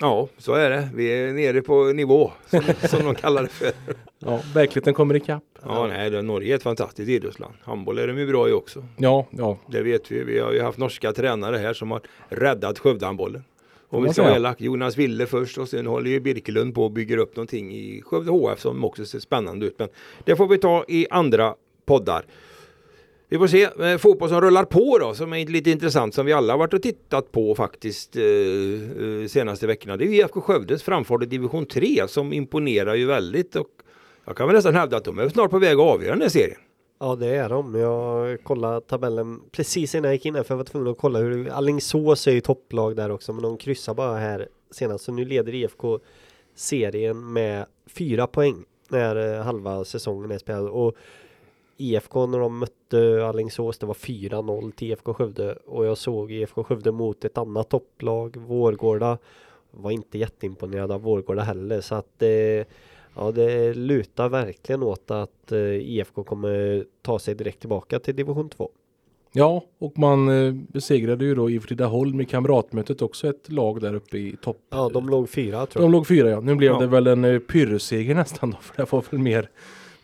Ja, 0.00 0.28
så 0.38 0.52
är 0.52 0.70
det. 0.70 0.88
Vi 0.94 1.06
är 1.08 1.32
nere 1.32 1.62
på 1.62 1.84
nivå, 1.84 2.32
som, 2.46 2.62
som 2.88 3.04
de 3.04 3.14
kallar 3.14 3.42
det 3.42 3.48
för. 3.48 3.72
Ja, 4.18 4.40
verkligheten 4.54 4.94
kommer 4.94 5.14
ikapp. 5.16 5.42
Ja, 5.64 5.86
nej, 5.86 6.10
det, 6.10 6.22
Norge 6.22 6.52
är 6.52 6.56
ett 6.56 6.62
fantastiskt 6.62 7.08
idrottsland. 7.08 7.54
Handboll 7.62 7.98
är 7.98 8.06
de 8.06 8.18
ju 8.18 8.26
bra 8.26 8.48
i 8.48 8.52
också. 8.52 8.84
Ja, 8.96 9.26
ja. 9.30 9.58
Det 9.66 9.82
vet 9.82 10.10
vi. 10.12 10.24
Vi 10.24 10.38
har 10.38 10.52
ju 10.52 10.62
haft 10.62 10.78
norska 10.78 11.12
tränare 11.12 11.56
här 11.56 11.74
som 11.74 11.90
har 11.90 12.00
räddat 12.28 12.78
Skövdehandbollen. 12.78 13.44
Om 13.88 14.02
vi 14.02 14.12
ska 14.12 14.22
vara 14.22 14.36
elak. 14.36 14.60
Jonas 14.60 14.96
Wille 14.96 15.26
först 15.26 15.58
och 15.58 15.68
sen 15.68 15.86
håller 15.86 16.10
ju 16.10 16.20
Birkelund 16.20 16.74
på 16.74 16.84
och 16.84 16.90
bygger 16.90 17.18
upp 17.18 17.36
någonting 17.36 17.74
i 17.74 18.02
Skövde 18.02 18.30
HF 18.30 18.60
som 18.60 18.84
också 18.84 19.04
ser 19.04 19.18
spännande 19.18 19.66
ut. 19.66 19.78
Men 19.78 19.88
det 20.24 20.36
får 20.36 20.48
vi 20.48 20.58
ta 20.58 20.84
i 20.88 21.06
andra 21.10 21.54
poddar. 21.86 22.24
Vi 23.28 23.38
får 23.38 23.46
se. 23.46 23.62
Eh, 23.62 23.98
fotboll 23.98 24.28
som 24.28 24.40
rullar 24.40 24.64
på 24.64 24.98
då, 24.98 25.14
som 25.14 25.32
är 25.32 25.46
lite 25.46 25.70
intressant, 25.70 26.14
som 26.14 26.26
vi 26.26 26.32
alla 26.32 26.52
har 26.52 26.58
varit 26.58 26.74
och 26.74 26.82
tittat 26.82 27.32
på 27.32 27.54
faktiskt 27.54 28.16
eh, 28.16 28.22
eh, 28.22 29.26
senaste 29.28 29.66
veckorna. 29.66 29.96
Det 29.96 30.04
är 30.04 30.08
ju 30.08 30.16
IFK 30.16 30.40
Skövdes 30.40 30.82
framfart 30.82 31.22
i 31.22 31.26
division 31.26 31.66
3 31.66 32.08
som 32.08 32.32
imponerar 32.32 32.94
ju 32.94 33.06
väldigt. 33.06 33.56
Och 33.56 33.68
jag 34.24 34.36
kan 34.36 34.46
väl 34.46 34.56
nästan 34.56 34.74
hävda 34.74 34.96
att 34.96 35.04
de 35.04 35.18
är 35.18 35.28
snart 35.28 35.50
på 35.50 35.58
väg 35.58 35.74
att 35.74 35.94
avgöra 35.94 36.12
den 36.12 36.22
här 36.22 36.28
serien. 36.28 36.60
Ja, 36.98 37.16
det 37.16 37.26
är 37.26 37.48
de. 37.48 37.74
Jag 37.74 38.44
kollade 38.44 38.80
tabellen 38.80 39.40
precis 39.50 39.94
innan 39.94 40.04
jag 40.04 40.14
gick 40.14 40.26
in 40.26 40.34
här 40.34 40.42
för 40.42 40.54
jag 40.54 40.56
var 40.56 40.64
tvungen 40.64 40.92
att 40.92 40.98
kolla 40.98 41.18
hur 41.18 41.48
Alingsås 41.48 42.26
är 42.26 42.32
ju 42.32 42.40
topplag 42.40 42.96
där 42.96 43.10
också, 43.10 43.32
men 43.32 43.42
de 43.42 43.56
kryssar 43.56 43.94
bara 43.94 44.18
här 44.18 44.48
senast. 44.70 45.04
Så 45.04 45.12
nu 45.12 45.24
leder 45.24 45.54
IFK 45.54 45.98
serien 46.54 47.32
med 47.32 47.66
fyra 47.86 48.26
poäng 48.26 48.64
när 48.88 49.34
eh, 49.34 49.42
halva 49.42 49.84
säsongen 49.84 50.30
är 50.30 50.38
spelad. 50.38 50.68
Och 50.68 50.94
IFK 51.76 52.26
när 52.26 52.38
de 52.38 52.58
mötte 52.58 53.26
Alingsås, 53.26 53.78
det 53.78 53.86
var 53.86 53.94
4-0 53.94 54.72
till 54.72 54.90
IFK 54.90 55.14
Skövde 55.14 55.52
och 55.52 55.86
jag 55.86 55.98
såg 55.98 56.32
IFK 56.32 56.64
Skövde 56.64 56.92
mot 56.92 57.24
ett 57.24 57.38
annat 57.38 57.68
topplag, 57.68 58.36
Vårgårda. 58.36 59.18
Var 59.70 59.90
inte 59.90 60.18
jätteimponerad 60.18 60.92
av 60.92 61.02
Vårgårda 61.02 61.42
heller 61.42 61.80
så 61.80 61.94
att 61.94 62.22
eh, 62.22 62.66
ja, 63.16 63.30
det 63.32 63.74
lutar 63.74 64.28
verkligen 64.28 64.82
åt 64.82 65.10
att 65.10 65.52
eh, 65.52 65.58
IFK 65.60 66.24
kommer 66.24 66.84
ta 67.02 67.18
sig 67.18 67.34
direkt 67.34 67.60
tillbaka 67.60 67.98
till 67.98 68.16
division 68.16 68.48
2. 68.48 68.70
Ja, 69.32 69.62
och 69.78 69.98
man 69.98 70.28
eh, 70.46 70.52
besegrade 70.54 71.24
ju 71.24 71.34
då 71.34 71.50
i 71.50 71.60
Fridaholm 71.60 72.20
i 72.20 72.24
kamratmötet 72.24 73.02
också 73.02 73.28
ett 73.28 73.52
lag 73.52 73.80
där 73.80 73.94
uppe 73.94 74.18
i 74.18 74.36
topp. 74.42 74.58
Ja, 74.70 74.90
de 74.92 75.08
låg 75.08 75.28
fyra 75.30 75.66
tror 75.66 75.82
De 75.82 75.84
jag. 75.86 75.92
låg 75.92 76.06
fyra 76.06 76.30
ja. 76.30 76.40
Nu 76.40 76.54
blev 76.54 76.72
Ja. 76.72 76.78
det 76.78 76.86
väl 76.86 77.06
en 77.06 77.24
uh, 77.24 77.38
pyrrusseger 77.38 78.14
nästan 78.14 78.50
då. 78.50 78.56
För 78.60 78.76
det 78.76 78.92
var 78.92 79.04
väl 79.10 79.20
mer 79.20 79.50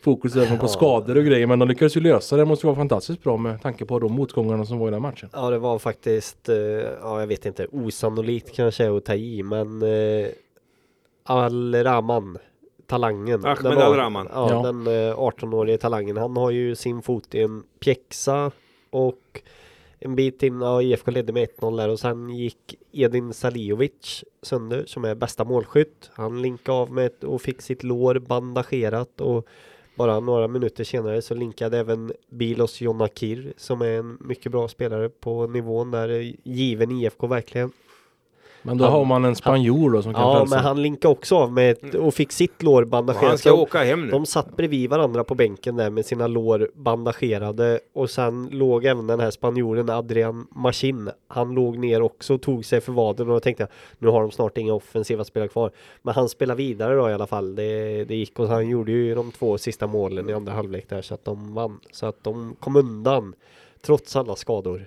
fokus 0.01 0.37
även 0.37 0.59
på 0.59 0.65
Ja. 0.65 0.69
skador 0.69 1.17
och 1.17 1.25
grejer. 1.25 1.47
Men 1.47 1.59
de 1.59 1.69
lyckades 1.69 1.97
ju 1.97 2.01
lösa 2.01 2.37
det. 2.37 2.45
Måste 2.45 2.67
vara 2.67 2.77
fantastiskt 2.77 3.23
bra 3.23 3.37
med 3.37 3.63
tanke 3.63 3.85
på 3.85 3.99
de 3.99 4.13
motgångarna 4.13 4.65
som 4.67 4.79
var 4.79 4.89
i 4.89 4.91
den 4.91 5.03
matchen. 5.03 5.29
Ja, 5.33 5.51
det 5.51 5.59
var 5.59 5.79
faktiskt, 5.79 6.49
eh, 6.49 6.57
ja 6.57 7.21
jag 7.21 7.27
vet 7.27 7.47
inte, 7.47 7.67
osannolikt 7.73 8.53
kanske 8.57 8.97
att 8.97 9.05
ta 9.05 9.15
i, 9.15 9.43
men 9.43 9.83
eh, 9.83 10.27
Al-Rahman, 11.25 12.39
talangen. 12.93 13.45
Ahmed 13.45 13.63
den 13.65 13.75
var- 13.77 13.83
Al-Rahman. 13.83 14.29
Ja, 14.33 14.51
Ja. 14.51 14.63
den 14.63 14.87
eh, 14.87 15.19
18-årige 15.19 15.79
talangen. 15.79 16.17
Han 16.17 16.37
har 16.37 16.51
ju 16.51 16.75
sin 16.75 17.03
fot 17.03 17.35
i 17.35 17.43
en 17.43 17.63
pjäxa 17.81 18.51
och 18.91 19.43
en 19.99 20.15
bit 20.17 20.43
in, 20.43 20.61
ja 20.61 20.83
IFK 20.83 21.11
ledde 21.11 21.33
med 21.33 21.43
1-0 21.49 21.77
där 21.77 21.89
och 21.89 22.01
sen 22.01 22.29
gick 22.31 22.75
Edin 22.93 23.33
Salijovic 23.33 24.25
sönder 24.43 24.85
som 24.87 25.05
är 25.05 25.15
bästa 25.15 25.45
målskytt. 25.45 26.11
Han 26.15 26.43
linkade 26.43 26.79
av 26.79 26.93
med 26.93 27.07
ett, 27.07 27.25
och 27.25 27.43
fick 27.43 27.63
sitt 27.63 27.83
lår 27.83 28.15
bandagerat 28.19 29.21
och 29.21 29.47
bara 29.97 30.21
några 30.21 30.49
minuter 30.49 30.85
senare 30.85 31.23
så 31.23 31.35
linkade 31.35 31.79
även 31.79 32.13
Bilos 32.31 32.81
Jonakir 32.81 33.53
som 33.57 33.81
är 33.83 33.99
en 33.99 34.19
mycket 34.21 34.53
bra 34.53 34.69
spelare 34.69 35.09
på 35.09 35.47
nivån 35.47 35.91
där, 35.91 36.09
eh, 36.09 36.35
given 36.43 36.91
IFK 36.91 37.27
verkligen. 37.27 37.73
Men 38.65 38.79
då 38.79 38.85
Han- 38.85 38.93
har 38.93 39.05
man 39.05 39.25
en 39.25 39.37
spanjor 39.37 39.91
då 39.91 40.03
som 40.03 40.15
kan 40.15 40.23
Ja, 40.23 40.37
frälsa. 40.39 40.57
men 40.57 40.65
han 40.65 40.83
linkade 40.83 41.13
också 41.13 41.37
av 41.37 41.53
med 41.53 41.71
ett, 41.71 41.95
och 41.95 42.15
fick 42.15 42.33
sitt 42.33 42.63
lår 42.63 42.73
Och 42.73 42.79
han 42.81 42.91
bandagerat. 42.91 43.41
ska 43.41 43.51
De, 43.51 43.61
åka 43.61 43.79
hem 43.85 44.05
nu. 44.05 44.11
de 44.11 44.27
satt 44.27 44.57
bredvid 44.57 44.91
varandra 44.91 45.25
på 45.25 45.35
bänken 45.35 45.77
där 45.77 45.91
med 45.91 46.07
sina 46.07 46.27
lår 46.27 46.71
bandagerade 46.75 47.81
och 47.95 48.11
sen 48.11 48.49
låg 48.53 48.85
även 48.85 49.07
den 49.07 49.21
här 49.21 49.31
spanjoren 49.31 49.91
Adrian 49.91 50.47
Machin. 50.51 51.11
Han 51.29 51.55
låg 51.55 51.79
ner 51.79 52.03
också 52.03 52.35
och 52.35 52.43
tog 52.43 52.65
sig 52.65 52.81
för 52.81 52.93
vaden 52.93 53.29
och 53.29 53.35
då 53.35 53.41
tänkte 53.41 53.63
jag 53.63 53.69
nu 53.99 54.09
har 54.09 54.21
de 54.21 54.31
snart 54.31 54.59
inga 54.59 54.75
offensiva 54.75 55.25
spelare 55.25 55.49
kvar. 55.49 55.71
Men 56.03 56.15
han 56.15 56.29
spelar 56.29 56.55
vidare 56.55 56.95
då 56.95 57.11
i 57.11 57.13
alla 57.13 57.27
fall. 57.27 57.55
Det, 57.55 58.05
det 58.05 58.15
gick 58.17 58.39
och 58.39 58.49
han 58.49 58.69
gjorde 58.69 58.93
ju 58.93 59.15
de 59.15 59.31
två 59.33 59.59
sista 59.59 59.87
målen 59.87 60.31
i 60.31 60.33
andra 60.33 60.53
halvlek 60.53 60.89
där 60.89 61.03
så 61.03 61.15
att 61.15 61.25
de 61.25 61.55
vann. 61.55 61.81
Så 61.93 62.07
att 62.07 62.25
de 62.25 62.57
kom 62.61 62.77
undan 62.77 63.35
trots 63.81 64.17
alla 64.17 64.37
skador. 64.37 64.87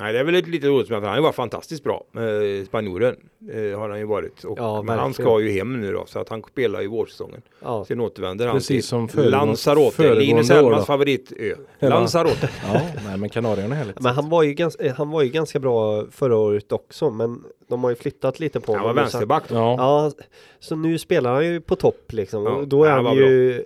Nej, 0.00 0.12
det 0.12 0.18
är 0.18 0.24
väl 0.24 0.34
ett 0.34 0.48
lite 0.48 0.66
roligt 0.68 0.88
för 0.88 0.94
han 0.94 1.04
har 1.04 1.16
ju 1.16 1.22
varit 1.22 1.34
fantastiskt 1.34 1.84
bra. 1.84 2.04
Eh, 2.14 2.66
spanjoren 2.66 3.16
eh, 3.52 3.78
har 3.78 3.88
han 3.88 3.98
ju 3.98 4.04
varit. 4.04 4.44
Och, 4.44 4.58
Ja, 4.58 4.82
men 4.82 4.98
han 4.98 5.14
ska 5.14 5.40
ju 5.40 5.50
hem 5.50 5.80
nu 5.80 5.92
då, 5.92 6.06
så 6.06 6.18
att 6.18 6.28
han 6.28 6.42
spelar 6.42 6.80
ju 6.80 6.86
vårsäsongen. 6.86 7.42
Ja, 7.62 7.84
Sen 7.88 8.00
återvänder 8.00 8.46
han 8.46 8.56
Precis 8.56 8.68
till 8.68 8.82
som 8.82 9.08
föregående- 9.08 9.46
Lanzarote, 9.46 9.96
föregående 9.96 10.24
Linus. 10.26 10.50
Hellmans 10.50 10.86
favoritö. 10.86 11.54
Hela- 11.78 11.98
Lanzarote. 11.98 12.50
Ja, 12.72 12.80
nej 13.06 13.16
men 13.18 13.28
Kanarierna 13.28 13.74
är 13.74 13.78
härligt. 13.78 14.00
Men 14.00 14.14
han 14.14 14.28
var, 14.28 14.42
ju 14.42 14.52
ganska, 14.54 14.84
eh, 14.84 14.94
han 14.94 15.10
var 15.10 15.22
ju 15.22 15.28
ganska 15.28 15.58
bra 15.58 16.06
förra 16.10 16.36
året 16.36 16.72
också 16.72 17.10
men 17.10 17.44
de 17.68 17.84
har 17.84 17.90
ju 17.90 17.96
flyttat 17.96 18.40
lite 18.40 18.60
på 18.60 18.72
Han 18.72 18.82
var 18.82 18.88
honom. 18.88 19.02
Vänsterback 19.02 19.48
då. 19.48 19.54
Ja, 19.54 19.74
Ja, 19.78 20.24
så 20.58 20.76
nu 20.76 20.98
spelar 20.98 21.34
han 21.34 21.46
ju 21.46 21.60
på 21.60 21.76
topp 21.76 22.12
liksom. 22.12 22.44
Ja, 22.44 22.50
och 22.50 22.68
då 22.68 22.84
är 22.84 22.90
han 22.90 23.06
han, 23.06 23.16
ju 23.16 23.64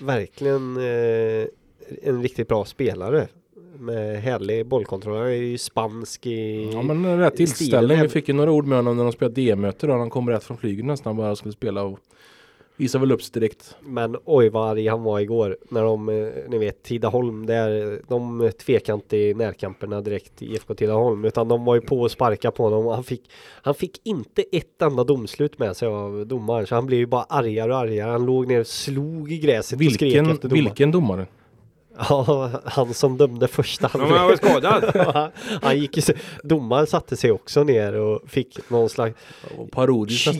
verkligen 0.00 0.76
eh, 0.76 1.46
en 2.02 2.22
riktigt 2.22 2.48
bra 2.48 2.64
spelare. 2.64 3.28
Med 3.78 4.22
härlig 4.22 4.66
bollkontroll. 4.66 5.16
Han 5.16 5.26
är 5.26 5.30
ju 5.32 5.58
spansk 5.58 6.26
i... 6.26 6.70
ja 6.72 6.82
men 6.82 7.18
rätt 7.18 7.40
är- 7.40 8.02
Vi 8.02 8.08
fick 8.08 8.28
ju 8.28 8.34
några 8.34 8.50
ord 8.52 8.66
med 8.66 8.78
honom 8.78 8.96
när 8.96 9.02
de 9.04 9.12
spelade 9.12 9.34
D-möte 9.40 9.86
då. 9.86 9.92
Han 9.92 10.10
kom 10.10 10.28
rätt 10.30 10.44
från 10.44 10.56
flyget 10.56 10.84
nästan 10.84 11.16
bara 11.16 11.36
skulle 11.36 11.52
spela 11.52 11.82
och 11.82 11.98
visade 12.76 13.00
väl 13.00 13.12
upp 13.12 13.22
sig 13.22 13.40
direkt. 13.40 13.76
Men 13.80 14.16
oj 14.24 14.48
vad 14.48 14.70
arg 14.70 14.88
han 14.88 15.02
var 15.02 15.20
igår. 15.20 15.56
När 15.68 15.82
de, 15.82 16.08
eh, 16.08 16.28
ni 16.48 16.58
vet 16.58 16.82
Tidaholm 16.82 17.46
där, 17.46 18.00
de 18.08 18.50
tvekade 18.66 18.94
inte 18.94 19.16
i 19.16 19.34
närkamperna 19.34 20.00
direkt 20.00 20.42
i 20.42 20.46
IFK 20.54 20.74
Tidaholm. 20.74 21.24
Utan 21.24 21.48
de 21.48 21.64
var 21.64 21.74
ju 21.74 21.80
på 21.80 22.00
och 22.00 22.10
sparka 22.10 22.50
på 22.50 22.62
honom. 22.62 22.86
Han 22.86 23.04
fick, 23.04 23.30
han 23.62 23.74
fick 23.74 24.00
inte 24.04 24.44
ett 24.52 24.82
enda 24.82 25.04
domslut 25.04 25.58
med 25.58 25.76
sig 25.76 25.88
av 25.88 26.26
domaren. 26.26 26.66
Så 26.66 26.74
han 26.74 26.86
blev 26.86 26.98
ju 27.00 27.06
bara 27.06 27.22
argare 27.22 27.72
och 27.72 27.78
argare. 27.78 28.10
Han 28.10 28.26
låg 28.26 28.46
ner 28.48 28.60
och 28.60 28.66
slog 28.66 29.32
i 29.32 29.38
gräset 29.38 29.78
och 29.80 29.84
skrek 29.92 30.02
Vilken, 30.02 30.30
efter 30.30 30.48
domaren. 30.48 30.64
vilken 30.64 30.90
domare? 30.90 31.26
Ja, 32.08 32.50
han 32.64 32.94
som 32.94 33.16
dömde 33.16 33.48
första 33.48 33.90
Ja, 33.92 33.98
men 33.98 34.10
han 34.12 34.28
var 34.28 34.36
skadad. 34.36 34.84
han, 35.14 35.30
han 35.62 35.78
gick 35.78 36.04
så- 36.04 36.12
domaren 36.42 36.86
satte 36.86 37.16
sig 37.16 37.30
också 37.32 37.62
ner 37.64 37.94
och 38.00 38.20
fick 38.26 38.70
någon 38.70 38.88
slags 38.88 39.16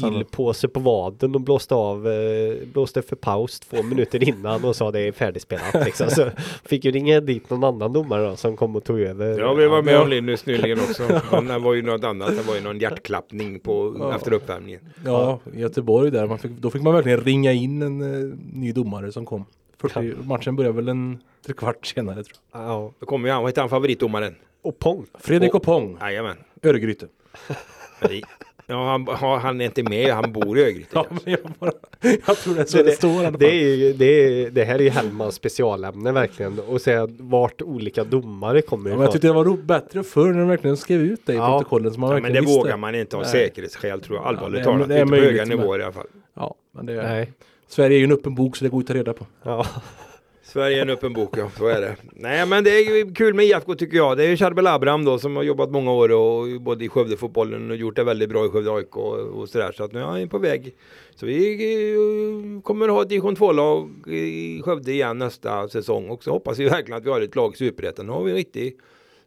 kilpåse 0.01 0.69
på 0.69 0.81
vaden 0.81 1.35
och 1.35 1.41
blåste 1.41 1.75
av, 1.75 2.09
eh, 2.09 2.55
blåste 2.73 3.03
för 3.03 3.17
paus 3.17 3.61
två 3.61 3.83
minuter 3.83 4.29
innan 4.29 4.65
och 4.65 4.77
sa 4.77 4.91
det 4.91 5.01
är 5.01 5.13
färdigspelat 5.13 5.75
liksom. 5.85 6.11
Så 6.11 6.31
fick 6.65 6.85
ju 6.85 6.91
ringa 6.91 7.21
dit 7.21 7.51
någon 7.51 7.65
annan 7.65 7.93
domare 7.93 8.29
då, 8.31 8.37
som 8.37 8.57
kom 8.57 8.77
och 8.77 8.85
tog 8.85 9.01
över. 9.01 9.39
Ja, 9.39 9.55
vi 9.55 9.67
var 9.67 9.83
med 9.83 10.01
om 10.01 10.09
Linus 10.09 10.47
nyligen 10.47 10.79
också. 10.81 11.03
Det 11.43 11.59
var 11.59 11.75
ju 11.75 11.83
något 11.83 12.05
annat. 12.05 12.29
Det 12.37 12.43
var 12.43 12.55
ju 12.55 12.61
någon 12.61 12.79
hjärtklappning 12.79 13.61
på, 13.61 13.97
Ja. 13.99 14.15
efter 14.17 14.33
uppvärmningen. 14.33 14.81
Ja, 15.05 15.39
i 15.55 15.61
Göteborg 15.61 16.11
där. 16.11 16.27
Man 16.27 16.39
fick, 16.39 16.51
då 16.53 16.71
fick 16.71 16.83
man 16.83 16.95
verkligen 16.95 17.21
ringa 17.21 17.53
in 17.53 17.83
en 17.83 18.01
eh, 18.31 18.37
ny 18.53 18.73
domare 18.73 19.13
som 19.13 19.27
kom. 19.27 19.45
40, 19.81 20.15
matchen 20.25 20.57
började 20.57 20.77
väl 20.77 20.89
en 20.89 21.19
trekvart 21.47 21.87
senare 21.87 22.25
tror 22.25 22.37
jag. 22.53 22.63
Ja, 22.63 22.93
Då 23.01 23.07
kommer 23.07 23.29
ju 23.29 23.33
han, 23.35 23.43
vad 23.43 23.51
heter 23.51 23.61
han 23.63 23.69
favoritdomaren? 23.71 24.35
och 24.63 24.79
Pong. 24.79 25.07
Fredrik 25.21 25.55
Opong, 25.55 25.99
Jajamän. 26.01 26.37
Örgryte. 26.63 27.07
Ja, 28.71 29.05
han, 29.21 29.41
han 29.41 29.61
är 29.61 29.65
inte 29.65 29.83
med, 29.83 30.15
han 30.15 30.33
bor 30.33 30.59
i 30.59 30.63
Örgryte. 30.65 30.89
Ja, 30.95 31.07
men 31.11 31.21
jag, 31.25 31.41
bara, 31.59 31.73
jag 32.27 32.37
tror 32.37 32.55
det 32.55 32.61
är 32.61 32.65
så 32.65 32.77
Det- 32.77 32.83
det, 32.83 32.93
står 32.93 33.31
Det, 33.39 33.47
är 33.51 33.77
ju, 33.77 33.93
det, 33.93 34.05
är, 34.05 34.51
det 34.51 34.65
här 34.65 34.75
är 34.75 34.79
ju 34.83 34.91
Hellmans 34.91 35.35
specialämne 35.35 36.13
verkligen. 36.13 36.59
Och 36.59 36.81
säga 36.81 37.09
vart 37.19 37.63
olika 37.63 38.05
domare 38.05 38.63
kommer 38.63 38.91
Ja, 38.91 38.95
ifrån. 38.95 38.99
men 38.99 39.05
jag 39.05 39.13
tyckte 39.13 39.27
det 39.29 39.33
var 39.33 39.57
bättre 39.57 40.03
förr 40.03 40.33
när 40.33 40.39
de 40.41 40.49
verkligen 40.49 40.77
skrev 40.77 41.01
ut 41.01 41.21
det 41.27 41.33
i 41.33 41.37
Ja. 41.37 41.59
protokollen. 41.59 41.93
Så 41.95 42.01
man 42.01 42.11
Ja, 42.11 42.21
men 42.21 42.33
det 42.33 42.41
visste. 42.41 42.59
vågar 42.59 42.77
man 42.77 42.95
inte 42.95 43.17
av 43.17 43.25
säkerhetsskäl 43.25 44.01
tror 44.01 44.17
jag. 44.19 44.27
Allvarligt 44.27 44.65
Ja, 44.67 44.73
det 44.73 44.75
är- 44.75 44.79
talat. 44.79 44.91
är 44.91 45.01
inte 45.03 45.17
på 45.17 45.23
höga 45.23 45.45
nivåer 45.45 45.79
i 45.79 45.83
alla 45.83 45.93
fall. 45.93 46.07
Ja, 46.35 46.55
men 46.73 46.87
det, 46.87 47.03
Nej. 47.03 47.33
Sverige 47.69 47.97
är 47.97 47.99
ju 47.99 48.05
en 48.05 48.13
öppen 48.13 48.35
bok 48.35 48.57
så 48.57 48.65
det 48.65 48.71
går 48.71 48.81
att 48.81 48.87
ta 48.87 48.95
reda 48.95 49.13
på. 49.13 49.27
Ja. 49.43 49.67
Sverige 50.43 50.79
är 50.79 50.83
en 50.83 50.91
öppen 50.91 51.13
bok, 51.13 51.37
ja. 51.39 51.51
Så 51.59 51.67
är 51.67 51.81
det. 51.81 51.97
Nej, 52.13 52.47
men 52.47 52.65
det 52.65 52.71
är 52.71 52.97
ju 52.97 53.15
kul 53.15 53.35
med 53.35 53.45
IFK 53.45 53.75
tycker 53.75 53.97
jag. 53.97 54.17
Det 54.17 54.25
är 54.25 54.29
ju 54.29 54.37
Charbel 54.37 54.67
Abraham 54.67 55.05
då 55.05 55.19
som 55.19 55.37
har 55.37 55.43
jobbat 55.43 55.71
många 55.71 55.93
år 55.93 56.13
och 56.13 56.61
både 56.61 56.85
i 56.85 56.89
Skövdefotbollen 56.89 57.71
och 57.71 57.77
gjort 57.77 57.97
det 57.97 58.05
väldigt 58.05 58.29
bra 58.29 58.47
i 58.47 58.49
Skövde 58.49 58.73
AIK 58.73 58.97
och, 58.97 59.19
och 59.19 59.49
sådär. 59.49 59.73
Så 59.77 59.85
att 59.85 59.93
nu 59.93 60.01
är 60.01 60.05
han 60.05 60.29
på 60.29 60.39
väg. 60.39 60.75
Så 61.15 61.27
vi 61.27 61.53
eh, 61.53 62.63
kommer 62.63 62.89
ha 62.89 63.03
ett 63.03 63.09
division 63.09 63.37
2-lag 63.37 64.09
i 64.15 64.63
Skövde 64.65 64.93
igen 64.93 65.19
nästa 65.19 65.69
säsong. 65.69 66.09
Och 66.09 66.25
så 66.25 66.31
hoppas 66.31 66.59
vi 66.59 66.65
verkligen 66.65 66.99
att 66.99 67.07
vi 67.07 67.11
har 67.11 67.21
ett 67.21 67.37
lag 67.37 67.55
i 67.55 67.57
Superettan. 67.57 68.07
Nu 68.07 68.13
har 68.13 68.23
vi 68.23 68.31
en 68.31 68.37
riktig 68.37 68.77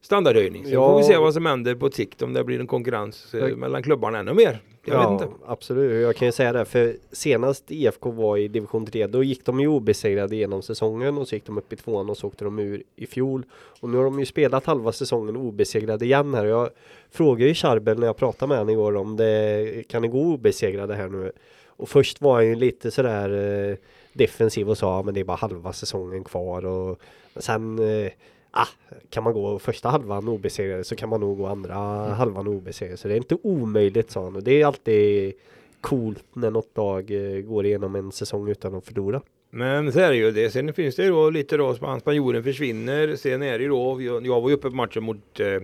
standardhöjning. 0.01 0.65
Så 0.65 0.71
Ja. 0.73 0.89
får 0.89 0.97
vi 0.97 1.03
se 1.03 1.17
vad 1.17 1.33
som 1.33 1.45
händer 1.45 1.75
på 1.75 1.91
sikt. 1.91 2.21
Om 2.21 2.33
det 2.33 2.43
blir 2.43 2.59
en 2.59 2.67
konkurrens 2.67 3.33
eh, 3.33 3.55
mellan 3.55 3.83
klubbarna 3.83 4.19
ännu 4.19 4.33
mer. 4.33 4.59
Jag 4.85 4.95
ja, 4.95 5.11
vet 5.17 5.21
inte. 5.21 5.33
absolut. 5.45 6.01
Jag 6.03 6.15
kan 6.15 6.27
ju 6.27 6.31
säga 6.31 6.53
det, 6.53 6.65
för 6.65 6.95
senast 7.11 7.71
IFK 7.71 8.11
var 8.11 8.37
i 8.37 8.47
division 8.47 8.85
3, 8.85 9.07
då 9.07 9.23
gick 9.23 9.45
de 9.45 9.59
ju 9.59 9.67
obesegrade 9.67 10.35
genom 10.35 10.61
säsongen 10.61 11.17
och 11.17 11.27
så 11.27 11.35
gick 11.35 11.45
de 11.45 11.57
upp 11.57 11.73
i 11.73 11.75
tvåan 11.75 12.09
och 12.09 12.17
så 12.17 12.27
åkte 12.27 12.43
de 12.43 12.59
ur 12.59 12.83
i 12.95 13.05
fjol. 13.07 13.43
Och 13.81 13.89
nu 13.89 13.97
har 13.97 14.03
de 14.03 14.19
ju 14.19 14.25
spelat 14.25 14.65
halva 14.65 14.91
säsongen 14.91 15.35
obesegrade 15.37 16.05
igen 16.05 16.33
här. 16.33 16.45
Jag 16.45 16.69
frågade 17.11 17.47
ju 17.47 17.53
Charbel 17.53 17.99
när 17.99 18.07
jag 18.07 18.17
pratade 18.17 18.49
med 18.49 18.57
honom 18.57 18.69
igår 18.73 18.95
om 18.95 19.17
det 19.17 19.83
kan 19.87 20.01
det 20.01 20.07
gå 20.07 20.21
obesegrade 20.21 20.95
här 20.95 21.07
nu. 21.09 21.31
Och 21.67 21.89
först 21.89 22.21
var 22.21 22.33
han 22.35 22.47
ju 22.47 22.55
lite 22.55 22.91
sådär 22.91 23.29
eh, 23.69 23.75
defensiv 24.13 24.69
och 24.69 24.77
sa 24.77 25.03
men 25.03 25.13
det 25.13 25.19
är 25.19 25.23
bara 25.23 25.37
halva 25.37 25.73
säsongen 25.73 26.23
kvar 26.23 26.65
och 26.65 26.99
sen 27.35 27.79
eh, 27.79 28.11
Ah, 28.51 28.67
kan 29.09 29.23
man 29.23 29.33
gå 29.33 29.59
första 29.59 29.89
halvan 29.89 30.27
obesegrad 30.27 30.85
så 30.85 30.95
kan 30.95 31.09
man 31.09 31.19
nog 31.19 31.37
gå 31.37 31.47
andra 31.47 31.75
halvan 32.13 32.47
obesegrad. 32.47 32.99
Så 32.99 33.07
det 33.07 33.13
är 33.13 33.17
inte 33.17 33.37
omöjligt 33.43 34.11
sa 34.11 34.23
han. 34.23 34.35
Och 34.35 34.43
det 34.43 34.61
är 34.61 34.65
alltid 34.65 35.33
coolt 35.81 36.23
när 36.33 36.51
något 36.51 36.77
lag 36.77 37.11
eh, 37.11 37.41
går 37.41 37.65
igenom 37.65 37.95
en 37.95 38.11
säsong 38.11 38.49
utan 38.49 38.75
att 38.75 38.85
förlora. 38.85 39.21
Men 39.49 39.91
så 39.91 39.99
är 39.99 40.09
det 40.09 40.15
ju 40.15 40.31
det. 40.31 40.49
Sen 40.49 40.73
finns 40.73 40.95
det 40.95 41.03
ju 41.03 41.09
då 41.09 41.29
lite 41.29 41.57
då, 41.57 41.73
span- 41.73 41.99
spanjoren 41.99 42.43
försvinner. 42.43 43.15
Sen 43.15 43.41
är 43.43 43.57
det 43.57 43.63
ju 43.63 43.69
då, 43.69 44.01
jag 44.01 44.41
var 44.41 44.49
ju 44.49 44.55
uppe 44.55 44.69
på 44.69 44.75
matchen 44.75 45.03
mot 45.03 45.39
eh, 45.39 45.61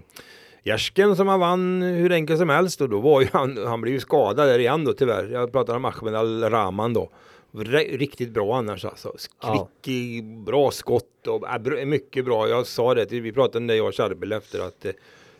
Gärsken 0.63 1.15
som 1.15 1.27
han 1.27 1.39
vann 1.39 1.81
hur 1.81 2.11
enkelt 2.11 2.39
som 2.39 2.49
helst 2.49 2.81
och 2.81 2.89
då 2.89 2.99
var 2.99 3.21
ju 3.21 3.27
han, 3.31 3.57
han 3.65 3.81
blev 3.81 3.93
ju 3.93 3.99
skadad 3.99 4.47
där 4.47 4.59
igen 4.59 4.85
då 4.85 4.93
tyvärr. 4.93 5.29
Jag 5.31 5.51
pratar 5.51 5.75
om 5.75 5.85
Ahmed 5.85 6.15
Al-Rahman 6.15 6.93
då. 6.93 7.09
Riktigt 7.51 8.29
bra 8.29 8.57
annars 8.57 8.85
alltså. 8.85 9.15
Ja. 9.41 9.69
Kvick, 9.81 10.23
bra 10.23 10.71
skott 10.71 11.27
och 11.27 11.47
äh, 11.77 11.85
mycket 11.85 12.25
bra. 12.25 12.47
Jag 12.49 12.67
sa 12.67 12.93
det, 12.93 13.11
vi 13.11 13.31
pratade 13.31 13.57
om 13.57 13.67
det 13.67 13.75
jag 13.75 13.87
och 13.87 13.95
Charbel 13.95 14.31
efter 14.31 14.59
att 14.59 14.85
eh, 14.85 14.91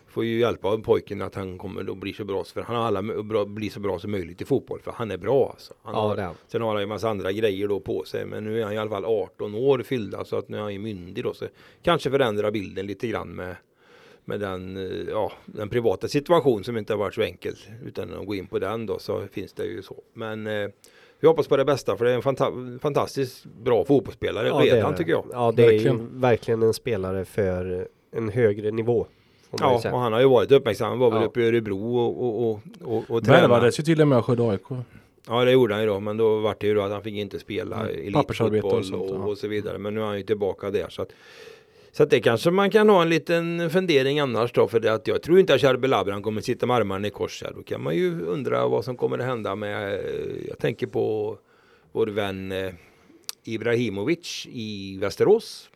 får 0.08 0.24
ju 0.24 0.38
hjälpa 0.38 0.68
av 0.68 0.78
pojken 0.78 1.22
att 1.22 1.34
han 1.34 1.58
kommer 1.58 1.82
då 1.82 1.94
bli 1.94 2.12
så 2.12 2.24
bra 2.24 2.44
för 2.44 2.62
han 2.62 2.76
har 2.76 2.84
alla 2.84 3.02
bra, 3.22 3.44
bli 3.44 3.70
så 3.70 3.80
bra 3.80 3.98
som 3.98 4.10
möjligt 4.10 4.40
i 4.40 4.44
fotboll 4.44 4.80
för 4.80 4.92
han 4.92 5.10
är 5.10 5.16
bra 5.16 5.50
alltså. 5.50 5.74
Han 5.82 5.94
Ja, 5.94 6.00
har, 6.00 6.16
det. 6.16 6.30
Sen 6.46 6.62
har 6.62 6.72
han 6.72 6.80
ju 6.82 6.86
massa 6.86 7.08
andra 7.08 7.32
grejer 7.32 7.68
då 7.68 7.80
på 7.80 8.04
sig. 8.04 8.26
Men 8.26 8.44
nu 8.44 8.60
är 8.60 8.64
han 8.64 8.72
i 8.72 8.78
alla 8.78 8.90
fall 8.90 9.04
18 9.04 9.54
år 9.54 9.82
fyllda. 9.82 10.24
Så 10.24 10.36
att 10.36 10.48
nu 10.48 10.56
är 10.56 10.60
han 10.62 10.72
ju 10.72 10.78
myndig 10.78 11.24
då. 11.24 11.34
Så 11.34 11.46
kanske 11.82 12.10
förändra 12.10 12.50
bilden 12.50 12.86
lite 12.86 13.08
grann 13.08 13.28
med, 13.34 13.56
med 14.24 14.40
den, 14.40 14.76
eh, 14.76 15.08
ja, 15.08 15.32
den 15.46 15.68
privata 15.68 16.08
situation 16.08 16.64
som 16.64 16.76
inte 16.76 16.92
har 16.92 16.98
varit 16.98 17.14
så 17.14 17.22
enkel. 17.22 17.54
Utan 17.84 18.14
att 18.14 18.26
gå 18.26 18.34
in 18.34 18.46
på 18.46 18.58
den 18.58 18.86
då 18.86 18.98
så 18.98 19.26
finns 19.32 19.52
det 19.52 19.64
ju 19.64 19.82
så. 19.82 20.02
Men 20.12 20.46
eh, 20.46 20.68
vi 21.20 21.28
hoppas 21.28 21.48
på 21.48 21.56
det 21.56 21.64
bästa 21.64 21.96
för 21.96 22.04
det 22.04 22.10
är 22.10 22.14
en 22.14 22.22
fanta- 22.22 22.78
fantastiskt 22.78 23.44
bra 23.44 23.84
fotbollsspelare 23.84 24.48
det 24.48 24.70
är 24.70 24.74
redan 24.74 24.94
tycker 24.96 25.12
jag. 25.12 25.24
Ja, 25.32 25.52
det 25.56 25.62
är 25.62 25.66
ju 25.66 25.72
Verkligen. 25.72 26.20
verkligen 26.20 26.62
en 26.62 26.74
spelare 26.74 27.24
för 27.24 27.88
en 28.12 28.28
högre 28.28 28.70
nivå. 28.70 29.06
Ja, 29.60 29.80
och 29.92 29.98
han 30.00 30.12
har 30.12 30.20
ju 30.20 30.28
varit 30.28 30.52
uppmärksam. 30.52 30.88
Han 30.88 30.98
var 30.98 31.10
väl 31.10 31.20
Ja. 31.20 31.26
uppe 31.26 31.40
i 31.40 31.46
Örebro 31.48 31.96
och, 31.96 32.24
och, 32.24 32.50
och, 32.50 32.60
och, 32.96 33.04
och 33.10 33.24
tränade. 33.24 33.48
Värvades 33.48 33.78
ju 33.80 33.84
till 33.84 34.00
och 34.00 34.08
med 34.08 34.18
av 34.18 34.22
Skövde 34.22 34.42
AIK. 34.50 34.62
Ja 35.28 35.44
det 35.44 35.52
gjorde 35.52 35.74
han 35.74 35.82
ju 35.82 35.88
då 35.88 36.00
men 36.00 36.16
då 36.16 36.38
var 36.38 36.54
det 36.60 36.66
ju 36.66 36.74
då 36.74 36.82
att 36.82 36.90
han 36.92 37.02
fick 37.02 37.14
inte 37.14 37.38
spela 37.38 37.76
Mm, 37.76 37.88
och 37.88 37.92
elitfotboll 37.94 38.94
och, 38.94 39.10
och, 39.24 39.30
ja. 39.30 39.36
så 39.36 39.48
vidare. 39.48 39.78
Men 39.78 39.94
nu 39.94 40.00
är 40.00 40.04
han 40.04 40.16
ju 40.16 40.22
tillbaka 40.22 40.70
där 40.70 40.86
så 40.88 41.02
att 41.02 41.08
så 41.92 42.02
att 42.02 42.10
det 42.10 42.20
kanske 42.20 42.50
man 42.50 42.70
kan 42.70 42.88
ha 42.88 43.02
en 43.02 43.08
liten 43.08 43.70
fundering 43.70 44.20
annars 44.20 44.52
då 44.52 44.68
för 44.68 44.80
det 44.80 44.92
att 44.92 45.06
jag 45.06 45.22
tror 45.22 45.38
inte 45.40 45.54
att 45.54 45.60
Charbel 45.60 45.94
Abraham 45.94 46.22
kommer 46.22 46.40
sitta 46.40 46.66
med 46.66 46.76
armarna 46.76 47.06
i 47.06 47.10
kors 47.10 47.42
här. 47.42 47.52
Då 47.56 47.62
kan 47.62 47.82
man 47.82 47.96
ju 47.96 48.22
undra 48.22 48.68
vad 48.68 48.84
som 48.84 48.96
kommer 48.96 49.18
att 49.18 49.24
hända 49.24 49.54
med 49.54 49.92
eh, 49.92 50.48
Jag 50.48 50.58
tänker 50.58 50.86
på 50.86 51.38
vår 51.92 52.06
vän 52.06 52.52
eh, 52.52 52.72
Ibrahimovic 53.44 54.46
i 54.50 54.98
Västerås. 55.00 55.70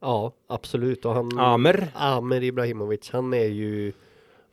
Ja, 0.00 0.32
absolut. 0.46 1.04
Och 1.04 1.14
han, 1.14 1.38
Amer. 1.38 1.88
Amer 1.94 2.42
Ibrahimovic, 2.42 3.10
han 3.10 3.34
är 3.34 3.46
ju 3.46 3.92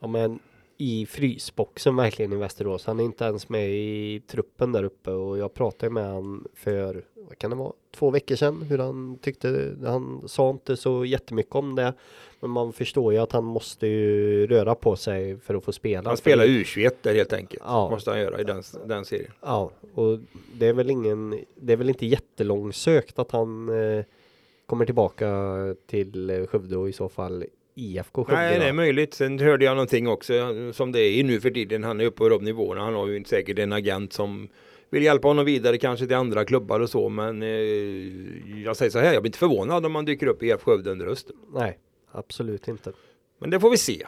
ja, 0.00 0.06
men, 0.06 0.38
i 0.76 1.06
frysboxen 1.06 1.96
verkligen 1.96 2.32
i 2.32 2.36
Västerås. 2.36 2.86
Han 2.86 3.00
är 3.00 3.04
inte 3.04 3.24
ens 3.24 3.48
med 3.48 3.70
i 3.70 4.22
truppen 4.26 4.72
där 4.72 4.82
uppe 4.82 5.10
och 5.10 5.38
jag 5.38 5.54
pratade 5.54 5.90
med 5.90 6.06
han 6.06 6.48
för, 6.54 7.04
vad 7.14 7.38
kan 7.38 7.50
det 7.50 7.56
vara, 7.56 7.72
två 7.94 8.10
veckor 8.10 8.36
sedan 8.36 8.62
hur 8.62 8.78
han 8.78 9.18
tyckte, 9.18 9.76
han 9.84 10.28
sa 10.28 10.50
inte 10.50 10.76
så 10.76 11.04
jättemycket 11.04 11.54
om 11.54 11.74
det. 11.74 11.94
Men 12.40 12.50
man 12.50 12.72
förstår 12.72 13.12
ju 13.12 13.18
att 13.18 13.32
han 13.32 13.44
måste 13.44 13.86
ju 13.86 14.46
röra 14.46 14.74
på 14.74 14.96
sig 14.96 15.38
för 15.38 15.54
att 15.54 15.64
få 15.64 15.72
spela. 15.72 16.10
Han 16.10 16.16
spelar 16.16 16.44
U21 16.44 16.90
där 17.02 17.14
helt 17.14 17.32
enkelt. 17.32 17.62
Ja. 17.66 17.90
Måste 17.90 18.10
han 18.10 18.20
göra 18.20 18.40
i 18.40 18.44
den, 18.44 18.62
den 18.86 19.04
serien. 19.04 19.32
Ja, 19.40 19.70
och 19.94 20.18
det 20.54 20.66
är 20.66 20.72
väl 20.72 20.90
ingen, 20.90 21.44
det 21.54 21.72
är 21.72 21.76
väl 21.76 21.88
inte 21.88 22.06
jättelångsökt 22.06 23.18
att 23.18 23.30
han 23.30 23.68
eh, 23.68 24.04
kommer 24.66 24.84
tillbaka 24.84 25.50
till 25.86 26.46
Skövde 26.50 26.76
och 26.76 26.88
i 26.88 26.92
så 26.92 27.08
fall 27.08 27.44
IFK 27.74 28.24
Skövde. 28.24 28.42
Nej, 28.42 28.58
det 28.58 28.68
är 28.68 28.72
möjligt. 28.72 29.14
Sen 29.14 29.38
hörde 29.38 29.64
jag 29.64 29.74
någonting 29.74 30.08
också 30.08 30.32
som 30.72 30.92
det 30.92 31.00
är 31.00 31.24
nu 31.24 31.40
för 31.40 31.50
tiden. 31.50 31.84
Han 31.84 32.00
är 32.00 32.04
uppe 32.04 32.18
på 32.18 32.28
de 32.28 32.44
nivåerna. 32.44 32.84
Han 32.84 32.94
har 32.94 33.06
ju 33.06 33.24
säkert 33.24 33.58
en 33.58 33.72
agent 33.72 34.12
som 34.12 34.48
vill 34.90 35.02
hjälpa 35.02 35.28
honom 35.28 35.44
vidare 35.44 35.78
kanske 35.78 36.06
till 36.06 36.16
andra 36.16 36.44
klubbar 36.44 36.80
och 36.80 36.90
så. 36.90 37.08
Men 37.08 37.42
eh, 37.42 37.48
jag 38.64 38.76
säger 38.76 38.90
så 38.90 38.98
här, 38.98 39.12
jag 39.12 39.22
blir 39.22 39.28
inte 39.28 39.38
förvånad 39.38 39.86
om 39.86 39.94
han 39.94 40.04
dyker 40.04 40.26
upp 40.26 40.42
i 40.42 40.46
IF 40.46 40.62
Skövde 40.62 40.90
under 40.90 41.06
hösten. 41.06 41.36
Nej, 41.54 41.78
absolut 42.12 42.68
inte. 42.68 42.92
Men 43.38 43.50
det 43.50 43.60
får 43.60 43.70
vi 43.70 43.76
se. 43.76 44.06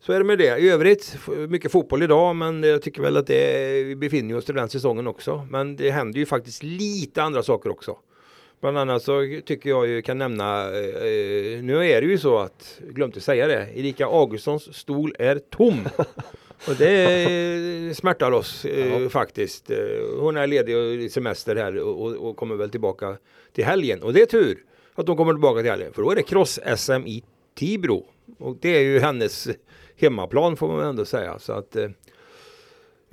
Så 0.00 0.12
är 0.12 0.18
det 0.18 0.24
med 0.24 0.38
det. 0.38 0.58
I 0.58 0.70
övrigt, 0.70 1.16
mycket 1.48 1.72
fotboll 1.72 2.02
idag, 2.02 2.36
men 2.36 2.62
jag 2.62 2.82
tycker 2.82 3.02
väl 3.02 3.16
att 3.16 3.26
det, 3.26 3.84
vi 3.84 3.96
befinner 3.96 4.36
oss 4.36 4.50
i 4.50 4.52
den 4.52 4.68
säsongen 4.68 5.06
också. 5.06 5.46
Men 5.50 5.76
det 5.76 5.90
händer 5.90 6.18
ju 6.18 6.26
faktiskt 6.26 6.62
lite 6.62 7.22
andra 7.22 7.42
saker 7.42 7.70
också. 7.70 7.98
Bland 8.60 8.78
annat 8.78 9.02
så 9.02 9.40
tycker 9.44 9.70
jag 9.70 9.86
ju 9.86 10.02
kan 10.02 10.18
nämna, 10.18 10.64
eh, 10.64 11.62
nu 11.62 11.86
är 11.90 12.00
det 12.00 12.06
ju 12.06 12.18
så 12.18 12.38
att, 12.38 12.80
glömde 12.90 13.20
säga 13.20 13.46
det, 13.46 13.68
Erika 13.74 14.06
Augustssons 14.06 14.74
stol 14.76 15.14
är 15.18 15.38
tom. 15.38 15.88
Och 16.68 16.74
det 16.78 17.96
smärtar 17.96 18.32
oss 18.32 18.64
eh, 18.64 19.02
Ja. 19.02 19.08
faktiskt. 19.08 19.70
Eh, 19.70 19.76
Hon 20.20 20.36
är 20.36 20.46
ledig 20.46 20.76
i 20.76 21.08
semester 21.08 21.56
här 21.56 21.78
och, 21.78 22.16
och, 22.28 22.36
kommer 22.36 22.54
väl 22.56 22.70
tillbaka 22.70 23.16
till 23.52 23.64
helgen. 23.64 24.02
Och 24.02 24.12
det 24.12 24.22
är 24.22 24.26
tur 24.26 24.58
att 24.94 25.06
de 25.06 25.16
kommer 25.16 25.32
tillbaka 25.32 25.60
till 25.60 25.70
helgen. 25.70 25.92
För 25.92 26.02
då 26.02 26.10
är 26.10 26.16
det 26.16 26.22
cross-SM 26.22 27.06
i 27.06 27.22
Tibro. 27.54 28.06
Och 28.38 28.56
det 28.60 28.76
är 28.76 28.80
ju 28.80 28.98
hennes 28.98 29.48
hemmaplan 29.96 30.56
får 30.56 30.68
man 30.68 30.80
ändå 30.86 31.04
säga. 31.04 31.38
Så 31.38 31.52
att 31.52 31.76
eh, 31.76 31.88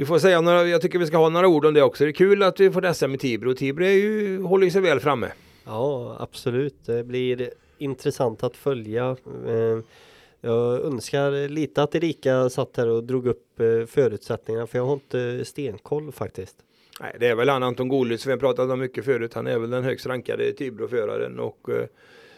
vi 0.04 0.08
får 0.08 0.20
säga 0.20 0.42
några, 0.42 0.68
jag 0.68 0.82
tycker 0.82 1.00
vi 1.00 1.06
ska 1.08 1.18
ha 1.18 1.30
några 1.30 1.48
ord 1.48 1.66
om 1.66 1.74
det 1.74 1.82
också. 1.84 2.04
Det 2.04 2.10
är 2.10 2.14
kul 2.14 2.44
att 2.44 2.60
vi 2.60 2.72
får 2.72 2.94
SM 2.94 3.14
i 3.14 3.18
Tibro. 3.18 3.54
Tibro 3.54 3.86
är 3.86 3.90
ju, 3.92 4.42
håller 4.42 4.70
sig 4.70 4.82
väl 4.82 5.00
framme. 5.00 5.32
Ja, 5.66 6.18
absolut. 6.20 6.76
Det 6.86 7.04
blir 7.04 7.50
intressant 7.78 8.44
att 8.44 8.58
följa. 8.58 9.18
Eh, 9.48 9.80
Jag 10.42 10.86
önskar 10.86 11.48
lite 11.50 11.84
att 11.84 11.96
Erika 11.96 12.50
satt 12.50 12.78
här 12.78 12.88
och 12.88 13.04
drog 13.04 13.28
upp 13.28 13.60
eh, 13.60 13.86
förutsättningarna 13.88 14.68
för 14.68 14.78
jag 14.78 14.86
har 14.86 14.94
inte 14.94 15.46
stenkoll 15.46 16.12
faktiskt. 16.12 16.56
Nej, 17.00 17.16
det 17.20 17.28
är 17.28 17.36
väl 17.36 17.50
han 17.50 17.64
Anton 17.64 17.88
Golitz 17.88 18.24
som 18.24 18.30
vi 18.30 18.34
har 18.34 18.40
pratat 18.40 18.70
om 18.72 18.80
mycket 18.80 19.06
förut. 19.06 19.34
Han 19.34 19.48
är 19.48 19.60
väl 19.60 19.70
den 19.70 19.84
högst 19.84 20.06
rankade 20.06 20.52
Tibro-föraren 20.54 21.40
och 21.40 21.70
eh, 21.70 21.86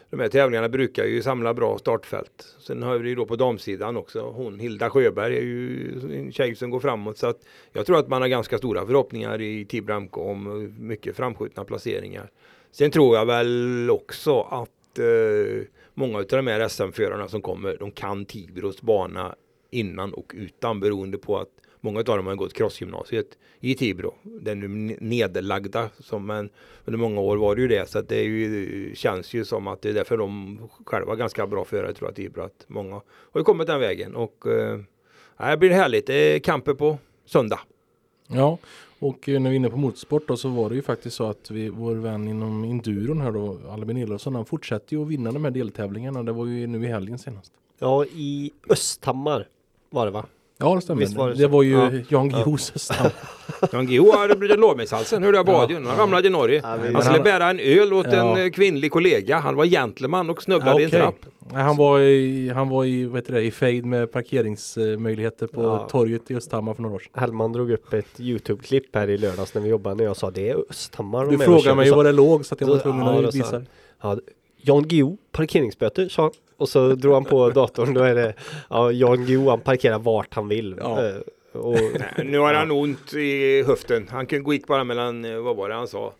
de 0.10 0.20
här 0.20 0.28
tävlingarna 0.28 0.70
brukar 0.70 1.06
ju 1.06 1.22
samla 1.22 1.53
bra 1.53 1.78
startfält. 1.78 2.56
Sen 2.60 2.84
har 2.84 2.97
vi 2.97 3.10
ju 3.10 3.16
då 3.16 3.26
på 3.26 3.36
damsidan 3.36 3.97
också. 3.97 4.22
Hon 4.22 4.60
Hilda 4.60 4.89
Sjöberg 4.89 5.38
är 5.38 5.41
ju 5.41 5.91
en 6.14 6.32
tjej 6.32 6.56
som 6.56 6.70
går 6.70 6.80
framåt 6.80 7.18
så 7.18 7.28
att 7.28 7.39
jag 7.74 7.86
tror 7.86 7.99
att 7.99 8.08
man 8.08 8.22
har 8.22 8.30
ganska 8.30 8.58
stora 8.58 8.86
förhoppningar 8.86 9.41
i 9.41 9.66
Tibramco 9.66 10.06
MK 10.06 10.18
om 10.18 10.74
mycket 10.80 11.16
framskjutna 11.16 11.64
placeringar. 11.64 12.32
Sen 12.72 12.91
tror 12.91 13.16
jag 13.16 13.26
väl 13.26 13.89
också 13.89 14.41
att 14.41 14.99
eh, 14.99 15.64
många 15.93 16.18
av 16.18 16.26
de 16.26 16.47
här 16.47 16.68
SM-förarna 16.68 17.28
som 17.28 17.41
kommer, 17.41 17.78
de 17.80 17.91
kan 17.91 18.26
Tibros 18.26 18.82
bana 18.82 19.36
innan 19.72 20.14
och 20.14 20.32
utan 20.36 20.80
beroende 20.80 21.18
på 21.18 21.38
att 21.38 21.49
många 21.86 21.99
av 21.99 22.03
dem 22.05 22.27
har 22.27 22.36
gått 22.36 22.53
crossgymnasiet 22.53 23.38
i 23.59 23.75
Tibro. 23.75 24.13
Den 24.23 24.59
nu 24.59 24.67
ne- 24.67 24.97
nedlagda 25.01 25.89
som 25.99 26.25
men 26.25 26.49
under 26.86 26.99
många 26.99 27.21
år 27.21 27.38
var 27.38 27.55
det 27.55 27.61
ju 27.61 27.67
det 27.67 27.89
så 27.89 27.99
att 27.99 28.09
det 28.09 28.19
är 28.19 28.23
ju, 28.23 28.91
känns 28.95 29.33
ju 29.33 29.45
som 29.45 29.67
att 29.67 29.81
det 29.81 29.89
är 29.89 29.93
därför 29.93 30.17
de 30.17 30.59
själva 30.86 31.11
är 31.11 31.17
ganska 31.17 31.47
bra 31.47 31.65
förare 31.65 31.93
tror 31.93 32.09
jag 32.09 32.15
Tibro 32.15 32.41
att 32.41 32.65
många 32.67 32.95
har 33.05 33.39
ju 33.39 33.43
kommit 33.43 33.67
den 33.67 33.79
vägen 33.79 34.15
och 34.15 34.47
eh, 34.47 34.79
det 35.38 35.57
blir 35.57 35.69
härligt. 35.69 36.07
Det 36.07 36.13
är 36.36 36.39
kampen 36.39 36.75
på 36.75 36.97
söndag. 37.25 37.59
Ja, 38.27 38.57
och 38.99 39.29
eh, 39.29 39.39
när 39.39 39.49
vi 39.49 39.55
är 39.55 39.57
inne 39.57 39.69
på 39.69 39.77
motorsport 39.77 40.27
då 40.27 40.38
så 40.38 40.49
var 40.49 40.69
det 40.69 40.75
ju 40.75 40.81
faktiskt 40.81 41.15
så 41.15 41.25
att 41.25 41.51
vi, 41.51 41.69
vår 41.69 41.95
vän 41.95 42.27
inom 42.27 42.63
enduron 42.63 43.21
här 43.21 43.31
då, 43.31 43.59
Albin 43.69 43.97
Elofsson, 43.97 44.36
han 44.36 44.45
fortsätter 44.45 44.95
ju 44.95 45.01
att 45.01 45.07
vinna 45.07 45.31
de 45.31 45.43
här 45.43 45.51
deltävlingarna. 45.51 46.23
Det 46.23 46.31
var 46.31 46.45
ju 46.45 46.67
nu 46.67 46.83
i 46.83 46.88
helgen 46.88 47.17
senast. 47.19 47.51
Ja, 47.79 48.05
i 48.05 48.51
Östhammar 48.69 49.47
var 49.89 50.05
det 50.05 50.11
va? 50.11 50.25
Ja, 50.58 50.76
det 50.76 50.82
stämmer. 50.82 51.01
Visst 51.01 51.16
var 51.16 51.30
det 51.30 51.36
det, 51.36 51.47
var 51.47 51.64
ju 51.64 51.72
Ja. 51.72 51.91
Jan 52.10 52.30
Guillous 52.30 52.72
hästar. 52.72 53.12
Jan 53.72 53.86
Guillou 53.88 54.12
hade 54.18 54.36
blivit 54.36 54.60
lårbensalsen 54.60 55.24
hörde 55.24 55.38
jag 55.38 55.45
på 55.45 55.51
Ja. 55.51 55.58
radion. 55.62 55.86
Han 55.86 55.97
ramlade 55.97 56.28
i 56.28 56.32
Norge. 56.32 56.62
Ja, 56.64 56.78
Han 56.93 57.01
skulle 57.01 57.20
bära 57.24 57.49
en 57.49 57.60
öl 57.60 57.93
åt 57.93 58.06
Ja. 58.12 58.38
en 58.38 58.45
eh, 58.45 58.49
kvinnlig 58.51 58.91
kollega. 58.91 59.38
Han 59.39 59.56
var 59.56 59.66
gentleman 59.66 60.30
och 60.30 60.43
snubblade 60.43 60.82
i 60.82 60.84
en 60.86 60.89
trapp. 60.91 61.16
Han 61.53 61.78
var 61.78 61.99
i, 61.99 62.49
han 62.49 62.70
var 62.70 62.86
i, 62.86 63.06
vad 63.06 63.18
heter 63.18 63.34
det, 63.34 63.41
i 63.41 63.51
fejd 63.51 63.86
med 63.86 64.12
parkeringsmöjligheter 64.12 65.47
på 65.47 65.64
Ja. 65.64 65.88
torget 65.91 66.32
i 66.32 66.36
Östhammar 66.36 66.74
för 66.74 66.82
några 66.82 66.95
år 66.95 66.99
sedan. 66.99 67.12
Hellman 67.16 67.51
drog 67.53 67.72
upp 67.72 67.93
ett 67.93 68.20
Youtube-klipp 68.20 68.95
här 68.95 69.10
i 69.10 69.18
lördags 69.18 69.53
när 69.53 69.62
vi 69.62 69.70
jobbade 69.70 70.03
och 70.03 70.10
jag 70.10 70.18
sa 70.18 70.32
det 70.32 70.49
är 70.49 70.56
Östhammar. 70.70 71.26
Du 71.26 71.38
frågade 71.38 71.62
kör." 71.64 71.76
mig 71.76 71.91
var 71.91 72.03
det 72.03 72.12
låg 72.12 72.45
så 72.45 72.56
att 72.56 72.62
jag 72.62 72.68
var 72.68 72.76
Ja, 72.76 72.82
tvungen 72.82 73.08
att 73.08 73.24
sa 73.34 73.38
visa. 73.38 73.62
Ja, 74.01 74.18
Jan 74.62 74.84
Guillou, 74.88 75.18
parkeringsböter 75.32 76.10
sa. 76.10 76.32
Och 76.58 76.70
så 76.70 76.95
drog 76.95 77.14
han 77.14 77.26
på 77.26 77.49
datorn. 77.49 77.93
Då 77.93 78.01
är 78.01 78.16
det 78.16 78.34
ja, 78.70 78.91
Jan 78.91 79.26
Guillou, 79.26 79.49
han 79.49 79.60
parkerar 79.60 79.99
vart 79.99 80.34
han 80.34 80.47
vill. 80.47 80.76
Ja. 80.80 81.06
Eh, 81.06 81.16
Och, 81.53 81.74
Nej, 81.99 82.26
Nu 82.26 82.38
har 82.38 82.53
han 82.53 82.72
ont 82.72 83.14
i 83.14 83.64
höften. 83.64 84.08
Han 84.12 84.26
kunde 84.26 84.43
gå 84.43 84.53
gick 84.53 84.68
bara 84.68 84.84
mellan, 84.84 85.26
eh, 85.26 85.38
vad 85.38 85.56
var 85.56 85.70
det 85.70 85.76
han 85.76 85.88
sa? 85.88 86.14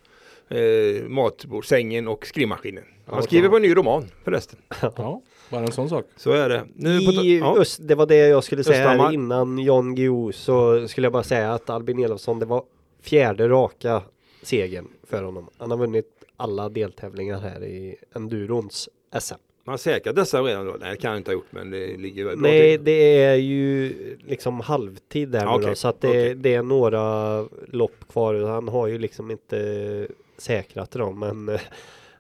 Eh, 0.50 1.04
matbord, 1.08 1.66
sängen 1.68 2.08
och 2.08 2.26
skrivmaskinen. 2.26 2.84
Han 3.06 3.24
skriver 3.24 3.50
på 3.50 3.56
en 3.56 3.62
ny 3.62 3.76
roman 3.76 4.06
förresten. 4.24 4.60
Ja, 4.82 5.22
bara 5.50 5.62
en 5.62 5.72
sån 5.72 5.90
sak. 5.90 6.06
Så 6.18 6.32
är 6.32 6.50
det. 6.50 6.64
Nu 6.76 7.00
på, 7.06 7.12
I 7.12 7.40
ja. 7.40 7.58
Öst, 7.58 7.80
det 7.84 7.96
var 7.96 8.06
det 8.06 8.28
jag 8.28 8.44
skulle 8.44 8.64
säga 8.64 8.80
Östhammar. 8.82 9.06
här 9.06 9.14
innan 9.14 9.60
Jan 9.60 9.96
Guillou 9.96 10.32
så 10.32 10.88
skulle 10.88 11.06
jag 11.06 11.12
bara 11.14 11.24
säga 11.24 11.54
att 11.54 11.70
Albin 11.70 12.00
Elofsson 12.04 12.40
det 12.40 12.46
var 12.46 12.64
fjärde 13.02 13.50
raka 13.50 14.02
segern 14.44 14.88
för 15.10 15.24
honom. 15.24 15.50
Han 15.58 15.72
har 15.72 15.78
vunnit 15.78 16.08
alla 16.38 16.70
deltävlingar 16.70 17.40
här 17.40 17.64
i 17.64 17.96
endurons 18.16 18.90
SM. 19.20 19.34
Man 19.68 19.78
säkrar 19.78 20.14
dessa 20.14 20.42
redan 20.42 20.66
då? 20.66 20.76
Nej, 20.80 20.92
det 20.92 20.98
kan 20.98 21.12
jag 21.12 21.20
inte 21.20 21.32
ha 21.32 21.34
gjort, 21.34 21.48
men 21.50 21.70
det 21.72 21.98
ligger 21.98 22.26
väl 22.26 22.38
bra 22.38 22.50
Nej, 22.50 22.78
till. 22.78 22.86
det 22.86 23.24
är 23.24 23.36
ju 23.36 23.94
liksom 24.28 24.60
halvtid 24.60 25.30
där 25.30 25.46
nu 25.46 25.52
Okej, 25.52 25.70
då, 25.70 25.76
så 25.76 25.88
att 25.88 26.02
det, 26.02 26.08
okej. 26.08 26.36
det 26.36 26.54
är 26.54 26.64
några 26.64 27.40
lopp 27.68 28.08
kvar. 28.12 28.36
Han 28.36 28.68
har 28.68 28.88
ju 28.88 28.98
liksom 28.98 29.32
inte 29.32 30.08
säkrat 30.38 30.92
dem, 30.92 31.20
men 31.20 31.50
eh, 31.50 31.62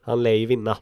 han 0.01 0.23
lär 0.23 0.31
ju 0.33 0.45
vinna. 0.45 0.77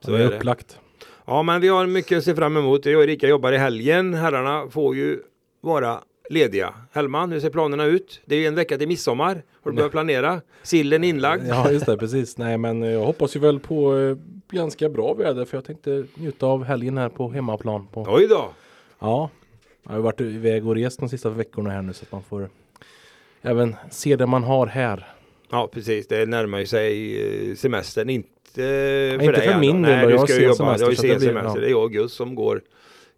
Så 0.00 0.10
det 0.10 0.22
är 0.22 0.32
upplagt. 0.32 0.78
Ja, 1.24 1.42
men 1.42 1.60
vi 1.60 1.68
har 1.68 1.86
mycket 1.86 2.18
att 2.18 2.24
se 2.24 2.34
fram 2.34 2.56
emot. 2.56 2.86
Jag 2.86 2.96
och 2.96 3.02
Erika 3.04 3.28
jobbar 3.28 3.52
i 3.52 3.56
helgen. 3.56 4.14
Herrarna 4.14 4.70
får 4.70 4.96
ju 4.96 5.18
vara 5.60 6.00
lediga. 6.30 6.74
Hellman, 6.92 7.32
hur 7.32 7.40
ser 7.40 7.50
planerna 7.50 7.84
ut? 7.84 8.20
Det 8.24 8.34
är 8.34 8.38
ju 8.40 8.46
en 8.46 8.54
vecka 8.54 8.78
till 8.78 8.88
midsommar. 8.88 9.42
Har 9.62 9.70
du 9.70 9.76
börjat 9.76 9.92
planera? 9.92 10.40
Sillen 10.62 11.04
inlagd? 11.04 11.46
Ja, 11.48 11.70
just 11.70 11.86
det, 11.86 11.96
precis. 11.96 12.38
Nej, 12.38 12.58
men 12.58 12.82
eh, 12.82 12.90
jag 12.90 13.04
hoppas 13.04 13.36
ju 13.36 13.40
väl 13.40 13.60
på 13.60 13.96
eh, 13.96 14.16
ganska 14.50 14.88
bra 14.88 15.14
väder 15.14 15.44
för 15.44 15.56
jag 15.56 15.64
tänkte 15.64 16.04
njuta 16.14 16.46
av 16.46 16.64
helgen 16.64 16.98
här 16.98 17.08
på 17.08 17.28
hemmaplan. 17.30 17.86
På, 17.92 18.06
Oj 18.08 18.26
då! 18.26 18.48
ja, 18.98 19.30
jag 19.82 19.90
har 19.90 19.96
ju 19.96 20.02
varit 20.02 20.20
iväg 20.20 20.66
och 20.66 20.74
rest 20.74 21.00
de 21.00 21.08
sista 21.08 21.30
veckorna 21.30 21.70
här 21.70 21.82
nu 21.82 21.92
så 21.92 22.02
att 22.04 22.12
man 22.12 22.22
får 22.22 22.48
även 23.42 23.76
se 23.90 24.16
det 24.16 24.26
man 24.26 24.42
har 24.44 24.66
här. 24.66 25.06
Ja, 25.50 25.68
precis. 25.72 26.06
Det 26.08 26.26
närmar 26.28 26.58
ju 26.58 26.66
sig 26.66 27.50
eh, 27.50 27.56
semestern. 27.56 28.10
Inte 28.10 28.28
för 28.54 29.12
inte 29.22 29.32
dig. 29.32 29.48
för 29.52 29.60
min 29.60 29.82
del 29.82 29.96
Nej, 30.08 30.12
du 30.12 30.18
ska 30.18 30.34
ju 30.36 30.42
jobba. 30.42 30.54
semester, 30.56 30.78
Du 30.78 30.84
har 30.84 30.90
ju 30.90 30.96
sen 30.96 31.08
blir- 31.18 31.18
semester. 31.28 31.48
ja. 31.54 31.60
Det 31.60 31.66
är 31.66 31.70
jag 31.70 31.82
och 31.84 31.92
Gus 31.92 32.12
som 32.12 32.34
går 32.34 32.62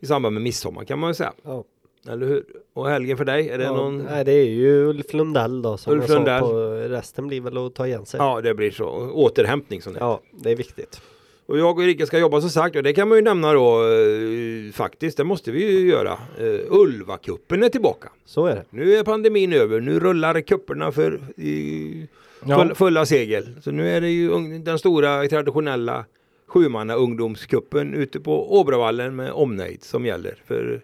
i 0.01 0.07
samband 0.07 0.33
med 0.35 0.43
midsommar 0.43 0.85
kan 0.85 0.99
man 0.99 1.11
ju 1.11 1.15
säga. 1.15 1.33
Ja. 1.43 1.65
Eller 2.09 2.27
hur? 2.27 2.45
Och 2.73 2.89
helgen 2.89 3.17
för 3.17 3.25
dig? 3.25 3.49
Är 3.49 3.59
det 3.59 3.65
Ja, 3.65 3.73
någon? 3.77 3.99
Nej, 3.99 4.25
det 4.25 4.33
är 4.33 4.45
ju 4.45 4.85
Ulf 4.87 5.13
Lundell 5.13 5.63
då 5.63 5.77
som 5.77 5.93
Ulf 5.93 6.09
Lundell. 6.09 6.41
på. 6.41 6.53
Resten 6.89 7.27
blir 7.27 7.41
väl 7.41 7.67
att 7.67 7.75
ta 7.75 7.87
igen 7.87 8.07
sig. 8.07 8.19
Ja, 8.19 8.41
det 8.41 8.55
blir 8.55 8.71
så. 8.71 8.87
Återhämtning 9.15 9.83
som 9.83 9.93
det 9.93 9.99
Ja, 10.01 10.21
det 10.33 10.51
är 10.51 10.57
viktigt. 10.57 11.01
Och 11.49 11.59
jag 11.59 11.79
och 11.79 11.85
Erika 11.85 12.07
ska 12.07 12.19
jobba 12.19 12.41
som 12.41 12.51
sagt 12.51 12.77
och 12.77 12.83
det 12.83 12.93
kan 12.93 13.09
man 13.09 13.19
ju 13.19 13.25
nämna 13.25 13.53
då 13.53 13.83
eh, 13.83 14.73
faktiskt. 14.73 15.17
Det 15.17 15.25
måste 15.25 15.51
vi 15.51 15.81
ju 15.81 15.89
göra. 15.89 16.19
Uh, 16.41 16.61
Ulvakuppen 16.69 17.63
är 17.63 17.69
tillbaka. 17.69 18.09
Så 18.25 18.47
är 18.47 18.55
det. 18.55 18.65
Nu 18.71 18.95
är 18.95 19.05
pandemin 19.05 19.53
över. 19.53 19.81
Nu 19.81 20.01
rullar 20.01 20.41
kupperna 20.41 20.93
för 20.93 21.21
i 21.37 22.09
Ja, 22.47 22.59
full, 22.59 22.75
fulla 22.75 23.07
segel. 23.07 23.49
Så 23.63 23.71
nu 23.71 23.89
är 23.89 24.01
det 24.01 24.09
ju 24.09 24.59
den 24.59 24.79
stora 24.79 25.29
traditionella 25.29 26.05
sjumanna 26.47 26.95
ungdomskuppen 26.95 27.95
ute 27.95 28.21
på 28.21 28.59
Åbravallen 28.61 29.17
med 29.17 29.33
omnejd 29.33 29.85
som 29.85 30.07
gäller. 30.07 30.35
För 30.47 30.83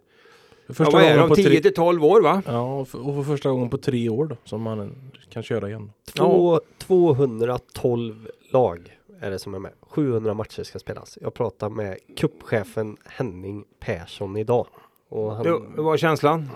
för 0.66 0.72
ja, 0.72 0.74
första 0.74 0.96
vad 0.96 1.02
är 1.02 1.14
gången 1.14 1.20
de? 1.20 1.28
på 1.28 1.34
10 1.34 1.44
tre, 1.44 1.60
till 1.60 1.74
12 1.74 2.04
år 2.04 2.20
va? 2.20 2.42
ja, 2.46 2.80
och 2.80 2.88
för, 2.88 3.08
och 3.08 3.14
för 3.14 3.32
första 3.32 3.50
gången 3.50 3.70
på 3.70 3.78
tre 3.78 4.08
år 4.08 4.26
då, 4.26 4.36
som 4.44 4.62
man 4.62 4.80
eh, 4.80 4.86
kan 5.30 5.42
köra 5.42 5.68
igen. 5.68 5.90
Två, 6.16 6.60
212 6.78 8.28
lag 8.52 8.98
är 9.20 9.30
det 9.30 9.38
som 9.38 9.54
är 9.54 9.58
med. 9.58 9.72
700 9.80 10.34
matcher 10.34 10.62
ska 10.62 10.78
spelas. 10.78 11.18
Jag 11.20 11.34
pratade 11.34 11.74
med 11.74 11.98
kuppchefen 12.16 12.96
Henning 13.04 13.64
Persson 13.80 14.36
idag. 14.36 14.66
Och 15.08 15.32
han, 15.32 15.44
Det, 15.44 15.60
det 15.76 15.82
var 15.82 15.96
känslan. 15.96 16.50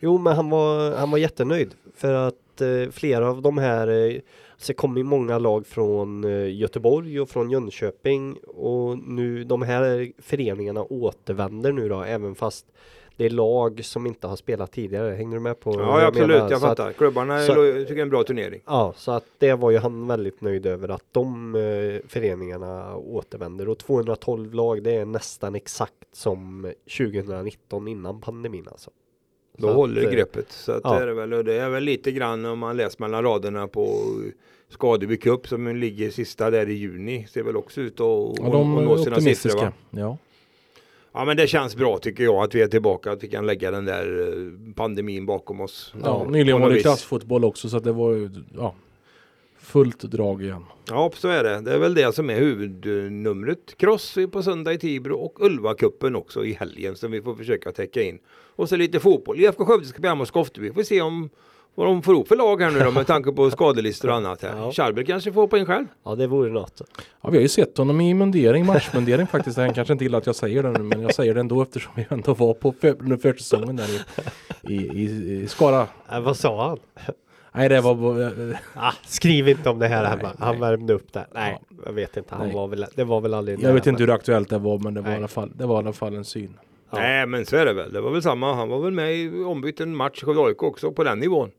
Jo, 0.00 0.18
men 0.18 0.36
han 0.36 0.50
var, 0.50 0.96
han 0.96 1.10
var 1.10 1.18
jättenöjd 1.18 1.74
för 1.94 2.14
att 2.14 2.60
eh, 2.60 2.90
flera 2.90 3.30
av 3.30 3.42
de 3.42 3.58
här 3.58 3.88
eh, 3.88 4.20
så 4.56 4.74
kom 4.74 4.96
ju 4.96 5.02
många 5.02 5.38
lag 5.38 5.66
från 5.66 6.24
eh, 6.24 6.54
Göteborg 6.54 7.20
och 7.20 7.28
från 7.28 7.50
Jönköping 7.50 8.36
och 8.46 8.98
nu 8.98 9.44
de 9.44 9.62
här 9.62 10.12
föreningarna 10.18 10.84
återvänder 10.84 11.72
nu 11.72 11.88
då 11.88 12.02
även 12.02 12.34
fast 12.34 12.66
det 13.20 13.26
är 13.26 13.30
lag 13.30 13.84
som 13.84 14.06
inte 14.06 14.26
har 14.26 14.36
spelat 14.36 14.72
tidigare. 14.72 15.14
Hänger 15.14 15.34
du 15.34 15.40
med 15.40 15.60
på? 15.60 15.74
Ja, 15.74 15.98
jag 16.00 16.08
absolut. 16.08 16.28
menar? 16.28 16.50
Jag 16.50 16.60
Så 16.60 16.66
att- 16.66 16.78
fattar. 16.78 16.92
Klubbarna 16.92 17.40
så- 17.40 17.54
lo- 17.54 17.72
tycker 17.72 17.94
det 17.94 18.00
är 18.00 18.02
en 18.02 18.10
bra 18.10 18.22
turnering. 18.24 18.60
Ja, 18.66 18.92
så 18.96 19.12
att 19.12 19.24
det 19.38 19.52
var 19.54 19.70
ju 19.70 19.78
han 19.78 20.06
väldigt 20.06 20.40
nöjd 20.40 20.66
över 20.66 20.88
att 20.88 21.04
de 21.12 21.54
eh, 21.54 22.08
föreningarna 22.08 22.96
återvänder 22.96 23.68
och 23.68 23.78
212 23.78 24.54
lag 24.54 24.82
det 24.82 24.94
är 24.94 25.04
nästan 25.04 25.54
exakt 25.54 25.94
som 26.12 26.72
2019 26.96 27.88
innan 27.88 28.20
pandemin 28.20 28.68
alltså. 28.70 28.90
Då 29.56 29.62
Så 29.66 29.68
att, 29.70 29.76
håller 29.76 30.00
det 30.00 30.06
eh, 30.06 30.12
greppet. 30.12 30.52
Så 30.52 30.72
att 30.72 30.80
ja. 30.84 30.94
det 30.94 31.02
är 31.02 31.06
det 31.06 31.14
väl. 31.14 31.32
Och 31.32 31.44
det 31.44 31.54
är 31.54 31.70
väl 31.70 31.84
lite 31.84 32.12
grann 32.12 32.44
om 32.44 32.58
man 32.58 32.76
läser 32.76 33.00
mellan 33.02 33.22
raderna 33.24 33.68
på 33.68 33.96
Skadeby 34.68 35.16
Cup 35.16 35.48
som 35.48 35.76
ligger 35.76 36.10
sista 36.10 36.50
där 36.50 36.68
i 36.68 36.72
juni. 36.72 37.26
Ser 37.30 37.42
väl 37.42 37.56
också 37.56 37.80
ut 37.80 37.92
att 37.92 37.98
Ja, 38.00 38.30
att- 38.46 38.52
de 38.52 38.78
att 38.78 38.84
nå 38.84 38.92
är 38.94 38.96
sina 38.98 39.16
optimistiska. 39.16 39.58
siffror. 39.58 39.66
Va? 39.66 39.72
Ja. 39.90 40.18
Ja 41.12 41.24
men 41.24 41.36
det 41.36 41.46
känns 41.46 41.76
bra 41.76 41.98
tycker 41.98 42.24
jag 42.24 42.44
att 42.44 42.54
vi 42.54 42.62
är 42.62 42.68
tillbaka. 42.68 43.12
Att 43.12 43.24
vi 43.24 43.28
kan 43.28 43.46
lägga 43.46 43.70
den 43.70 43.84
där 43.84 44.28
eh, 44.28 44.74
pandemin 44.74 45.26
bakom 45.26 45.60
oss. 45.60 45.94
Ja, 46.04 46.26
nyligen 46.30 46.60
var 46.60 46.70
det 46.70 46.80
klassfotboll 46.80 47.44
också 47.44 47.68
så 47.68 47.76
att 47.76 47.84
det 47.84 47.92
var 47.92 48.12
ju 48.12 48.30
ja, 48.56 48.74
fullt 49.58 50.00
drag 50.00 50.42
igen. 50.42 50.64
Ja 50.88 51.10
så 51.14 51.28
är 51.28 51.44
det. 51.44 51.60
Det 51.60 51.72
är 51.72 51.78
väl 51.78 51.94
det 51.94 52.14
som 52.14 52.30
är 52.30 52.36
huvudnumret. 52.36 53.74
Cross 53.76 54.18
på 54.32 54.42
söndag 54.42 54.72
i 54.72 54.78
Tibro 54.78 55.16
och 55.16 55.40
Ulva-cupen 55.40 56.16
också 56.16 56.44
i 56.44 56.52
helgen 56.52 56.96
som 56.96 57.10
vi 57.10 57.22
får 57.22 57.34
försöka 57.34 57.72
täcka 57.72 58.02
in. 58.02 58.18
Och 58.56 58.68
så 58.68 58.76
lite 58.76 59.00
fotboll. 59.00 59.40
IFK 59.40 59.64
Skövde 59.64 59.86
ska 59.86 60.00
bli 60.00 60.08
hemma 60.08 60.22
hos 60.22 60.28
Skofteby. 60.28 60.72
Får 60.72 60.82
se 60.82 61.00
om 61.00 61.30
vad 61.74 61.86
de 61.86 62.02
får 62.02 62.14
ihop 62.14 62.28
för 62.28 62.36
lag 62.36 62.62
här 62.62 62.70
nu 62.70 62.78
då 62.78 62.90
med 62.90 63.06
tanke 63.06 63.32
på 63.32 63.50
skadelistor 63.50 64.08
och 64.08 64.14
annat 64.14 64.42
här. 64.42 64.56
Ja. 64.56 64.72
Charber 64.72 65.02
kanske 65.02 65.32
får 65.32 65.40
hoppa 65.40 65.58
in 65.58 65.66
själv. 65.66 65.86
Ja, 66.04 66.14
det 66.14 66.26
vore 66.26 66.50
något. 66.50 66.82
Ja, 67.22 67.30
vi 67.30 67.36
har 67.36 67.42
ju 67.42 67.48
sett 67.48 67.78
honom 67.78 68.00
i 68.00 68.14
mundering, 68.14 68.66
matchmundering 68.66 69.26
faktiskt. 69.26 69.56
Han 69.58 69.74
kanske 69.74 69.92
inte 69.92 70.04
gillar 70.04 70.18
att 70.18 70.26
jag 70.26 70.34
säger 70.36 70.62
det 70.62 70.70
nu 70.70 70.78
men 70.82 71.02
jag 71.02 71.14
säger 71.14 71.34
det 71.34 71.40
ändå 71.40 71.62
eftersom 71.62 71.92
vi 71.96 72.06
ändå 72.10 72.34
var 72.34 72.54
på 72.54 72.72
för, 72.80 72.96
under 73.02 73.16
försäsongen 73.16 73.76
där 73.76 73.88
i, 74.62 74.74
i, 74.74 74.76
i, 74.76 75.40
i 75.42 75.46
Skara. 75.48 75.86
Äh, 76.12 76.20
vad 76.20 76.36
sa 76.36 76.68
han? 76.68 76.78
Nej 77.52 77.68
det 77.68 77.80
var 77.80 78.32
Ah, 78.74 78.92
skriv 79.06 79.48
inte 79.48 79.70
om 79.70 79.78
det 79.78 79.88
här 79.88 80.02
Nej, 80.02 80.10
hemma. 80.10 80.22
nej. 80.22 80.32
Han 80.38 80.60
värmde 80.60 80.92
upp 80.92 81.12
där. 81.12 81.26
Nej, 81.34 81.58
jag 81.86 81.92
vet 81.92 82.16
inte. 82.16 82.34
Han 82.34 82.46
Nej. 82.46 82.56
var 82.56 82.68
väl, 82.68 82.86
det 82.94 83.04
var 83.04 83.20
väl 83.20 83.34
aldrig 83.34 83.62
Jag 83.62 83.72
vet 83.74 83.86
inte 83.86 84.02
hur 84.02 84.10
aktuellt 84.10 84.48
det 84.50 84.58
var 84.58 84.78
men 84.78 84.94
det 84.94 85.00
var, 85.00 85.10
i 85.12 85.14
alla 85.14 85.28
fall, 85.28 85.50
det 85.54 85.66
var 85.66 85.74
i 85.76 85.78
alla 85.78 85.92
fall 85.92 86.14
en 86.16 86.24
syn. 86.24 86.58
Ja. 86.90 86.98
Nej 86.98 87.26
men 87.26 87.46
så 87.46 87.56
är 87.56 87.66
det 87.66 87.72
väl. 87.72 87.92
Det 87.92 88.00
var 88.00 88.10
väl 88.10 88.22
samma. 88.22 88.54
Han 88.54 88.68
var 88.68 88.80
väl 88.80 88.92
med 88.92 89.14
i 89.16 89.44
ombytt 89.44 89.80
en 89.80 89.96
match 89.96 90.22
i 90.22 90.26
Skövde 90.26 90.42
AIK 90.42 90.62
också 90.62 90.92
på 90.92 91.04
den 91.04 91.18
nivån. 91.18 91.50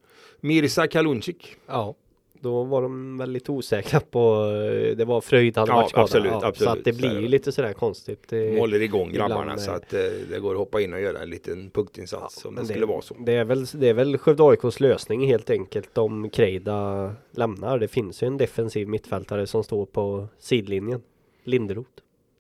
Mirza 0.42 0.86
Kalunčić. 0.88 1.46
Ja, 1.68 1.96
då 2.40 2.64
var 2.64 2.82
de 2.82 3.18
väldigt 3.18 3.50
osäkra 3.50 4.00
på, 4.00 4.46
eh, 4.46 4.96
det 4.98 5.06
var 5.06 5.22
Fröjd 5.22 5.58
hade 5.58 5.72
Ja, 5.72 5.76
varit 5.76 5.98
absolut, 5.98 6.32
Så 6.32 6.46
absolut. 6.46 6.70
att 6.78 6.84
det 6.84 6.94
Så 6.94 7.00
blir 7.00 7.10
det. 7.10 7.22
ju 7.22 7.28
lite 7.28 7.52
sådär 7.52 7.74
konstigt. 7.74 8.24
Det, 8.30 8.50
De 8.52 8.60
håller 8.60 8.82
igång 8.82 9.12
grabbarna 9.14 9.52
eh, 9.52 9.58
så 9.58 9.72
att 9.72 9.94
eh, 9.94 10.00
det 10.30 10.40
går 10.40 10.52
att 10.52 10.58
hoppa 10.58 10.82
in 10.82 10.94
och 10.94 11.02
göra 11.02 11.20
en 11.22 11.30
liten 11.30 11.70
punktinsats 11.70 12.46
om 12.46 12.56
det 12.56 12.62
men 12.62 12.68
skulle 12.68 12.86
vara 12.86 13.02
så. 13.02 13.16
Det 13.20 13.34
är 13.34 13.46
väl, 13.46 13.66
det 13.66 13.90
är 13.90 13.94
väl 13.94 14.18
Skövde 14.18 14.44
AIKs 14.44 14.80
lösning 14.80 15.28
helt 15.28 15.50
enkelt 15.50 15.98
om 15.98 16.30
Kreida 16.30 17.12
lämnar. 17.32 17.80
Det 17.80 17.88
finns 17.88 18.24
ju 18.24 18.28
en 18.28 18.38
defensiv 18.38 18.88
mittfältare 18.88 19.48
som 19.48 19.64
står 19.64 19.86
på 19.86 20.28
sidlinjen. 20.40 21.02
Linderoth. 21.44 21.90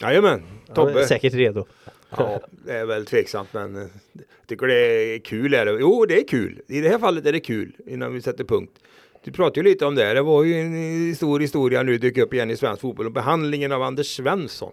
Jajamän, 0.02 0.32
Han 0.32 0.41
är 0.70 0.74
Tobbe. 0.76 1.06
säkert 1.06 1.34
redo. 1.34 1.66
Ja, 2.18 2.39
det 2.66 2.74
är 2.74 2.86
väl 2.86 3.05
tveksamt 3.05 3.53
men 3.53 3.76
jag 3.76 3.89
tycker 4.47 4.68
det 4.68 4.76
är 5.16 5.20
kul. 5.20 5.53
Är 5.53 5.66
det. 5.66 5.78
Jo, 5.80 6.05
det 6.05 6.20
är 6.20 6.28
kul. 6.28 6.62
I 6.68 6.82
det 6.82 6.89
här 6.89 6.99
fallet 6.99 7.26
är 7.26 7.32
det 7.32 7.39
kul 7.39 7.76
innan 7.86 8.14
vi 8.14 8.22
sätter 8.22 8.43
punkt. 8.43 8.72
Du 9.24 9.32
pratade 9.32 9.59
ju 9.59 9.64
lite 9.64 9.86
om 9.86 9.95
det. 9.95 10.14
Det 10.14 10.22
var 10.22 10.43
ju 10.43 10.62
en 10.62 11.09
eh, 11.09 11.16
stor 11.16 11.39
historia 11.39 11.84
nu 11.84 11.97
dyker 11.97 12.22
upp 12.22 12.34
igen 12.34 12.51
i 12.51 12.57
svensk 12.57 12.82
fotboll 12.82 13.05
och 13.05 13.12
behandlingen 13.12 13.72
av 13.72 13.82
Anders 13.82 14.16
Svensson. 14.16 14.72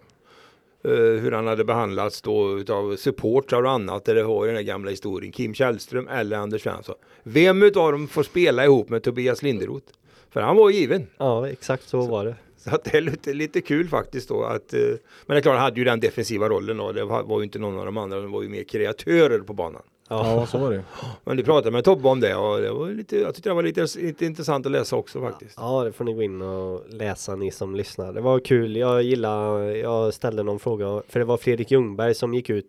Eh, 0.83 0.91
hur 0.91 1.31
han 1.31 1.47
hade 1.47 1.63
behandlats 1.63 2.21
då 2.21 2.59
utav 2.59 2.95
supportrar 2.95 3.63
och 3.63 3.71
annat. 3.71 4.05
Där 4.05 4.15
det 4.15 4.23
var 4.23 4.45
ju 4.45 4.47
den 4.47 4.55
här 4.55 4.63
gamla 4.63 4.89
historien. 4.89 5.31
Kim 5.31 5.53
Källström 5.53 6.07
eller 6.07 6.37
Anders 6.37 6.61
Svensson. 6.61 6.95
Vem 7.23 7.63
utav 7.63 7.91
dem 7.91 8.07
får 8.07 8.23
spela 8.23 8.65
ihop 8.65 8.89
med 8.89 9.03
Tobias 9.03 9.41
Linderoth? 9.41 9.93
För 10.29 10.41
han 10.41 10.55
var 10.55 10.69
given. 10.69 11.07
Ja, 11.17 11.49
exakt 11.49 11.87
så, 11.87 12.01
var 12.01 12.25
det. 12.25 12.35
Så 12.69 12.75
att 12.75 12.83
det 12.83 12.97
är 12.97 13.01
lite, 13.01 13.33
lite 13.33 13.61
kul 13.61 13.87
faktiskt 13.87 14.29
då 14.29 14.43
att 14.43 14.73
eh, 14.73 14.79
Men 14.81 14.99
det 15.25 15.37
är 15.37 15.41
klart, 15.41 15.55
han 15.55 15.63
hade 15.63 15.79
ju 15.79 15.83
den 15.83 15.99
defensiva 15.99 16.49
rollen 16.49 16.79
och 16.79 16.93
det 16.93 17.05
var, 17.05 17.23
var 17.23 17.39
ju 17.39 17.43
inte 17.43 17.59
någon 17.59 17.79
av 17.79 17.85
de 17.85 17.97
andra, 17.97 18.21
de 18.21 18.31
var 18.31 18.41
ju 18.41 18.49
mer 18.49 18.63
kreatörer 18.63 19.39
på 19.39 19.53
banan. 19.53 19.81
Ja, 20.09 20.45
så 20.45 20.57
var 20.57 20.71
det. 20.71 20.83
Men 21.23 21.37
du 21.37 21.43
pratade 21.43 21.71
med 21.71 21.83
Tobbe 21.83 22.09
om 22.09 22.19
det 22.19 22.35
och 22.35 22.61
det 22.61 22.71
var 22.71 22.89
lite, 22.89 23.17
jag 23.17 23.35
tyckte 23.35 23.49
det 23.49 23.53
var 23.53 23.63
lite, 23.63 23.87
lite 23.95 24.25
intressant 24.25 24.65
att 24.65 24.71
läsa 24.71 24.95
också 24.95 25.21
faktiskt. 25.21 25.53
Ja, 25.57 25.83
det 25.83 25.91
får 25.91 26.05
ni 26.05 26.13
gå 26.13 26.23
in 26.23 26.41
och 26.41 26.83
läsa 26.89 27.35
ni 27.35 27.51
som 27.51 27.75
lyssnar. 27.75 28.13
Det 28.13 28.21
var 28.21 28.39
kul. 28.39 28.75
Jag 28.75 29.03
gillar, 29.03 29.59
jag 29.61 30.13
ställde 30.13 30.43
någon 30.43 30.59
fråga, 30.59 31.01
för 31.07 31.19
det 31.19 31.25
var 31.25 31.37
Fredrik 31.37 31.71
Ljungberg 31.71 32.15
som 32.15 32.33
gick 32.33 32.49
ut 32.49 32.65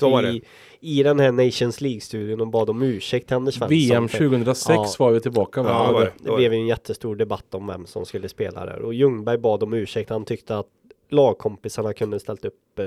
Så 0.00 0.10
var 0.10 0.22
i, 0.26 0.38
det. 0.38 0.46
i 0.80 1.02
den 1.02 1.20
här 1.20 1.32
Nations 1.32 1.80
League-studien 1.80 2.40
och 2.40 2.46
bad 2.48 2.70
om 2.70 2.82
ursäkt 2.82 3.26
till 3.26 3.36
Anders 3.36 3.54
Svensson. 3.54 3.68
VM 3.78 4.08
för- 4.08 4.18
2006 4.18 4.68
Ja. 4.74 4.86
var 4.98 5.10
vi 5.12 5.20
tillbaka 5.20 5.62
va? 5.62 5.68
Ja, 5.92 6.00
det, 6.00 6.30
det. 6.30 6.36
blev 6.36 6.52
ju 6.52 6.58
en 6.60 6.66
jättestor 6.66 7.16
debatt 7.16 7.54
om 7.54 7.66
vem 7.66 7.86
som 7.86 8.06
skulle 8.06 8.28
spela 8.28 8.64
där 8.66 8.78
och 8.82 8.94
Ljungberg 8.94 9.38
bad 9.38 9.62
om 9.62 9.72
ursäkt. 9.72 10.10
Han 10.10 10.24
tyckte 10.24 10.58
att 10.58 10.66
lagkompisarna 11.08 11.92
kunde 11.92 12.20
ställt 12.20 12.44
upp 12.44 12.78
eh, 12.78 12.86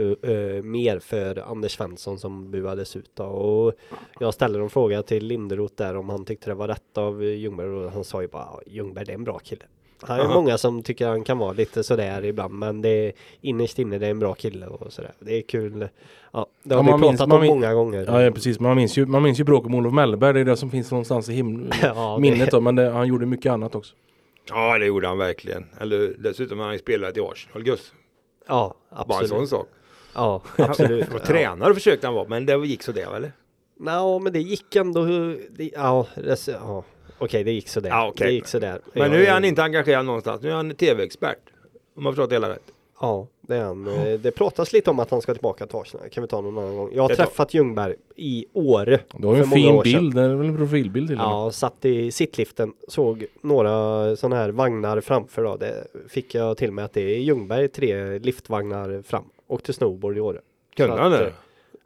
eh, 0.00 0.30
eh, 0.32 0.62
mer 0.62 0.98
för 0.98 1.50
Anders 1.50 1.72
Svensson 1.72 2.18
som 2.18 2.50
buades 2.50 2.96
ut 2.96 3.10
då. 3.14 3.24
och 3.24 3.72
jag 4.20 4.34
ställde 4.34 4.58
en 4.60 4.70
fråga 4.70 5.02
till 5.02 5.26
Linderoth 5.26 5.74
där 5.76 5.96
om 5.96 6.08
han 6.08 6.24
tyckte 6.24 6.50
det 6.50 6.54
var 6.54 6.68
rätt 6.68 6.98
av 6.98 7.24
Ljungberg 7.24 7.68
och 7.68 7.92
han 7.92 8.04
sa 8.04 8.22
ju 8.22 8.28
bara 8.28 8.42
"Ja, 8.42 8.60
Ljungberg 8.66 9.04
det 9.04 9.12
är 9.12 9.14
en 9.14 9.24
bra 9.24 9.38
kille. 9.38 9.64
Han 10.02 10.20
är 10.20 10.24
Aha. 10.24 10.34
många 10.34 10.58
som 10.58 10.82
tycker 10.82 11.08
han 11.08 11.24
kan 11.24 11.38
vara 11.38 11.52
lite 11.52 11.82
sådär 11.82 12.24
ibland 12.24 12.54
men 12.54 12.82
det 12.82 12.88
är 12.88 13.12
innerst 13.40 13.78
inne 13.78 13.98
det 13.98 14.06
är 14.06 14.10
en 14.10 14.18
bra 14.18 14.34
kille 14.34 14.66
och 14.66 14.92
sådär. 14.92 15.12
Det 15.18 15.32
är 15.38 15.42
kul. 15.42 15.88
Ja, 16.32 16.46
det 16.62 16.74
har 16.74 16.84
Ja, 16.84 16.96
vi 16.96 17.02
pratat 17.02 17.28
minns- 17.28 17.40
om 17.40 17.46
många 17.46 17.74
gånger. 17.74 18.04
Ja, 18.08 18.22
ja 18.22 18.30
precis, 18.30 18.60
man 18.60 18.76
minns 18.76 18.98
ju, 18.98 19.06
man 19.06 19.22
minns 19.22 19.40
ju 19.40 19.44
bråket 19.44 19.70
med 19.70 19.78
Olof 19.78 19.92
Mellberg, 19.92 20.34
det 20.34 20.40
är 20.40 20.44
det 20.44 20.56
som 20.56 20.70
finns 20.70 20.90
någonstans 20.90 21.28
i 21.28 21.32
himlen, 21.32 21.70
Ja, 21.82 22.14
det- 22.16 22.20
minnet 22.22 22.50
då, 22.50 22.60
men 22.60 22.74
det, 22.76 22.90
han 22.90 23.06
gjorde 23.08 23.26
mycket 23.26 23.52
annat 23.52 23.74
också. 23.74 23.94
Ja 24.48 24.78
det 24.78 24.86
gjorde 24.86 25.08
han 25.08 25.18
verkligen. 25.18 25.66
Eller 25.80 26.14
dessutom 26.18 26.58
har 26.58 26.64
han 26.64 26.74
ju 26.74 26.78
spelat 26.78 27.16
i 27.16 27.20
Arsenal, 27.20 27.62
Gus. 27.62 27.92
Ja, 28.48 28.74
Bara 28.90 28.98
en 29.00 29.10
absolut. 29.10 29.28
sån 29.30 29.46
sak. 29.46 29.66
Ja, 30.14 30.42
absolut. 30.58 31.14
Och 31.14 31.22
tränare 31.22 31.74
försökte 31.74 32.06
han 32.06 32.14
vara 32.14 32.28
men 32.28 32.46
det 32.46 32.66
gick 32.66 32.82
så 32.82 32.92
det 32.92 33.00
eller? 33.02 33.32
Ja, 33.86 34.18
men 34.18 34.32
det 34.32 34.40
gick 34.40 34.76
ändå. 34.76 35.04
Det, 35.04 35.70
ja, 35.74 36.06
det, 36.16 36.48
ja. 36.48 36.84
Okej, 37.20 37.44
det 37.44 37.52
gick 37.52 37.68
sådär. 37.68 37.90
Ja, 37.90 38.08
okej. 38.08 38.26
Det 38.26 38.32
gick 38.32 38.46
sådär. 38.46 38.80
Men 38.92 39.10
nu 39.10 39.26
är 39.26 39.30
han 39.30 39.44
inte 39.44 39.62
engagerad 39.62 40.06
någonstans. 40.06 40.42
Nu 40.42 40.50
är 40.50 40.54
han 40.54 40.74
tv-expert. 40.74 41.38
Om 41.96 42.04
jag 42.04 42.14
förstått 42.14 42.30
det 42.30 42.34
hela 42.36 42.50
rätt. 42.50 42.62
Ja, 43.00 43.26
det 43.40 43.56
är 43.56 43.64
han. 43.64 43.86
Eh, 43.86 44.18
Det 44.20 44.30
pratas 44.30 44.72
lite 44.72 44.90
om 44.90 44.98
att 45.00 45.10
han 45.10 45.20
ska 45.22 45.32
tillbaka 45.34 45.66
till 45.66 45.76
Arsenal. 45.76 46.08
Kan 46.08 46.22
vi 46.22 46.28
ta 46.28 46.40
någon 46.40 46.58
annan 46.58 46.76
gång. 46.76 46.90
Jag 46.94 47.02
har 47.02 47.08
Det 47.08 47.16
tar- 47.16 47.24
träffat 47.24 47.54
Ljungberg 47.54 47.94
i 48.16 48.46
Åre. 48.52 49.00
Du 49.18 49.26
har 49.26 49.34
ju 49.36 49.42
en 49.42 49.48
många 49.48 49.62
fin 49.62 49.74
år 49.74 49.84
sedan. 49.84 50.00
bild, 50.02 50.14
det 50.14 50.22
är 50.22 50.34
väl 50.34 50.46
en 50.46 50.56
profilbild 50.56 51.08
till 51.08 51.16
och 51.20 51.24
med. 51.26 51.32
Ja, 51.32 51.50
satt 51.50 51.84
i 51.84 52.10
sittliften, 52.12 52.72
såg 52.88 53.26
några 53.40 54.16
sådana 54.16 54.36
här 54.36 54.48
vagnar 54.50 55.00
framför 55.00 55.44
då. 55.44 55.56
Det 55.56 55.86
fick 56.08 56.34
jag 56.34 56.56
till 56.56 56.72
mig 56.72 56.84
att 56.84 56.92
det 56.92 57.00
är 57.00 57.18
Ljungberg 57.18 57.68
tre 57.68 58.18
liftvagnar 58.18 59.02
fram. 59.02 59.24
Åkte 59.46 59.72
snowboard 59.72 60.16
i 60.16 60.20
Åre. 60.20 60.38
Kunde 60.76 60.96
Så 60.96 61.02
han 61.02 61.12
att, 61.12 61.18
det? 61.18 61.26
eh, 61.26 61.32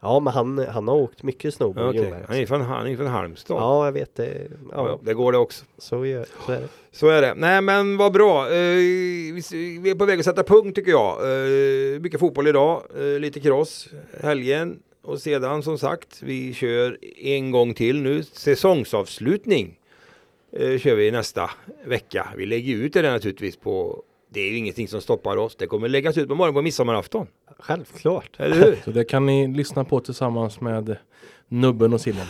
Ja, 0.05 0.19
men 0.19 0.33
han, 0.33 0.57
han 0.57 0.87
har 0.87 0.95
åkt 0.95 1.23
mycket 1.23 1.53
snowboard. 1.53 1.95
Ljungberg. 1.95 2.23
Han 2.27 2.37
är 2.37 2.45
från, 2.45 2.61
han 2.61 2.87
är 2.87 2.97
från 2.97 3.07
Halmstad. 3.07 3.57
Ja, 3.57 3.85
jag 3.85 3.91
vet 3.91 4.15
det. 4.15 4.47
Ja, 4.71 4.99
det 5.03 5.13
går 5.13 5.31
det 5.31 5.37
också. 5.37 5.65
så, 5.77 6.05
gör, 6.05 6.25
så 6.45 6.51
är 6.51 6.59
det. 6.59 6.67
Så 6.91 7.09
är 7.09 7.21
det. 7.21 7.33
Nej 7.37 7.61
men 7.61 7.97
vad 7.97 8.13
bra. 8.13 8.45
Eh, 8.45 8.75
vi 9.81 9.89
är 9.89 9.95
på 9.95 10.05
väg 10.05 10.19
att 10.19 10.25
sätta 10.25 10.43
punkt 10.43 10.75
tycker 10.75 10.91
jag. 10.91 11.17
Eh, 11.23 11.99
mycket 11.99 12.19
fotboll 12.19 12.47
idag. 12.47 12.81
Eh, 12.97 13.19
lite 13.19 13.39
cross. 13.39 13.89
Helgen. 14.21 14.79
Och 15.03 15.21
sedan 15.21 15.63
som 15.63 15.77
sagt, 15.77 16.21
vi 16.23 16.53
kör 16.53 16.97
en 17.17 17.51
gång 17.51 17.73
till 17.73 18.01
nu. 18.01 18.23
Säsongsavslutning. 18.23 19.79
Kör 20.79 20.95
vi 20.95 21.11
nästa 21.11 21.49
vecka. 21.85 22.27
Vi 22.37 22.45
lägger 22.45 22.75
ut 22.75 22.93
det 22.93 23.11
naturligtvis 23.11 23.57
på 23.57 24.03
det 24.35 24.41
är 24.41 24.49
ju 24.51 24.57
ingenting 24.57 24.87
som 24.87 25.01
stoppar 25.01 25.37
oss. 25.37 25.55
Det 25.55 25.67
kommer 25.67 25.87
läggas 25.87 26.17
ut 26.17 26.27
på 26.27 26.35
morgonen 26.35 26.53
på 26.53 26.61
midsommarafton. 26.61 27.27
Självklart. 27.59 28.29
Eller 28.37 28.55
hur? 28.55 28.81
Så 28.85 28.91
det 28.91 29.03
kan 29.03 29.25
ni 29.25 29.47
lyssna 29.47 29.83
på 29.83 29.99
tillsammans 29.99 30.61
med 30.61 30.97
Nubben 31.47 31.93
och 31.93 32.01
Sillen. 32.01 32.25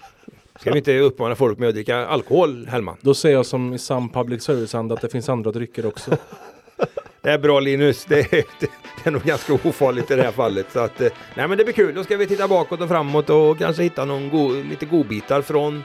Ska 0.60 0.70
vi 0.72 0.78
inte 0.78 0.98
uppmana 0.98 1.34
folk 1.34 1.58
med 1.58 1.68
att 1.68 1.74
dricka 1.74 2.06
alkohol, 2.06 2.66
Hellman? 2.66 2.96
Då 3.00 3.14
säger 3.14 3.36
jag 3.36 3.46
som 3.46 3.74
i 3.74 3.78
sam 3.78 4.08
public 4.12 4.42
service-anda 4.42 4.94
att 4.94 5.00
det 5.00 5.08
finns 5.08 5.28
andra 5.28 5.52
drycker 5.52 5.86
också. 5.86 6.16
Det 7.22 7.30
är 7.30 7.38
bra 7.38 7.60
Linus. 7.60 8.04
Det 8.04 8.18
är, 8.18 8.44
det 8.60 8.68
är 9.04 9.10
nog 9.10 9.22
ganska 9.22 9.52
ofarligt 9.52 10.10
i 10.10 10.14
det 10.16 10.22
här 10.22 10.32
fallet. 10.32 10.66
Så 10.72 10.80
att, 10.80 11.00
eh, 11.00 11.08
nej 11.36 11.48
men 11.48 11.58
det 11.58 11.64
blir 11.64 11.74
kul. 11.74 11.94
Då 11.94 12.04
ska 12.04 12.16
vi 12.16 12.26
titta 12.26 12.48
bakåt 12.48 12.80
och 12.80 12.88
framåt 12.88 13.30
och 13.30 13.58
kanske 13.58 13.82
hitta 13.82 14.04
någon 14.04 14.30
go, 14.30 14.62
lite 14.70 14.86
godbitar 14.86 15.42
från 15.42 15.82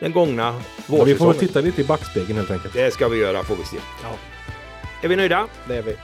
den 0.00 0.12
gångna 0.12 0.42
Ja, 0.42 0.54
vi 0.76 0.84
får 0.86 0.96
vårsäsongen. 0.98 1.32
väl 1.32 1.40
titta 1.48 1.60
lite 1.60 1.80
i 1.80 1.84
backspegeln 1.84 2.38
helt 2.38 2.50
enkelt. 2.50 2.74
Det 2.74 2.90
ska 2.94 3.08
vi 3.08 3.18
göra 3.18 3.42
får 3.44 3.56
vi 3.56 3.64
se. 3.64 3.76
Ja. 4.02 4.08
Är 5.02 5.08
vi 5.08 5.16
nöjda? 5.16 5.46
Det 5.68 5.76
är 5.76 5.82
vi. 5.82 5.96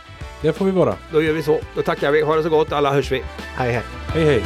Det 0.42 0.52
får 0.52 0.64
vi 0.64 0.70
vara. 0.70 0.94
Då 1.12 1.22
gör 1.22 1.32
vi 1.32 1.42
så. 1.42 1.60
Då 1.74 1.82
tackar 1.82 2.12
vi. 2.12 2.22
Ha 2.22 2.36
det 2.36 2.42
så 2.42 2.48
gott. 2.48 2.72
Alla 2.72 2.92
hörs 2.92 3.12
vi. 3.12 3.22
Hej 3.56 3.72
hej. 3.72 3.82
Hej 4.08 4.24
hej! 4.24 4.42